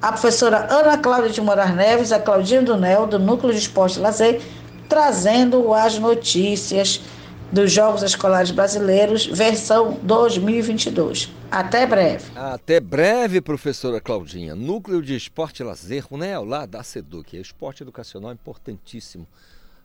[0.00, 4.00] a professora Ana Cláudia de Moraes Neves, a Claudinha do Nel, do Núcleo de Esporte
[4.00, 4.42] Lazer,
[4.88, 7.00] trazendo as notícias
[7.52, 11.30] dos Jogos Escolares Brasileiros, versão 2022.
[11.50, 12.32] Até breve.
[12.34, 14.56] Até breve, professora Claudinha.
[14.56, 17.38] Núcleo de Esporte e Lazer, NEL, lá da SEDUC.
[17.38, 19.26] Esporte educacional importantíssimo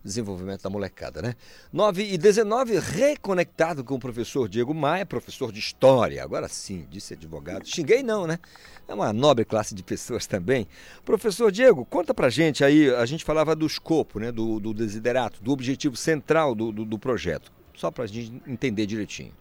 [0.04, 1.36] desenvolvimento da molecada, né?
[1.72, 6.24] 9 e 19, reconectado com o professor Diego Maia, professor de História.
[6.24, 7.68] Agora sim, disse advogado.
[7.68, 8.40] Xinguei não, né?
[8.88, 10.68] É uma nobre classe de pessoas também.
[11.04, 14.32] Professor Diego, conta pra gente aí, a gente falava do escopo, né?
[14.32, 17.52] Do, do desiderato, do objetivo central do, do, do projeto.
[17.76, 19.32] Só pra gente entender direitinho.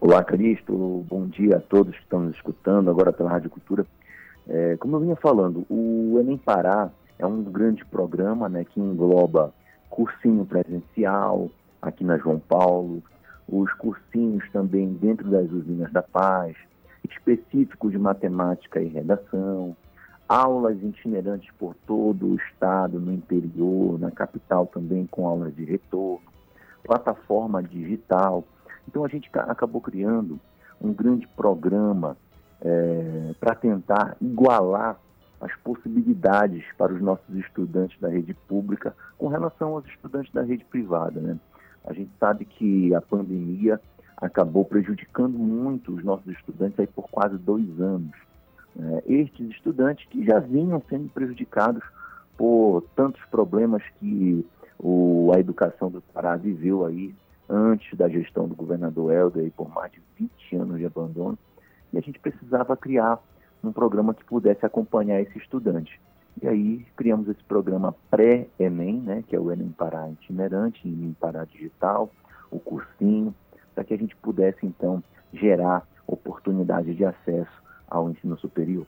[0.00, 1.04] Olá, Cristo.
[1.08, 3.86] Bom dia a todos que estão nos escutando agora pela Rádio Cultura.
[4.48, 9.52] É, como eu vinha falando, o Enem Pará é um grande programa né, que engloba
[9.88, 13.02] cursinho presencial aqui na João Paulo,
[13.48, 16.56] os cursinhos também dentro das usinas da paz,
[17.04, 19.76] específicos de matemática e redação,
[20.28, 26.20] aulas itinerantes por todo o estado, no interior, na capital também com aulas de retorno,
[26.82, 28.44] plataforma digital.
[28.88, 30.38] Então a gente acabou criando
[30.80, 32.16] um grande programa
[32.60, 34.98] é, para tentar igualar
[35.40, 40.64] as possibilidades para os nossos estudantes da rede pública com relação aos estudantes da rede
[40.64, 41.20] privada.
[41.20, 41.38] Né?
[41.84, 43.80] A gente sabe que a pandemia
[44.16, 48.12] acabou prejudicando muito os nossos estudantes aí por quase dois anos.
[48.74, 49.02] Né?
[49.06, 51.82] estes estudantes que já vinham sendo prejudicados
[52.36, 54.44] por tantos problemas que
[54.78, 57.14] o, a educação do Pará viveu aí
[57.48, 61.38] antes da gestão do governador Helder, aí por mais de 20 anos de abandono,
[61.92, 63.18] e a gente precisava criar
[63.62, 66.00] um programa que pudesse acompanhar esse estudante.
[66.42, 71.44] E aí criamos esse programa pré-ENEM, né, que é o ENEM Pará itinerante, ENEM Pará
[71.44, 72.10] digital,
[72.50, 73.34] o cursinho,
[73.74, 75.02] para que a gente pudesse então
[75.32, 78.86] gerar oportunidade de acesso ao ensino superior.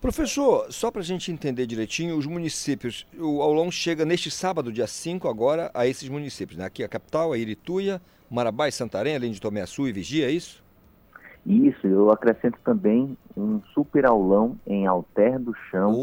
[0.00, 4.86] Professor, só para a gente entender direitinho, os municípios, o aulão chega neste sábado, dia
[4.86, 6.64] 5, agora, a esses municípios, né?
[6.64, 8.00] Aqui a capital, a Irituia,
[8.30, 10.62] Marabá e Santarém, além de Tomé Açu e Vigia, é isso?
[11.44, 15.94] Isso, eu acrescento também um super aulão em Alter do Chão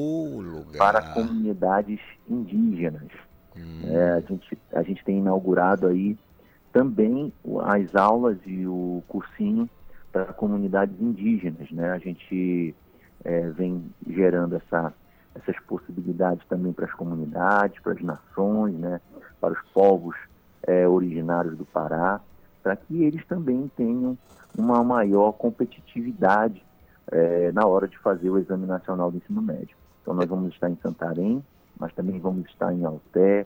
[0.78, 3.08] para comunidades indígenas.
[3.56, 3.82] Hum.
[3.86, 6.18] É, a, gente, a gente tem inaugurado aí
[6.74, 7.32] também
[7.64, 9.70] as aulas e o cursinho
[10.12, 11.70] para comunidades indígenas.
[11.72, 11.92] Né?
[11.92, 12.76] A gente
[13.24, 14.94] é, vem gerando essa,
[15.36, 19.00] essas possibilidades também para as comunidades, para as nações, né?
[19.40, 20.16] para os povos
[20.64, 22.20] é, originários do Pará,
[22.68, 24.18] para que eles também tenham
[24.58, 26.62] uma maior competitividade
[27.10, 29.78] é, na hora de fazer o Exame Nacional do Ensino Médio.
[30.02, 31.42] Então, nós vamos estar em Santarém,
[31.80, 33.46] mas também vamos estar em Alté,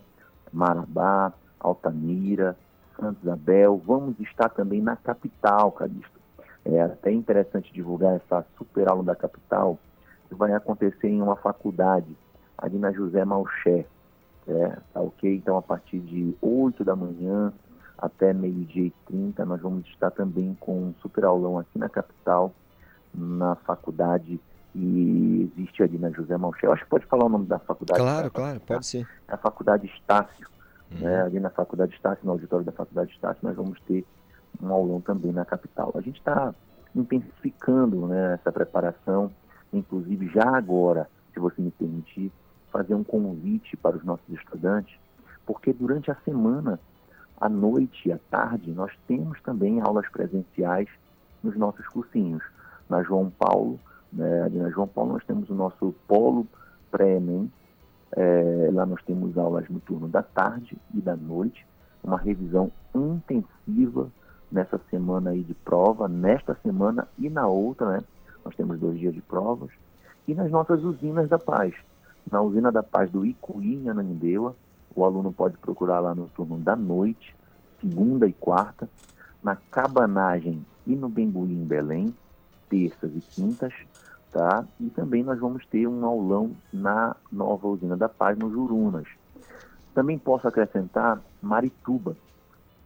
[0.52, 2.58] Marabá, Altamira,
[3.00, 6.20] Santos Isabel, vamos estar também na capital, Calixto.
[6.66, 9.78] É até interessante divulgar essa super aula da capital,
[10.30, 12.18] que vai acontecer em uma faculdade,
[12.58, 13.86] ali na José Malcher.
[14.48, 15.36] É, tá ok?
[15.36, 17.54] Então, a partir de 8 da manhã,
[18.02, 19.46] até meio-dia e 30.
[19.46, 22.52] Nós vamos estar também com um super aulão aqui na capital,
[23.14, 24.40] na faculdade
[24.74, 26.72] e existe ali na José Malchel.
[26.72, 28.00] Acho que pode falar o nome da faculdade.
[28.00, 28.42] Claro, tá?
[28.42, 29.08] claro, pode ser.
[29.28, 30.48] A faculdade Estácio.
[30.92, 31.00] Uhum.
[31.00, 31.22] Né?
[31.22, 34.06] Ali na faculdade Estácio, no auditório da faculdade Estácio, nós vamos ter
[34.62, 35.92] um aulão também na capital.
[35.96, 36.54] A gente está
[36.96, 39.32] intensificando né, essa preparação,
[39.72, 42.32] inclusive já agora, se você me permitir,
[42.72, 44.98] fazer um convite para os nossos estudantes,
[45.46, 46.80] porque durante a semana
[47.42, 50.88] à noite e à tarde, nós temos também aulas presenciais
[51.44, 52.44] nos nossos cursinhos.
[52.88, 53.80] Na João Paulo,
[54.14, 56.46] né, na João Paulo, nós temos o nosso polo
[56.92, 57.52] pré-ENEM.
[58.12, 61.66] É, lá nós temos aulas no turno da tarde e da noite,
[62.04, 64.12] uma revisão intensiva
[64.52, 68.04] nessa semana aí de prova, nesta semana e na outra, né?
[68.44, 69.72] Nós temos dois dias de provas.
[70.28, 71.74] E nas nossas usinas da paz.
[72.30, 74.56] Na usina da paz do Icuí, em Ananindeua,
[74.96, 77.36] o aluno pode procurar lá no turno da noite,
[77.80, 78.90] segunda e quarta,
[79.44, 82.14] na Cabanagem e no Bembuí em Belém,
[82.70, 83.74] terças e quintas,
[84.32, 84.66] tá?
[84.80, 89.08] E também nós vamos ter um aulão na nova usina da Paz, no Jurunas.
[89.94, 92.16] Também posso acrescentar Marituba.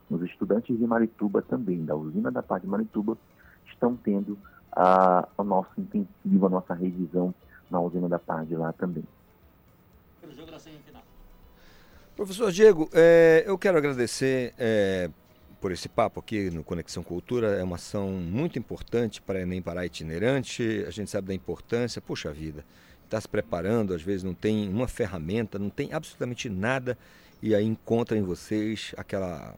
[0.10, 3.18] Os estudantes de Marituba também, da usina da Paz de Marituba,
[3.68, 4.38] estão tendo
[4.72, 7.34] a, o nosso intensivo, a nossa revisão
[7.70, 9.04] na usina da Paz de lá também.
[12.16, 15.10] Professor Diego, é, eu quero agradecer é,
[15.60, 17.58] por esse papo aqui no Conexão Cultura.
[17.58, 20.86] É uma ação muito importante para Enem Pará itinerante.
[20.88, 22.02] A gente sabe da importância.
[22.02, 22.64] Puxa vida,
[23.04, 26.98] está se preparando, às vezes não tem uma ferramenta, não tem absolutamente nada.
[27.42, 29.54] E aí encontra em vocês aquela,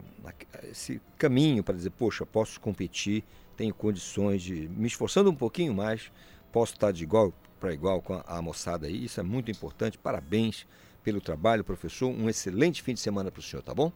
[0.64, 3.22] esse caminho para dizer, poxa, posso competir,
[3.56, 6.10] tenho condições de, me esforçando um pouquinho mais,
[6.50, 9.04] posso estar de igual para igual com a, a moçada aí.
[9.04, 9.96] Isso é muito importante.
[9.96, 10.66] Parabéns
[11.08, 12.08] pelo trabalho, professor.
[12.10, 13.90] Um excelente fim de semana para o senhor, tá bom?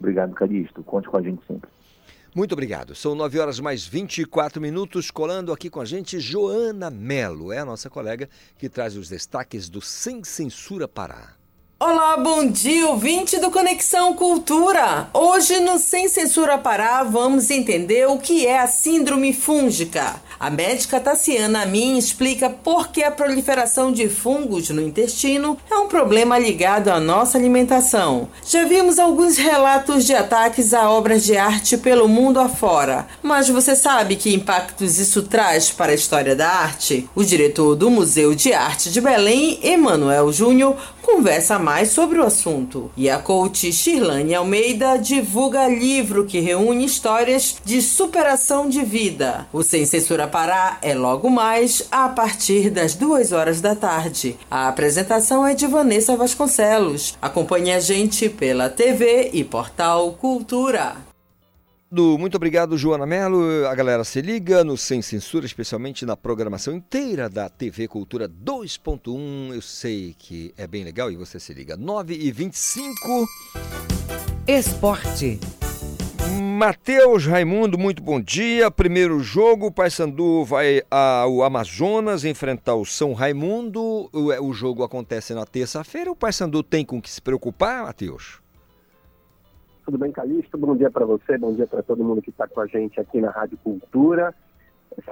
[0.00, 0.82] Obrigado, Calixto.
[0.82, 1.70] Conte com a gente sempre.
[2.34, 2.92] Muito obrigado.
[2.92, 7.64] São 9 horas mais 24 minutos, colando aqui com a gente Joana Melo, é a
[7.64, 8.28] nossa colega
[8.58, 11.36] que traz os destaques do Sem Censura Pará.
[11.80, 15.08] Olá, bom dia, ouvinte do Conexão Cultura.
[15.12, 20.14] Hoje no Sem Censura Pará vamos entender o que é a síndrome fúngica.
[20.38, 25.88] A médica Tassiana Amin explica por que a proliferação de fungos no intestino é um
[25.88, 28.28] problema ligado à nossa alimentação.
[28.46, 33.74] Já vimos alguns relatos de ataques a obras de arte pelo mundo afora, mas você
[33.74, 37.08] sabe que impactos isso traz para a história da arte?
[37.16, 42.92] O diretor do Museu de Arte de Belém, Emanuel Júnior, conversa mais sobre o assunto.
[42.94, 49.46] E a coach Shirlane Almeida divulga livro que reúne histórias de superação de vida.
[49.50, 54.36] O Sem Censura Pará é logo mais a partir das duas horas da tarde.
[54.50, 57.16] A apresentação é de Vanessa Vasconcelos.
[57.22, 61.13] Acompanhe a gente pela TV e portal Cultura.
[62.02, 63.66] Muito obrigado, Joana Mello.
[63.66, 69.54] A galera se liga no Sem Censura, especialmente na programação inteira da TV Cultura 2.1.
[69.54, 71.76] Eu sei que é bem legal e você se liga.
[71.76, 73.28] 9 e 25
[74.46, 75.38] Esporte.
[76.40, 78.70] Matheus Raimundo, muito bom dia.
[78.70, 84.10] Primeiro jogo, o Paysandu vai ao Amazonas enfrentar o São Raimundo.
[84.12, 86.10] O, o jogo acontece na terça-feira.
[86.10, 88.43] O Paysandu tem com que se preocupar, Matheus?
[89.84, 90.56] Tudo bem, Calixto?
[90.56, 93.20] Bom dia para você, bom dia para todo mundo que está com a gente aqui
[93.20, 94.34] na Rádio Cultura.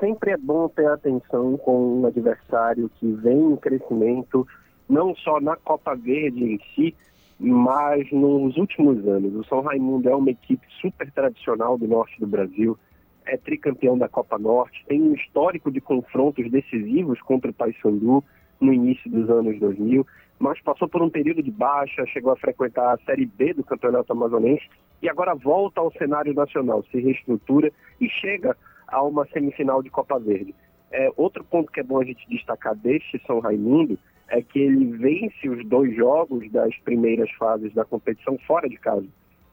[0.01, 4.49] Sempre é bom ter atenção com um adversário que vem em crescimento,
[4.89, 6.94] não só na Copa Verde em si,
[7.39, 9.35] mas nos últimos anos.
[9.35, 12.78] O São Raimundo é uma equipe super tradicional do norte do Brasil,
[13.27, 18.24] é tricampeão da Copa Norte, tem um histórico de confrontos decisivos contra o Paysandu
[18.59, 20.07] no início dos anos 2000
[20.43, 24.12] mas passou por um período de baixa, chegou a frequentar a Série B do Campeonato
[24.12, 24.69] Amazonense
[25.01, 27.70] e agora volta ao cenário nacional, se reestrutura
[28.01, 28.56] e chega
[28.89, 30.52] a uma semifinal de Copa Verde.
[30.90, 33.97] É, outro ponto que é bom a gente destacar deste São Raimundo
[34.28, 39.06] é que ele vence os dois jogos das primeiras fases da competição fora de casa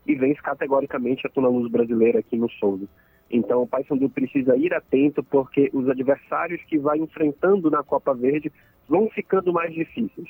[0.07, 2.87] e vence categoricamente a Tuna Luz brasileira aqui no Souza.
[3.29, 8.51] Então o Paysandu precisa ir atento porque os adversários que vai enfrentando na Copa Verde
[8.87, 10.27] vão ficando mais difíceis.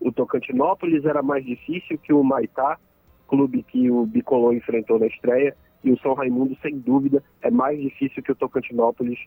[0.00, 2.78] O Tocantinópolis era mais difícil que o Maitá,
[3.26, 7.80] clube que o Bicolor enfrentou na estreia, e o São Raimundo, sem dúvida, é mais
[7.80, 9.18] difícil que o Tocantinópolis,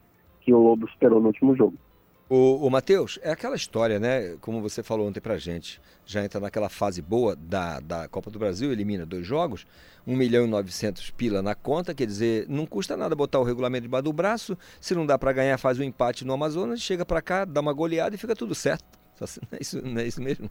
[0.41, 1.77] que o Lobo superou no último jogo.
[2.34, 4.38] O, o Matheus, é aquela história, né?
[4.39, 8.39] Como você falou ontem pra gente, já entra naquela fase boa da, da Copa do
[8.39, 9.65] Brasil, elimina dois jogos,
[10.07, 13.84] 1 milhão e 900 pila na conta, quer dizer, não custa nada botar o regulamento
[13.84, 17.22] debaixo do braço, se não dá para ganhar, faz um empate no Amazonas, chega para
[17.22, 19.00] cá, dá uma goleada e fica tudo certo.
[19.22, 20.49] Não é isso, não é isso mesmo?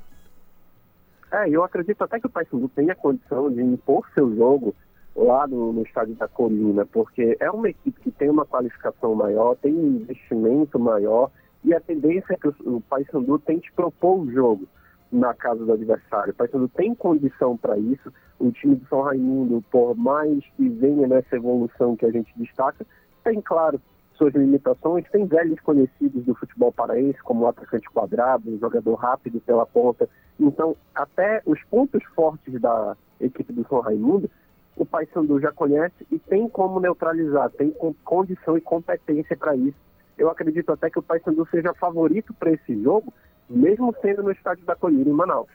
[1.32, 4.74] É, eu acredito até que o Paysandu tenha condição de impor seu jogo
[5.14, 9.56] lá no, no estádio da Colina, porque é uma equipe que tem uma qualificação maior,
[9.56, 11.30] tem um investimento maior,
[11.64, 14.66] e a tendência é que o, o Paysandu tente propor o jogo
[15.12, 16.32] na casa do adversário.
[16.32, 18.12] O Paysandu tem condição para isso.
[18.38, 22.86] O time do São Raimundo, por mais que venha nessa evolução que a gente destaca,
[23.22, 23.80] tem, claro,
[24.20, 25.06] suas limitações.
[25.10, 30.06] Tem velhos conhecidos do futebol paraense, como o atacante quadrado, um jogador rápido pela ponta.
[30.38, 34.30] Então, até os pontos fortes da equipe do São Raimundo,
[34.76, 37.74] o Paysandu já conhece e tem como neutralizar, tem
[38.04, 39.76] condição e competência para isso.
[40.18, 43.12] Eu acredito até que o Paysandu seja favorito para esse jogo,
[43.48, 45.48] mesmo sendo no estádio da Colina, em Manaus.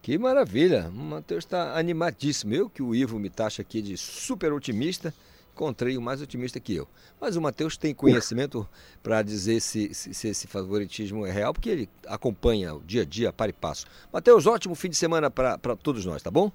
[0.00, 0.86] Que maravilha!
[0.88, 2.54] O Matheus está animadíssimo.
[2.54, 5.12] Eu que o Ivo me taxa aqui de super otimista
[5.54, 6.88] encontrei o mais otimista que eu.
[7.20, 8.68] Mas o Matheus tem conhecimento
[9.02, 13.04] para dizer se, se, se, esse favoritismo é real, porque ele acompanha o dia a
[13.04, 13.86] dia, para e passo.
[14.12, 16.50] Matheus, ótimo fim de semana para todos nós, tá bom?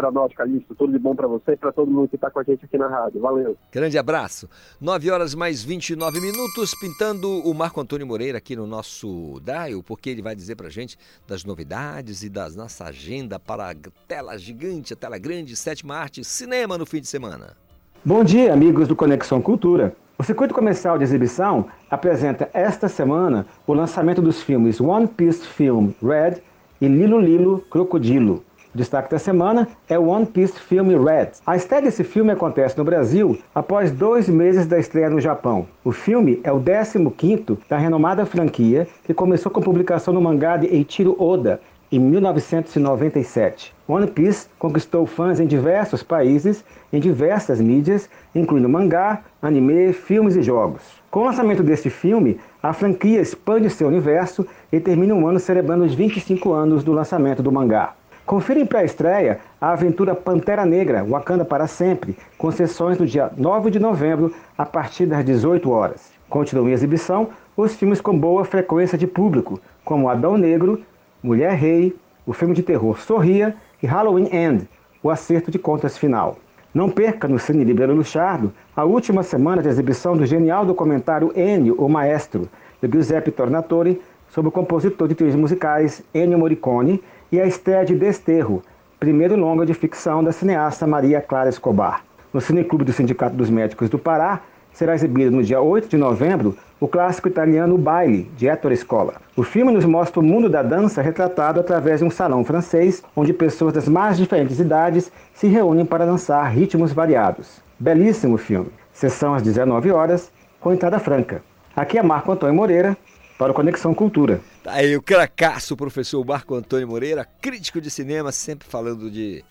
[0.00, 0.74] para nós, Calixto.
[0.74, 2.78] Tudo de bom para você e para todo mundo que está com a gente aqui
[2.78, 3.20] na rádio.
[3.20, 3.54] Valeu.
[3.70, 4.48] Grande abraço.
[4.80, 10.08] 9 horas mais 29 minutos, pintando o Marco Antônio Moreira aqui no nosso dial, porque
[10.08, 10.96] ele vai dizer pra gente
[11.26, 13.74] das novidades e da nossa agenda para a
[14.08, 17.54] tela gigante, a tela grande, sétima arte, cinema no fim de semana.
[18.02, 19.94] Bom dia, amigos do Conexão Cultura.
[20.18, 25.90] O circuito comercial de exibição apresenta esta semana o lançamento dos filmes One Piece Film
[26.02, 26.40] Red
[26.80, 28.42] e Lilo Lilo Crocodilo.
[28.74, 31.32] O destaque da semana é One Piece Film Red.
[31.46, 35.66] A estreia desse filme acontece no Brasil após dois meses da estreia no Japão.
[35.84, 40.68] O filme é o 15º da renomada franquia que começou com publicação no mangá de
[40.68, 41.60] Eiichiro Oda
[41.90, 43.74] em 1997.
[43.88, 50.42] One Piece conquistou fãs em diversos países, em diversas mídias, incluindo mangá, anime, filmes e
[50.42, 50.82] jogos.
[51.10, 55.84] Com o lançamento deste filme, a franquia expande seu universo e termina o ano celebrando
[55.84, 57.94] os 25 anos do lançamento do mangá.
[58.24, 63.72] Confira em pré-estreia a aventura Pantera Negra, Wakanda para Sempre, com sessões no dia 9
[63.72, 66.12] de novembro, a partir das 18 horas.
[66.28, 70.80] Continuam em exibição os filmes com boa frequência de público, como Adão Negro,
[71.22, 71.94] Mulher Rei,
[72.24, 74.66] o filme de terror Sorria e Halloween End,
[75.02, 76.38] o acerto de contas final.
[76.72, 81.74] Não perca no Cine Libero Luchardo a última semana de exibição do genial documentário Ennio,
[81.78, 82.48] o Maestro,
[82.80, 87.94] de Giuseppe Tornatore, sobre o compositor de trilhas musicais Ennio Morricone e a estreia de
[87.94, 88.62] Desterro,
[88.98, 92.02] primeiro longa de ficção da cineasta Maria Clara Escobar.
[92.32, 94.40] No Cineclube do Sindicato dos Médicos do Pará,
[94.72, 99.20] será exibido no dia 8 de novembro o clássico italiano Baile, de Ettore Scola.
[99.36, 103.34] O filme nos mostra o mundo da dança retratado através de um salão francês, onde
[103.34, 107.60] pessoas das mais diferentes idades se reúnem para dançar ritmos variados.
[107.78, 108.70] Belíssimo filme.
[108.92, 111.42] Sessão às 19 horas, com entrada franca.
[111.76, 112.96] Aqui é Marco Antônio Moreira,
[113.38, 114.40] para o Conexão Cultura.
[114.62, 119.42] Tá aí o cracaço, professor Marco Antônio Moreira, crítico de cinema, sempre falando de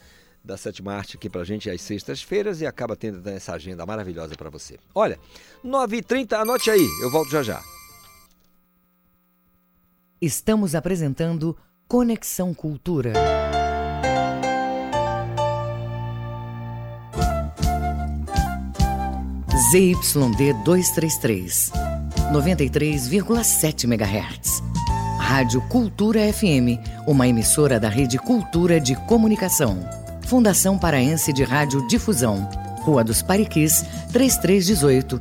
[0.49, 4.49] da sétima arte aqui pra gente às sextas-feiras e acaba tendo essa agenda maravilhosa para
[4.49, 4.79] você.
[4.95, 5.19] Olha,
[5.63, 7.61] 9h30, anote aí, eu volto já já.
[10.19, 11.55] Estamos apresentando
[11.87, 13.13] Conexão Cultura.
[19.71, 21.71] ZYD 233,
[22.33, 24.63] 93,7 MHz.
[25.19, 30.08] Rádio Cultura FM, uma emissora da Rede Cultura de Comunicação.
[30.29, 32.47] Fundação Paraense de Rádio Difusão,
[32.83, 33.83] Rua dos Pariquis,
[34.13, 35.19] 3318.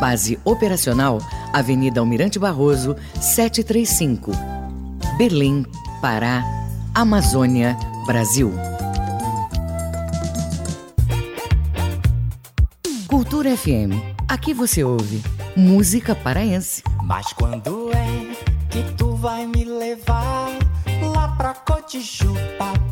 [0.00, 1.20] Base operacional,
[1.52, 4.32] Avenida Almirante Barroso, 735.
[5.16, 5.64] Belém,
[6.02, 6.42] Pará,
[6.92, 7.76] Amazônia,
[8.08, 8.52] Brasil.
[13.06, 13.94] Cultura FM.
[14.26, 15.22] Aqui você ouve
[15.54, 16.82] música paraense.
[17.04, 18.34] Mas quando é
[18.68, 20.48] que tu vai me levar
[21.14, 22.87] lá pra Cotijuba?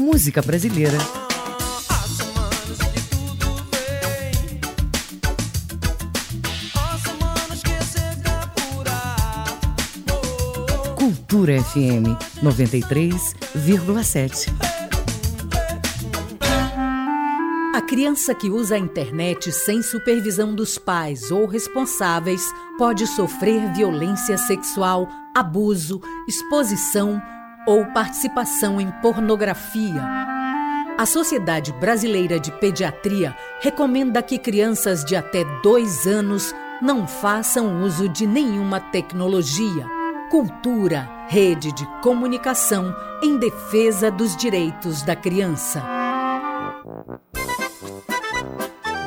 [0.00, 0.96] Música brasileira.
[10.94, 14.52] Cultura FM 93,7.
[17.74, 24.38] A criança que usa a internet sem supervisão dos pais ou responsáveis pode sofrer violência
[24.38, 27.20] sexual, abuso, exposição
[27.68, 30.02] ou participação em pornografia.
[30.96, 38.08] A Sociedade Brasileira de Pediatria recomenda que crianças de até dois anos não façam uso
[38.08, 39.86] de nenhuma tecnologia.
[40.30, 45.84] Cultura, rede de comunicação em defesa dos direitos da criança.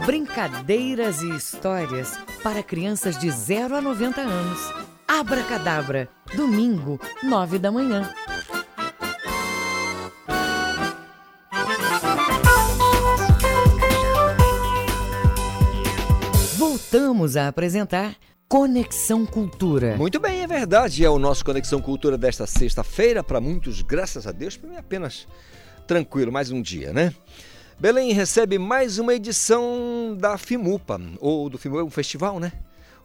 [0.06, 4.74] Brincadeiras e histórias para crianças de 0 a 90 anos.
[5.08, 8.10] Abra Cadabra, domingo, 9 da manhã.
[16.92, 18.18] Voltamos a apresentar
[18.50, 19.96] Conexão Cultura.
[19.96, 21.06] Muito bem, é verdade.
[21.06, 23.24] É o nosso Conexão Cultura desta sexta-feira.
[23.24, 25.26] Para muitos, graças a Deus, para mim apenas
[25.88, 27.14] tranquilo, mais um dia, né?
[27.80, 32.52] Belém recebe mais uma edição da FIMUPA, ou do FIMUPA, um festival, né?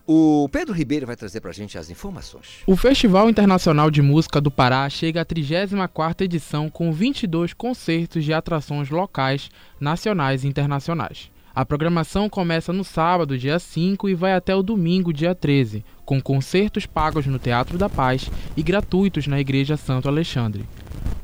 [0.04, 2.64] O Pedro Ribeiro vai trazer para a gente as informações.
[2.66, 8.32] O Festival Internacional de Música do Pará chega à 34ª edição com 22 concertos de
[8.32, 9.48] atrações locais,
[9.78, 11.30] nacionais e internacionais.
[11.56, 16.20] A programação começa no sábado, dia 5, e vai até o domingo, dia 13, com
[16.20, 20.66] concertos pagos no Teatro da Paz e gratuitos na Igreja Santo Alexandre.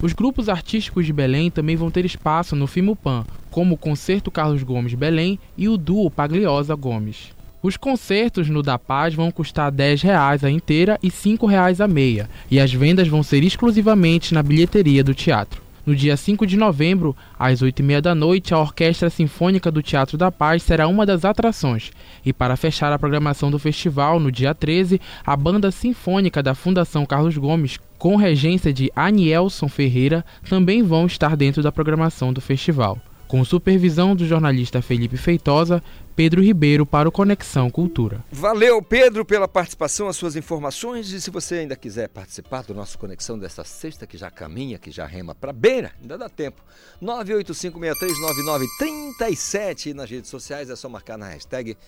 [0.00, 4.62] Os grupos artísticos de Belém também vão ter espaço no Fimupan, como o Concerto Carlos
[4.62, 7.34] Gomes Belém e o Duo Pagliosa Gomes.
[7.62, 10.04] Os concertos no Da Paz vão custar R$ 10
[10.44, 11.46] a inteira e R$ 5
[11.78, 15.60] a meia, e as vendas vão ser exclusivamente na bilheteria do teatro.
[15.84, 20.30] No dia 5 de novembro, às 8h30 da noite, a Orquestra Sinfônica do Teatro da
[20.30, 21.90] Paz será uma das atrações.
[22.24, 27.04] E para fechar a programação do festival, no dia 13, a Banda Sinfônica da Fundação
[27.04, 32.96] Carlos Gomes, com regência de Anielson Ferreira, também vão estar dentro da programação do festival.
[33.32, 35.82] Com supervisão do jornalista Felipe Feitosa,
[36.14, 38.22] Pedro Ribeiro para o Conexão Cultura.
[38.30, 41.10] Valeu, Pedro, pela participação, as suas informações.
[41.12, 44.90] E se você ainda quiser participar do nosso Conexão desta sexta, que já caminha, que
[44.90, 46.62] já rema para beira, ainda dá tempo.
[47.02, 51.78] 985639937 e nas redes sociais é só marcar na hashtag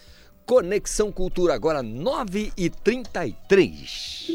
[0.46, 1.52] Conexão Cultura.
[1.52, 4.30] Agora 9h33.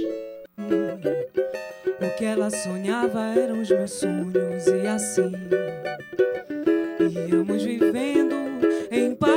[0.60, 5.32] O que ela sonhava eram os meus sonhos e assim
[7.10, 8.36] íamos vivendo
[8.92, 9.32] em paz.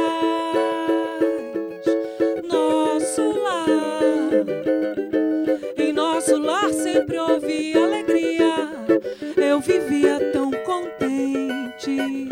[2.46, 3.66] Nosso lar,
[5.76, 8.68] em nosso lar sempre houve alegria.
[9.36, 12.28] Eu vivia tão contente,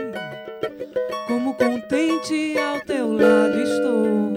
[1.27, 4.33] como contente ao teu lado estou.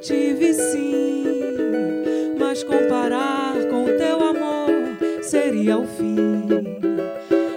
[0.00, 1.24] Tive sim,
[2.38, 6.46] mas comparar com teu amor seria o fim.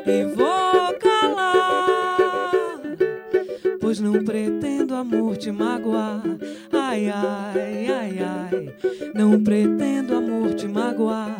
[0.07, 0.48] E vou
[3.89, 6.21] pois não pretendo amor te magoar.
[6.71, 8.75] Ai, ai, ai, ai,
[9.15, 11.39] não pretendo amor te magoar.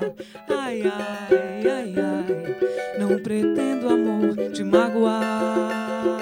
[0.50, 6.19] Ai, ai, ai, ai, não pretendo amor te magoar.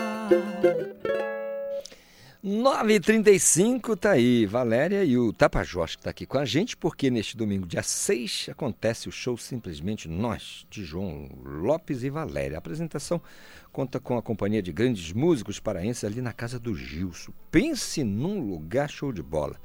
[2.48, 7.36] 9h35 tá aí, Valéria e o Tapajós que tá aqui com a gente, porque neste
[7.36, 12.56] domingo, dia 6, acontece o show Simplesmente Nós, de João Lopes e Valéria.
[12.56, 13.22] A apresentação
[13.70, 17.34] conta com a companhia de grandes músicos paraenses ali na casa do Gilson.
[17.52, 19.58] Pense num lugar show de bola.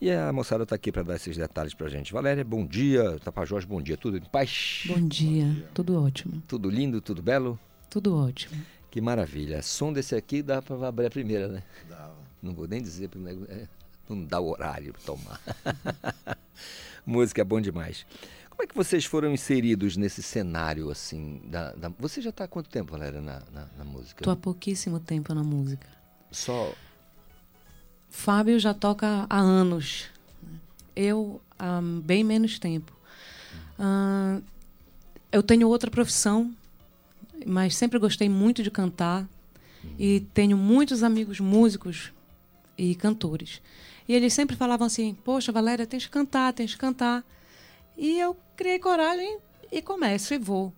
[0.00, 2.12] E a moçada está aqui para dar esses detalhes para a gente.
[2.12, 3.20] Valéria, bom dia.
[3.20, 3.96] Tapajós, bom dia.
[3.96, 4.82] Tudo em paz?
[4.86, 5.64] Bom dia.
[5.72, 6.42] Tudo ótimo.
[6.48, 7.56] Tudo lindo, tudo belo?
[7.88, 8.60] Tudo ótimo.
[8.90, 9.62] Que maravilha.
[9.62, 11.62] Som desse aqui dá para abrir a primeira, né?
[11.88, 12.15] Dá.
[12.46, 13.66] Não vou nem dizer, porque é,
[14.08, 15.40] não dá o horário para tomar.
[17.04, 18.06] Música é bom demais.
[18.48, 21.42] Como é que vocês foram inseridos nesse cenário, assim?
[21.44, 21.88] Da, da...
[21.98, 24.22] Você já está há quanto tempo, Valéria, na, na, na música?
[24.22, 25.86] Estou há pouquíssimo tempo na música.
[26.30, 26.72] Só...
[28.08, 30.06] Fábio já toca há anos.
[30.94, 32.96] Eu há bem menos tempo.
[33.78, 34.42] Uh,
[35.30, 36.54] eu tenho outra profissão,
[37.44, 39.28] mas sempre gostei muito de cantar.
[39.98, 42.12] E tenho muitos amigos músicos
[42.76, 43.60] e cantores.
[44.08, 47.24] E eles sempre falavam assim: Poxa, Valéria, tens que cantar, tens que cantar.
[47.96, 49.38] E eu criei coragem
[49.70, 50.72] e começo e vou.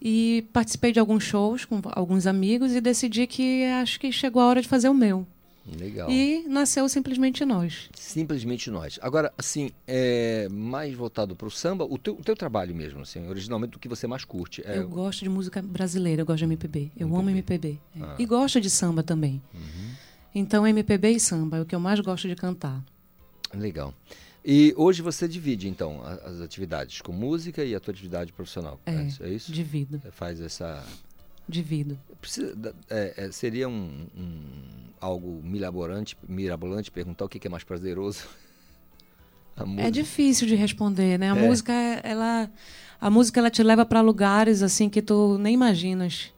[0.00, 4.46] E participei de alguns shows com alguns amigos e decidi que acho que chegou a
[4.46, 5.26] hora de fazer o meu.
[5.78, 6.08] Legal.
[6.08, 7.90] E nasceu simplesmente nós.
[7.94, 9.00] Simplesmente nós.
[9.02, 13.26] Agora, assim, é mais voltado para o samba, o teu, o teu trabalho mesmo, assim,
[13.26, 14.62] originalmente o que você mais curte.
[14.64, 14.78] É...
[14.78, 16.92] Eu gosto de música brasileira, eu gosto de MPB.
[16.96, 17.20] Eu MPB.
[17.20, 17.78] amo MPB.
[17.96, 18.02] É.
[18.02, 18.16] Ah.
[18.18, 19.42] E gosto de samba também.
[19.52, 19.90] Uhum.
[20.38, 22.84] Então, MPB e samba é o que eu mais gosto de cantar.
[23.54, 23.94] Legal.
[24.44, 29.08] E hoje você divide, então, as atividades com música e a tua atividade profissional, é,
[29.20, 29.50] é isso?
[29.50, 29.98] divido.
[30.12, 30.84] Faz essa...
[31.48, 31.98] Divido.
[32.20, 32.54] Precisa,
[32.90, 34.42] é, é, seria um, um,
[35.00, 38.24] algo mirabolante, mirabolante perguntar o que, que é mais prazeroso?
[39.78, 41.32] É difícil de responder, né?
[41.32, 41.48] A é.
[41.48, 42.50] música, ela,
[43.00, 46.30] a música ela te leva para lugares assim que tu nem imaginas.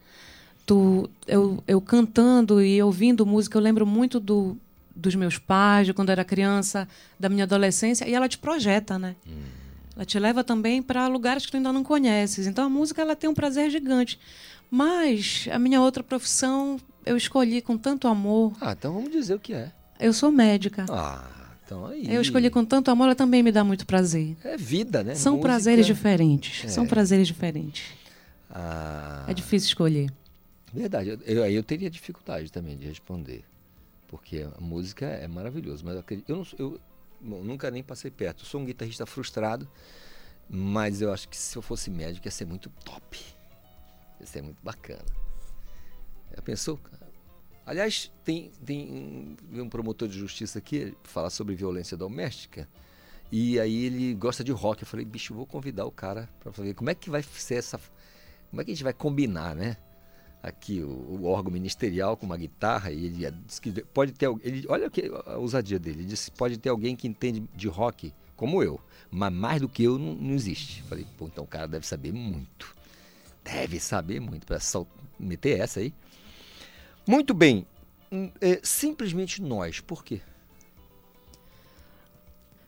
[1.26, 4.56] Eu, eu cantando e ouvindo música, eu lembro muito do,
[4.94, 6.88] dos meus pais, de quando eu era criança,
[7.18, 9.14] da minha adolescência, e ela te projeta, né?
[9.26, 9.58] Hum.
[9.96, 12.46] Ela te leva também para lugares que tu ainda não conheces.
[12.46, 14.18] Então a música ela tem um prazer gigante.
[14.70, 18.52] Mas a minha outra profissão eu escolhi com tanto amor.
[18.60, 19.72] Ah, então vamos dizer o que é.
[19.98, 20.84] Eu sou médica.
[20.88, 21.24] Ah,
[21.64, 22.06] então aí.
[22.08, 24.36] Eu escolhi com tanto amor, ela também me dá muito prazer.
[24.44, 25.14] É vida, né?
[25.14, 25.48] São Música...
[25.48, 26.64] prazeres diferentes.
[26.64, 26.68] É.
[26.68, 27.84] São prazeres diferentes.
[28.50, 29.24] Ah.
[29.26, 30.10] É difícil escolher.
[30.72, 31.10] Verdade.
[31.10, 33.44] Aí eu, eu, teria dificuldade também de responder.
[34.06, 35.82] Porque a música é maravilhosa.
[35.84, 36.80] Mas eu, eu, não, eu
[37.20, 38.42] bom, nunca nem passei perto.
[38.42, 39.68] Eu sou um guitarrista frustrado.
[40.48, 43.18] Mas eu acho que se eu fosse médico ia ser muito top.
[44.20, 45.04] Isso é muito bacana.
[46.34, 46.78] Já pensou?
[47.66, 52.66] Aliás, tem, tem um promotor de justiça aqui falar sobre violência doméstica.
[53.30, 54.82] E aí ele gosta de rock.
[54.82, 57.78] Eu falei, bicho, vou convidar o cara para ver como é que vai ser essa.
[58.48, 59.76] Como é que a gente vai combinar, né?
[60.42, 62.90] Aqui o, o órgão ministerial com uma guitarra.
[62.90, 64.28] E ele disse que pode ter.
[64.42, 66.00] Ele, olha que, a ousadia dele.
[66.00, 68.80] Ele disse pode ter alguém que entende de rock como eu.
[69.10, 70.82] Mas mais do que eu não, não existe.
[70.82, 72.78] Falei, pô, então o cara deve saber muito
[73.52, 74.58] deve saber muito para
[75.18, 75.92] meter essa aí.
[77.06, 77.66] Muito bem.
[78.12, 79.80] Hum, é, simplesmente nós.
[79.80, 80.20] Por quê?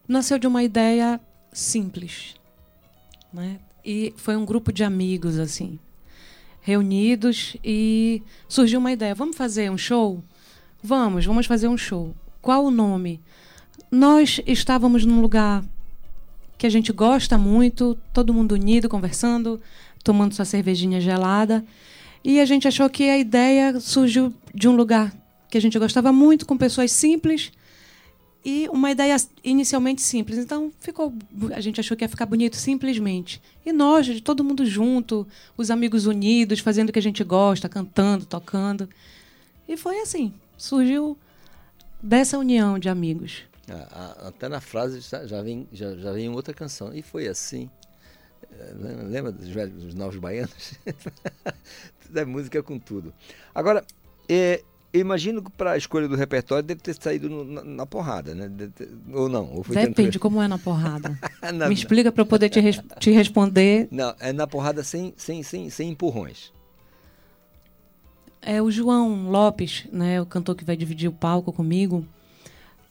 [0.09, 1.21] Nasceu de uma ideia
[1.53, 2.35] simples.
[3.33, 3.61] Né?
[3.85, 5.79] E foi um grupo de amigos, assim.
[6.61, 9.15] Reunidos e surgiu uma ideia.
[9.15, 10.23] Vamos fazer um show?
[10.83, 12.15] Vamos, vamos fazer um show.
[12.41, 13.21] Qual o nome?
[13.91, 15.65] Nós estávamos num lugar
[16.57, 19.61] que a gente gosta muito, todo mundo unido, conversando,
[20.05, 21.65] tomando sua cervejinha gelada.
[22.23, 25.13] E a gente achou que a ideia surgiu de um lugar
[25.49, 27.51] que a gente gostava muito, com pessoas simples
[28.45, 30.39] e uma ideia inicialmente simples.
[30.39, 31.13] Então ficou,
[31.55, 33.41] a gente achou que ia ficar bonito simplesmente.
[33.65, 35.27] E nós, todo mundo junto,
[35.57, 38.89] os amigos unidos, fazendo o que a gente gosta, cantando, tocando.
[39.69, 41.17] E foi assim, surgiu
[42.03, 43.43] dessa união de amigos.
[44.27, 46.93] Até na frase já, vem, já, já vem outra canção.
[46.93, 47.71] E foi assim.
[48.53, 48.73] É,
[49.05, 50.75] lembra dos, velhos, dos novos baianos?
[52.03, 53.15] tudo é música com tudo.
[53.55, 53.85] Agora,
[54.29, 58.35] é, imagino que para a escolha do repertório deve ter saído no, na, na, porrada,
[58.35, 58.51] né?
[59.13, 59.51] Ou não?
[59.53, 61.19] Ou Depende como é na porrada.
[61.55, 63.89] na, Me explica para eu poder te, res, te responder.
[63.91, 66.53] Não, é na porrada sem, sem, sem, sem empurrões.
[68.43, 72.07] É o João Lopes, né, o cantor que vai dividir o palco comigo,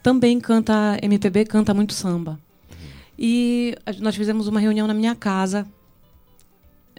[0.04, 2.32] também canta MPB, canta muito samba.
[2.32, 2.78] Uhum.
[3.18, 5.68] E nós fizemos uma reunião na minha casa,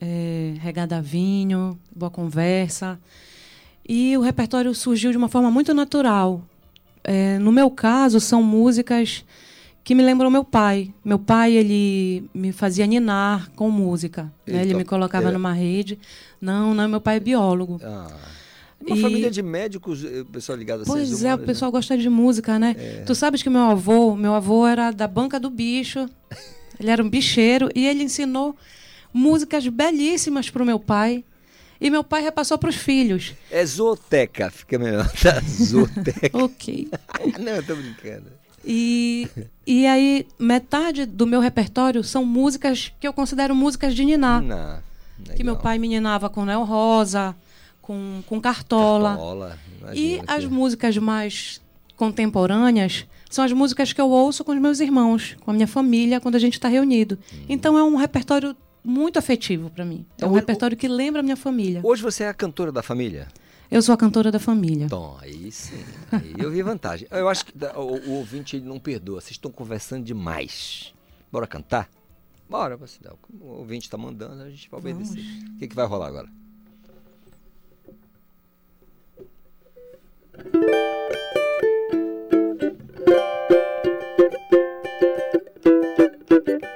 [0.00, 2.98] é, regada a vinho, boa conversa.
[3.92, 6.40] E o repertório surgiu de uma forma muito natural.
[7.02, 9.24] É, no meu caso, são músicas
[9.82, 10.94] que me lembram meu pai.
[11.04, 14.32] Meu pai ele me fazia ninar com música.
[14.46, 14.62] Né?
[14.62, 15.32] Ele me colocava é.
[15.32, 15.98] numa rede.
[16.40, 17.80] Não, não, meu pai é biólogo.
[17.82, 18.06] Ah.
[18.80, 19.02] Uma e...
[19.02, 21.76] família de médicos, o pessoal ligado a Pois é, o pessoal né?
[21.76, 22.76] gosta de música, né?
[22.78, 23.02] É.
[23.04, 26.08] Tu sabes que meu avô, meu avô era da banca do bicho.
[26.78, 28.54] ele era um bicheiro e ele ensinou
[29.12, 31.24] músicas belíssimas para o meu pai.
[31.80, 33.34] E meu pai repassou para os filhos.
[33.50, 35.10] É zooteca, fica melhor.
[35.20, 35.40] Tá?
[35.40, 36.36] Zooteca.
[36.36, 36.88] ok.
[37.38, 38.26] Não, eu tô brincando.
[38.64, 39.28] E,
[39.66, 44.42] e aí, metade do meu repertório são músicas que eu considero músicas de ninar.
[44.42, 44.82] Ninar.
[45.34, 47.34] Que meu pai me ninava com Nel Rosa,
[47.80, 49.10] com, com Cartola.
[49.10, 49.58] Cartola
[49.94, 51.60] e as músicas mais
[51.96, 56.20] contemporâneas são as músicas que eu ouço com os meus irmãos, com a minha família,
[56.20, 57.18] quando a gente está reunido.
[57.32, 57.44] Hum.
[57.48, 60.04] Então é um repertório muito afetivo para mim.
[60.18, 61.80] É um repertório que lembra a minha família.
[61.84, 63.28] Hoje você é a cantora da família?
[63.70, 64.88] Eu sou a cantora da família.
[64.88, 65.84] Bom, aí sim.
[66.10, 67.06] Aí eu vi vantagem.
[67.10, 69.20] Eu acho que o, o ouvinte ele não perdoa.
[69.20, 70.92] Vocês estão conversando demais.
[71.30, 71.88] Bora cantar?
[72.48, 75.20] Bora, o ouvinte está mandando, a gente vai obedecer.
[75.54, 76.28] O que, que vai rolar agora?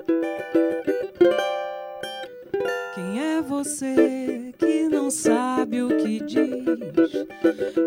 [3.48, 7.26] você que não sabe o que diz?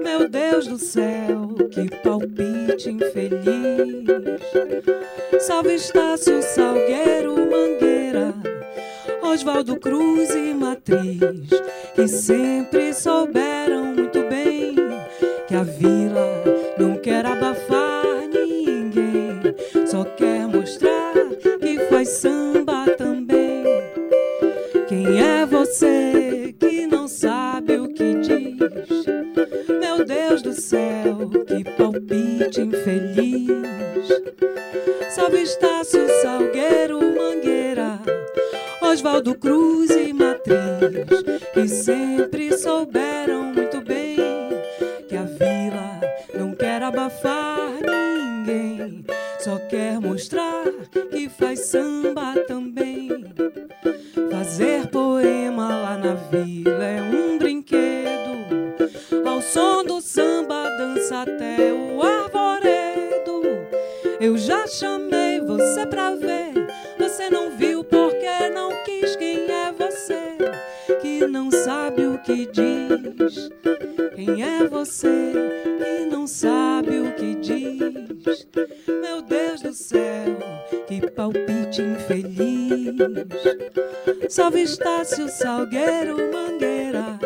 [0.03, 4.09] Meu Deus do céu, que palpite infeliz.
[5.41, 8.35] Salve Estácio Salgueiro Mangueira,
[9.23, 11.51] Oswaldo Cruz e Matriz,
[11.95, 14.74] que sempre souberam muito bem
[15.47, 16.43] que a vila
[16.78, 19.55] não quer abafar ninguém,
[19.87, 21.12] só quer mostrar
[21.61, 23.40] que faz samba também.
[25.11, 29.05] Quem é você que não sabe o que diz?
[29.81, 34.09] Meu Deus do céu, que palpite infeliz.
[35.11, 37.99] Salve Estácio Salgueiro Mangueira,
[38.81, 41.24] Oswaldo Cruz e Matriz,
[41.55, 44.16] que sempre souberam muito bem
[45.09, 46.01] que a vila
[46.39, 49.05] não quer abafar ninguém,
[49.41, 50.66] só quer mostrar
[51.11, 52.60] que faz samba também.
[54.31, 58.31] Fazer poema lá na vila é um brinquedo,
[59.27, 63.43] ao som do samba dança até o arvoredo.
[64.20, 66.52] Eu já chamei você pra ver,
[66.98, 69.16] você não viu porque não quis.
[69.16, 70.36] Quem é você
[71.01, 73.51] que não sabe o que diz?
[74.15, 75.32] Quem é você
[75.78, 77.10] que não sabe o
[77.51, 78.47] diz?
[78.87, 80.39] Meu Deus do céu,
[80.87, 82.97] que palpite infeliz.
[84.29, 87.19] Salve Estácio Salgueiro Mangueira,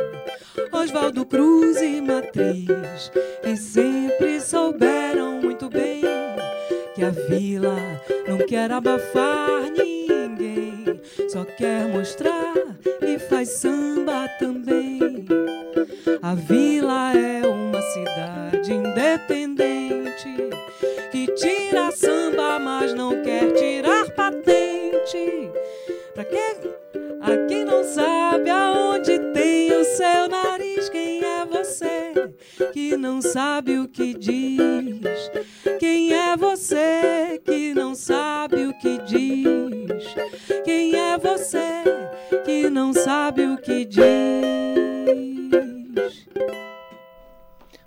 [0.73, 3.11] Oswaldo Cruz e Matriz,
[3.43, 6.03] que sempre souberam muito bem
[6.95, 7.77] que a vila
[8.27, 10.03] não quer abafar ninguém,
[11.29, 12.55] só quer mostrar
[13.01, 15.27] que faz samba também.
[16.23, 20.35] A vila é uma cidade independente
[21.11, 25.51] que tira samba, mas não quer tirar patente.
[26.15, 26.57] Pra quê?
[27.21, 32.13] A quem não sabe aonde tem o seu nariz, quem é você
[32.73, 35.31] que não sabe o que diz?
[35.79, 38.64] Quem é você que não sabe
[43.25, 44.05] sabe o que diz.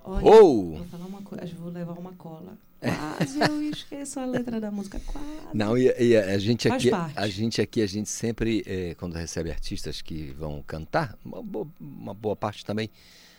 [0.03, 0.77] Olha, Oh!
[0.77, 2.57] vou falar uma coisa, vou levar uma cola.
[2.79, 5.27] Quase eu esqueço a letra da música, quase.
[5.53, 9.51] Não, e, e a gente aqui, a gente aqui, a gente sempre, eh, quando recebe
[9.51, 12.89] artistas que vão cantar, uma boa, uma boa parte também,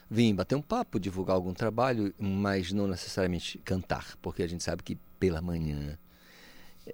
[0.09, 4.85] vem bater um papo, divulgar algum trabalho, mas não necessariamente cantar, porque a gente sabe
[4.85, 5.99] que pela manhã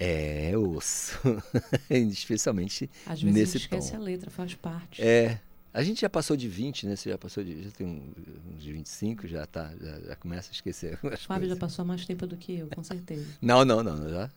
[0.00, 1.18] é osso,
[1.90, 3.96] especialmente Às vezes nesse esquece tom.
[3.96, 5.02] a letra, faz parte.
[5.02, 5.40] É.
[5.72, 6.94] A gente já passou de 20, né?
[6.94, 7.64] Você já passou de.
[7.64, 8.14] Já tem
[8.54, 9.72] uns de 25, já tá.
[9.80, 10.96] Já, já começa a esquecer.
[11.12, 13.26] as Fábio já passou mais tempo do que eu, com certeza.
[13.42, 14.08] Não, não, não.
[14.08, 14.30] Já.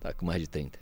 [0.00, 0.78] tá- com mais de 30.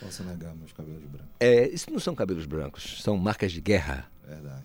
[0.00, 1.28] Posso negar meus cabelos brancos.
[1.40, 4.08] É, isso não são cabelos brancos, são marcas de guerra.
[4.26, 4.62] Verdade.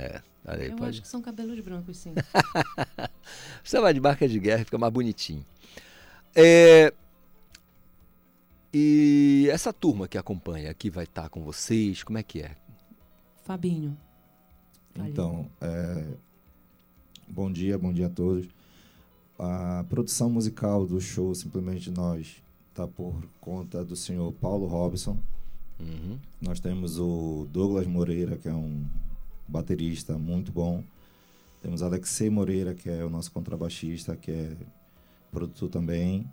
[0.00, 0.90] É, aí, eu pode.
[0.90, 2.14] acho que são cabelos brancos, sim.
[3.62, 5.44] Você vai de marca de guerra e fica mais bonitinho.
[6.34, 6.92] É,
[8.72, 12.56] e essa turma que acompanha aqui vai estar com vocês, como é que é?
[13.44, 13.96] Fabinho.
[14.94, 16.04] Então, é,
[17.28, 18.48] bom dia, bom dia a todos.
[19.38, 25.18] A produção musical do show Simplesmente Nós está por conta do senhor Paulo Robson.
[25.80, 26.18] Uhum.
[26.40, 28.84] Nós temos o Douglas Moreira, que é um
[29.46, 30.82] baterista muito bom.
[31.62, 34.56] Temos Alexei Moreira, que é o nosso contrabaixista, que é
[35.30, 36.28] produtor também.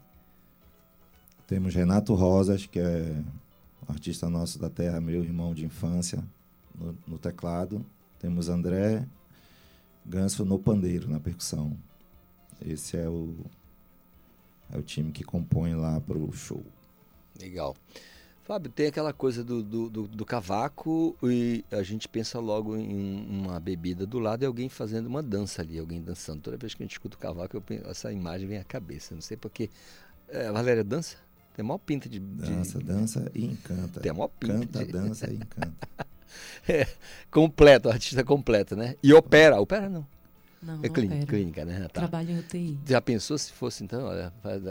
[1.47, 3.15] Temos Renato Rosas, que é
[3.87, 6.23] artista nosso da terra, meu irmão de infância,
[6.73, 7.85] no, no teclado.
[8.19, 9.07] Temos André
[10.05, 11.77] Ganso no pandeiro, na percussão.
[12.61, 13.35] Esse é o,
[14.71, 16.63] é o time que compõe lá para o show.
[17.39, 17.75] Legal.
[18.43, 23.25] Fábio, tem aquela coisa do, do, do- do cavaco e a gente pensa logo em
[23.29, 26.41] uma bebida do lado e alguém fazendo uma dança ali, alguém dançando.
[26.41, 29.15] Toda vez que a gente escuta o cavaco, penso- essa imagem vem à cabeça.
[29.15, 29.69] Não sei porque.
[30.29, 31.17] É, Valéria dança?
[31.55, 32.19] Tem maior pinta de.
[32.19, 33.99] de- Dança, dança e encanta.
[34.01, 34.53] Tem a maior pinta.
[34.53, 35.87] Canta, de- dança e encanta.
[36.67, 36.85] é,
[37.31, 38.95] completo, artista completo, né?
[39.01, 39.59] E opera.
[39.59, 40.05] Opera não.
[40.61, 41.27] Não, é não clínica, opera.
[41.27, 41.81] clínica, né?
[41.83, 41.87] Tá.
[42.01, 42.79] Trabalho em UTI.
[42.85, 44.61] Já pensou se fosse então, olha, faz,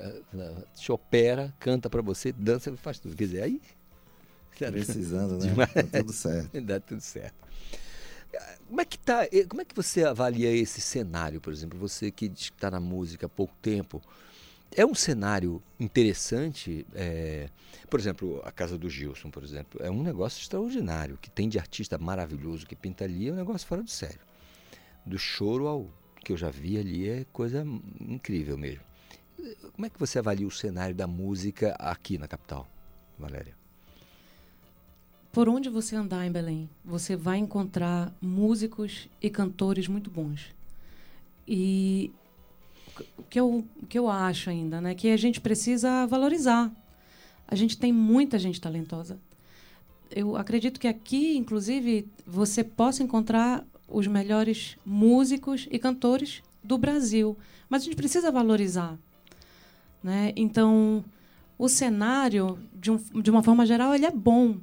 [0.74, 3.14] te opera, canta pra você, dança, faz tudo.
[3.16, 3.60] Quer dizer, aí.
[4.58, 5.48] Precisando, né?
[5.50, 5.72] Demais.
[5.72, 6.60] Tá tudo certo.
[6.62, 7.34] Dá tudo certo.
[8.68, 9.20] Como é que tá?
[9.48, 11.78] Como é que você avalia esse cenário, por exemplo?
[11.78, 14.02] Você que está na música há pouco tempo,
[14.72, 16.86] é um cenário interessante.
[16.94, 17.48] é,
[17.88, 21.58] por exemplo, a casa do Gilson, por exemplo, é um negócio extraordinário que tem de
[21.58, 24.20] artista maravilhoso que pinta ali, é um negócio fora do sério.
[25.06, 25.90] Do choro ao
[26.24, 27.64] que eu já vi ali é coisa
[28.00, 28.82] incrível mesmo.
[29.72, 32.66] Como é que você avalia o cenário da música aqui na capital,
[33.18, 33.54] Valéria?
[35.30, 40.54] Por onde você andar em Belém, você vai encontrar músicos e cantores muito bons.
[41.46, 42.12] E
[43.28, 46.70] que eu, que eu acho ainda, né, que a gente precisa valorizar.
[47.46, 49.18] A gente tem muita gente talentosa.
[50.10, 57.36] Eu acredito que aqui, inclusive, você possa encontrar os melhores músicos e cantores do Brasil.
[57.68, 58.96] Mas a gente precisa valorizar.
[60.02, 60.32] Né?
[60.36, 61.04] Então,
[61.58, 64.58] o cenário, de, um, de uma forma geral, ele é bom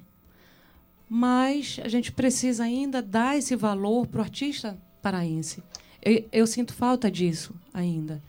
[1.13, 5.61] mas a gente precisa ainda dar esse valor para o artista paraense.
[6.01, 8.21] Eu, eu sinto falta disso ainda.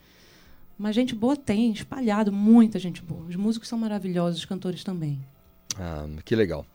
[0.77, 3.25] Mas gente boa tem, espalhado, muita gente boa.
[3.25, 5.19] Os músicos são maravilhosos, os cantores também.
[5.77, 6.65] Ah, que legal.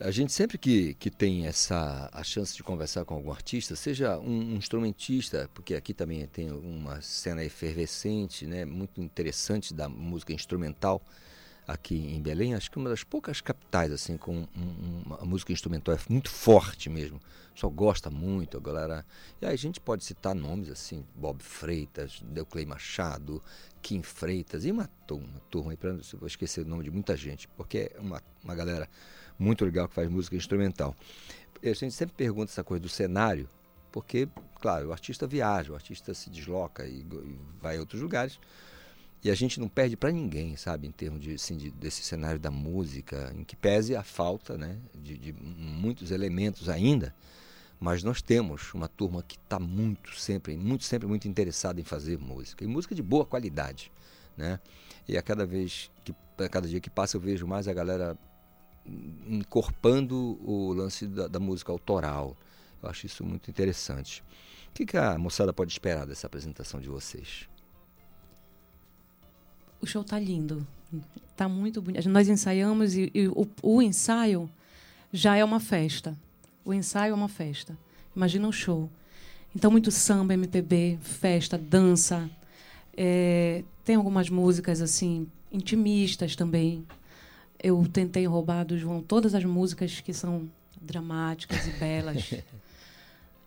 [0.00, 4.18] A gente sempre que, que tem essa a chance de conversar com algum artista, seja
[4.18, 10.32] um, um instrumentista, porque aqui também tem uma cena efervescente, né, muito interessante da música
[10.32, 11.00] instrumental
[11.66, 15.52] aqui em Belém, acho que uma das poucas capitais assim com um, um, uma música
[15.52, 17.20] instrumental é muito forte mesmo.
[17.54, 19.06] Pessoal gosta muito, a galera.
[19.40, 23.42] E aí a gente pode citar nomes assim, Bob Freitas, Deuclei Machado,
[23.80, 25.78] Kim Freitas e uma turma, turma aí
[26.14, 28.88] vou esquecer o nome de muita gente, porque é uma, uma galera
[29.38, 30.96] muito legal que faz música instrumental.
[31.62, 33.48] A gente sempre pergunta essa coisa do cenário,
[33.92, 34.28] porque,
[34.60, 38.38] claro, o artista viaja, o artista se desloca e, e vai a outros lugares.
[39.24, 42.38] E a gente não perde para ninguém, sabe, em termos de, assim, de, desse cenário
[42.38, 47.14] da música, em que pese a falta né, de, de muitos elementos ainda,
[47.80, 52.18] mas nós temos uma turma que está muito sempre, muito sempre muito interessada em fazer
[52.18, 53.90] música e música de boa qualidade,
[54.36, 54.60] né?
[55.08, 58.18] E a cada vez que, a cada dia que passa eu vejo mais a galera
[59.26, 62.36] encorpando o lance da, da música autoral.
[62.82, 64.22] Eu acho isso muito interessante.
[64.68, 67.48] O que, que a moçada pode esperar dessa apresentação de vocês?
[69.84, 70.66] O show tá lindo,
[71.36, 72.08] tá muito bonito.
[72.08, 74.48] Nós ensaiamos e, e o, o ensaio
[75.12, 76.16] já é uma festa.
[76.64, 77.76] O ensaio é uma festa.
[78.16, 78.88] Imagina um show.
[79.54, 82.30] Então, muito samba, MPB, festa, dança.
[82.96, 86.86] É, tem algumas músicas assim intimistas também.
[87.62, 90.48] Eu tentei roubar do João todas as músicas que são
[90.80, 92.34] dramáticas e belas.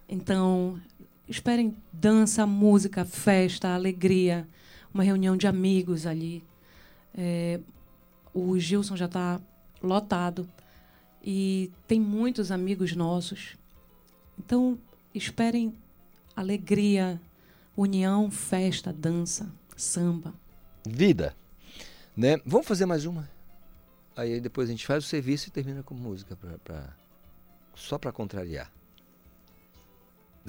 [0.09, 0.79] Então,
[1.27, 4.47] esperem dança, música, festa, alegria,
[4.93, 6.43] uma reunião de amigos ali.
[7.15, 7.59] É,
[8.33, 9.39] o Gilson já está
[9.81, 10.47] lotado
[11.23, 13.57] e tem muitos amigos nossos.
[14.37, 14.77] Então,
[15.13, 15.73] esperem
[16.35, 17.19] alegria,
[17.75, 20.33] união, festa, dança, samba.
[20.87, 21.35] Vida.
[22.15, 22.39] Né?
[22.45, 23.29] Vamos fazer mais uma?
[24.15, 26.95] Aí depois a gente faz o serviço e termina com música pra, pra
[27.75, 28.71] só para contrariar.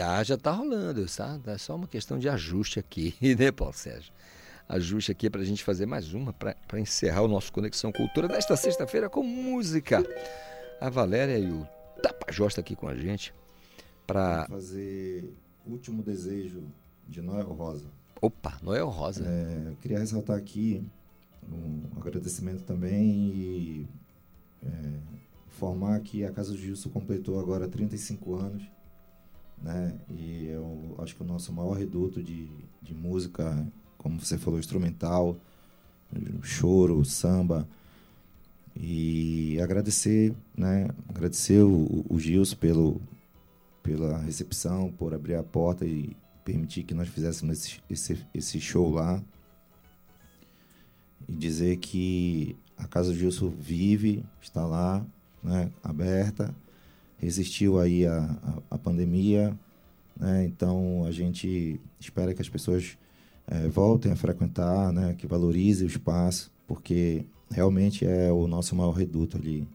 [0.00, 1.40] Ah, já está rolando, tá?
[1.46, 4.12] É só uma questão de ajuste aqui, né, Paulo Sérgio?
[4.68, 8.54] Ajuste aqui para a gente fazer mais uma, para encerrar o nosso Conexão Cultura desta
[8.54, 10.04] sexta-feira com música.
[10.80, 11.66] A Valéria e o
[12.00, 13.34] Tapajós estão aqui com a gente
[14.06, 15.34] para fazer
[15.66, 16.62] Último Desejo
[17.08, 17.86] de Noel Rosa.
[18.20, 19.24] Opa, Noel Rosa.
[19.26, 20.84] É, eu queria ressaltar aqui
[21.50, 23.88] um agradecimento também e
[24.62, 24.68] é,
[25.48, 28.77] informar que a Casa do Gilson completou agora 35 anos
[29.62, 29.94] né?
[30.08, 32.48] E eu acho que o nosso maior reduto de,
[32.80, 33.66] de música,
[33.96, 35.36] como você falou, instrumental,
[36.42, 37.68] choro, samba.
[38.76, 40.88] E agradecer, né?
[41.08, 43.00] Agradecer o, o Gilson pelo,
[43.82, 48.90] pela recepção, por abrir a porta e permitir que nós fizéssemos esse, esse, esse show
[48.90, 49.22] lá.
[51.28, 55.04] E dizer que a Casa do Gilson vive, está lá,
[55.42, 55.70] né?
[55.82, 56.54] aberta
[57.18, 59.56] resistiu aí a, a, a pandemia,
[60.18, 60.44] né?
[60.44, 62.96] então a gente espera que as pessoas
[63.46, 65.14] é, voltem a frequentar, né?
[65.16, 69.66] que valorizem o espaço, porque realmente é o nosso maior reduto ali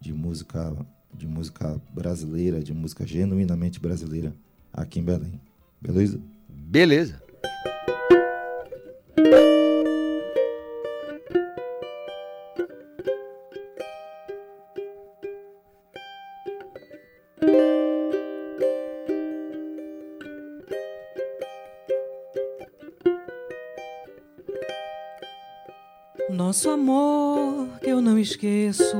[0.00, 0.74] de música,
[1.12, 4.34] de música brasileira, de música genuinamente brasileira
[4.72, 5.40] aqui em Belém.
[5.80, 6.20] Beleza?
[6.48, 7.22] Beleza.
[26.36, 28.94] Nosso amor que eu não esqueço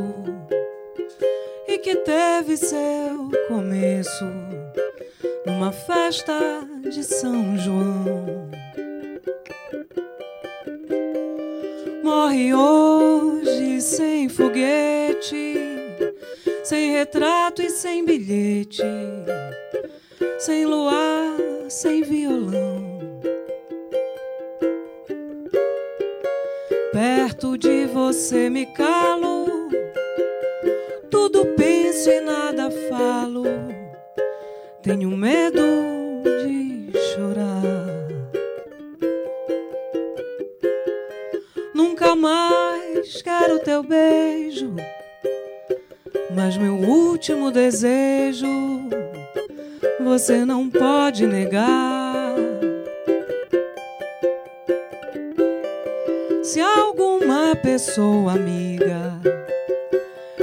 [1.68, 4.24] e que teve seu começo
[5.44, 8.48] numa festa de São João.
[12.02, 15.56] Morre hoje sem foguete,
[16.64, 18.82] sem retrato e sem bilhete,
[20.38, 21.36] sem luar,
[21.68, 22.65] sem violão.
[27.36, 29.68] Perto de você me calo,
[31.10, 33.44] tudo penso e nada falo.
[34.82, 35.60] Tenho medo
[36.24, 37.62] de chorar.
[41.74, 44.74] Nunca mais quero teu beijo,
[46.34, 48.48] mas meu último desejo
[50.02, 51.95] você não pode negar.
[57.96, 59.18] Pessoa amiga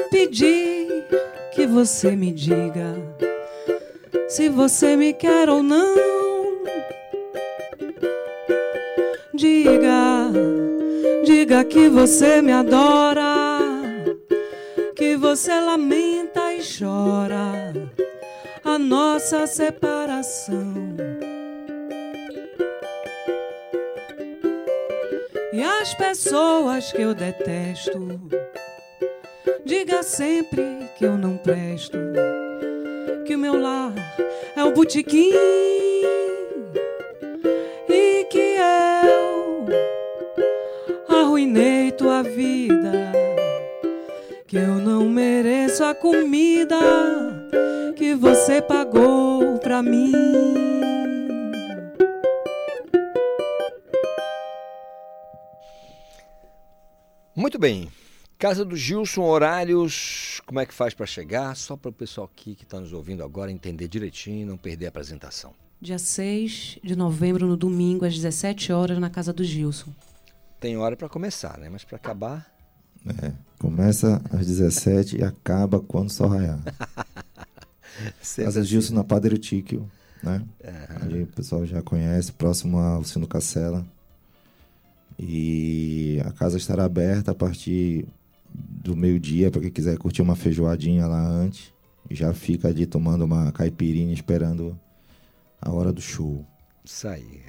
[0.10, 1.06] pedir
[1.54, 2.96] que você me diga
[4.28, 5.94] se você me quer ou não,
[9.36, 10.32] diga,
[11.24, 13.60] diga que você me adora,
[14.96, 17.72] que você lamenta e chora
[18.64, 20.73] a nossa separação.
[25.94, 28.20] As pessoas que eu detesto,
[29.64, 31.98] diga sempre que eu não presto,
[33.26, 33.94] que o meu lar
[34.56, 35.32] é o botequim
[57.54, 57.88] Muito bem.
[58.40, 61.56] Casa do Gilson, horários, como é que faz para chegar?
[61.56, 64.88] Só para o pessoal aqui que está nos ouvindo agora entender direitinho e não perder
[64.88, 65.54] a apresentação.
[65.80, 69.94] Dia 6 de novembro, no domingo, às 17 horas, na casa do Gilson.
[70.60, 71.70] Tem hora para começar, né?
[71.70, 72.52] Mas para acabar.
[73.22, 76.60] É, começa às 17 e acaba quando sol raiar.
[78.36, 79.88] casa do Gilson na Padre Tíquio,
[80.24, 80.44] né?
[80.60, 80.88] É.
[81.04, 83.86] Ali o pessoal já conhece, próximo ao Sino Cacela.
[85.18, 88.06] E a casa estará aberta a partir
[88.54, 91.74] do meio-dia para quem quiser curtir uma feijoadinha lá antes.
[92.10, 94.80] Já fica ali tomando uma caipirinha esperando
[95.62, 96.46] a hora do show.
[96.84, 97.42] Isso aí.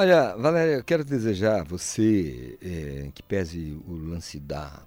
[0.00, 4.82] Olha, Valéria, eu quero desejar você é, que pese o lance da,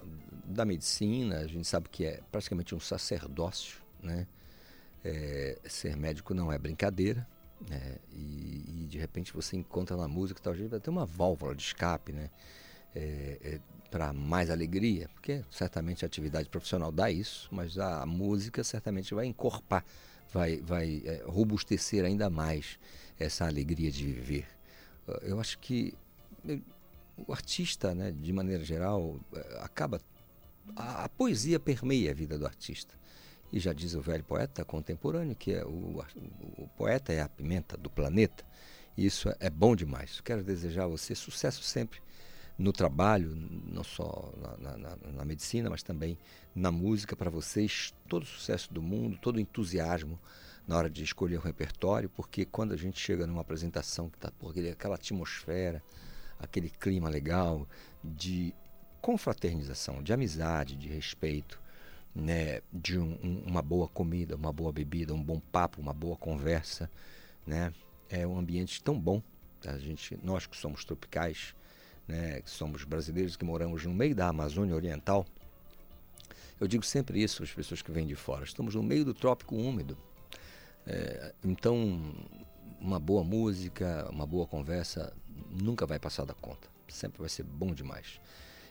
[0.45, 4.25] da medicina, a gente sabe que é praticamente um sacerdócio, né?
[5.03, 7.27] É, ser médico não é brincadeira,
[7.69, 7.97] né?
[8.11, 12.11] E, e, de repente você encontra na música talvez vai ter uma válvula de escape,
[12.11, 12.29] né?
[12.93, 13.59] É, é,
[13.89, 19.25] para mais alegria, porque certamente a atividade profissional dá isso, mas a, música certamente vai
[19.25, 19.83] encorpar,
[20.31, 22.79] vai, vai é, robustecer ainda mais
[23.19, 24.47] essa alegria de viver.
[25.23, 25.93] Eu acho que
[27.27, 30.01] o artista, né, de maneira geral, é, acaba.
[30.75, 32.95] A, a, poesia permeia a vida do artista.
[33.51, 36.03] E já diz o velho poeta contemporâneo que é o,
[36.57, 38.45] o poeta é a pimenta do planeta.
[38.97, 40.21] Isso é, é bom demais.
[40.21, 42.01] Quero desejar a você sucesso sempre
[42.57, 46.17] no trabalho, não só na, na, na medicina, mas também
[46.53, 47.93] na música para vocês.
[48.07, 50.19] Todo o sucesso do mundo, todo o entusiasmo
[50.67, 54.31] na hora de escolher o repertório, porque quando a gente chega numa apresentação que está
[54.31, 55.83] por aquela atmosfera,
[56.39, 57.67] aquele clima legal
[58.03, 58.53] de
[59.01, 61.60] confraternização, de amizade, de respeito,
[62.13, 66.15] né, de um, um, uma boa comida, uma boa bebida, um bom papo, uma boa
[66.17, 66.89] conversa,
[67.45, 67.73] né,
[68.09, 69.21] é um ambiente tão bom.
[69.65, 71.55] A gente, nós que somos tropicais,
[72.07, 75.25] né, que somos brasileiros que moramos no meio da Amazônia Oriental,
[76.59, 78.43] eu digo sempre isso às pessoas que vêm de fora.
[78.43, 79.97] Estamos no meio do trópico úmido.
[80.85, 82.13] É, então,
[82.79, 85.11] uma boa música, uma boa conversa
[85.49, 86.67] nunca vai passar da conta.
[86.87, 88.21] Sempre vai ser bom demais.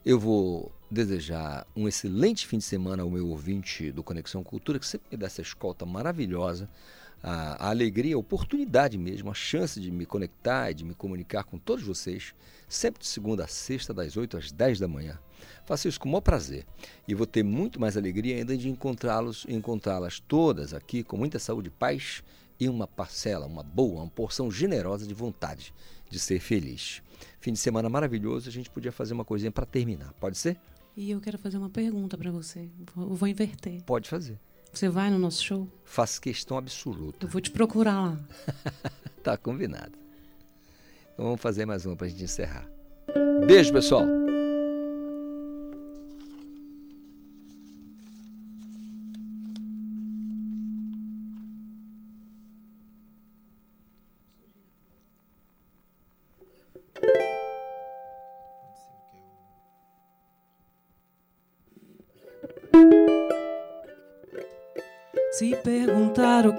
[0.05, 4.86] Eu vou desejar um excelente fim de semana ao meu ouvinte do Conexão Cultura, que
[4.86, 6.70] sempre me dá essa escolta maravilhosa,
[7.22, 11.44] a, a alegria, a oportunidade mesmo, a chance de me conectar e de me comunicar
[11.44, 12.35] com todos vocês,
[12.66, 15.18] sempre de segunda a sexta, das 8 às 10 da manhã.
[15.66, 16.64] Faço isso com o maior prazer
[17.06, 21.39] e vou ter muito mais alegria ainda de encontrá-los e encontrá-las todas aqui com muita
[21.39, 22.24] saúde paz
[22.59, 25.74] e uma parcela, uma boa, uma porção generosa de vontade
[26.09, 27.02] de ser feliz.
[27.40, 30.58] Fim de semana maravilhoso, a gente podia fazer uma coisinha para terminar, pode ser?
[30.96, 32.68] E eu quero fazer uma pergunta para você.
[32.96, 33.82] Eu vou inverter.
[33.84, 34.38] Pode fazer.
[34.72, 35.68] Você vai no nosso show?
[35.84, 37.26] Faço questão absoluta.
[37.26, 38.20] Eu vou te procurar lá.
[39.24, 39.92] tá combinado.
[41.14, 42.68] Então vamos fazer mais uma para a gente encerrar.
[43.46, 44.04] Beijo, pessoal.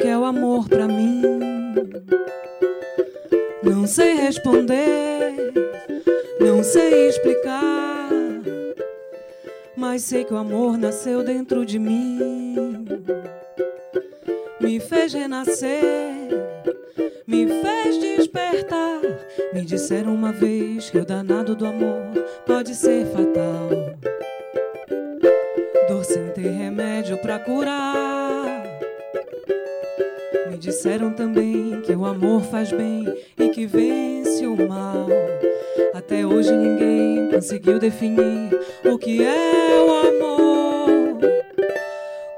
[0.01, 1.21] Que é o amor para mim,
[3.61, 5.53] não sei responder,
[6.39, 8.09] não sei explicar,
[9.77, 12.87] mas sei que o amor nasceu dentro de mim,
[14.59, 16.27] me fez renascer,
[17.27, 19.01] me fez despertar.
[19.53, 22.01] Me disseram uma vez que o danado do amor
[22.45, 23.69] pode ser fatal.
[25.87, 28.50] Dor sem ter remédio para curar
[30.61, 33.03] disseram também que o amor faz bem
[33.35, 35.07] e que vence o mal.
[35.91, 38.51] Até hoje ninguém conseguiu definir
[38.85, 41.19] o que é o amor.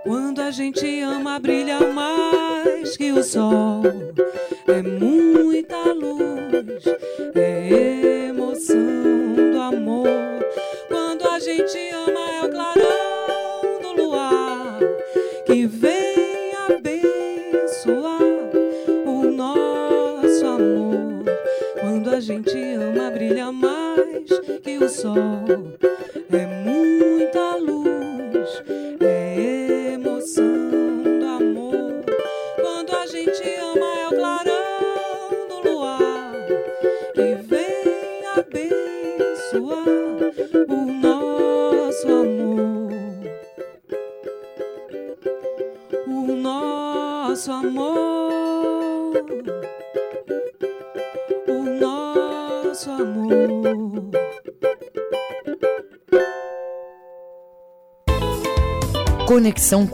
[0.03, 3.83] Quando a gente ama, brilha mais que o sol.
[4.67, 6.85] É muita luz,
[7.35, 10.07] é emoção do amor.
[10.87, 12.02] Quando a gente ama,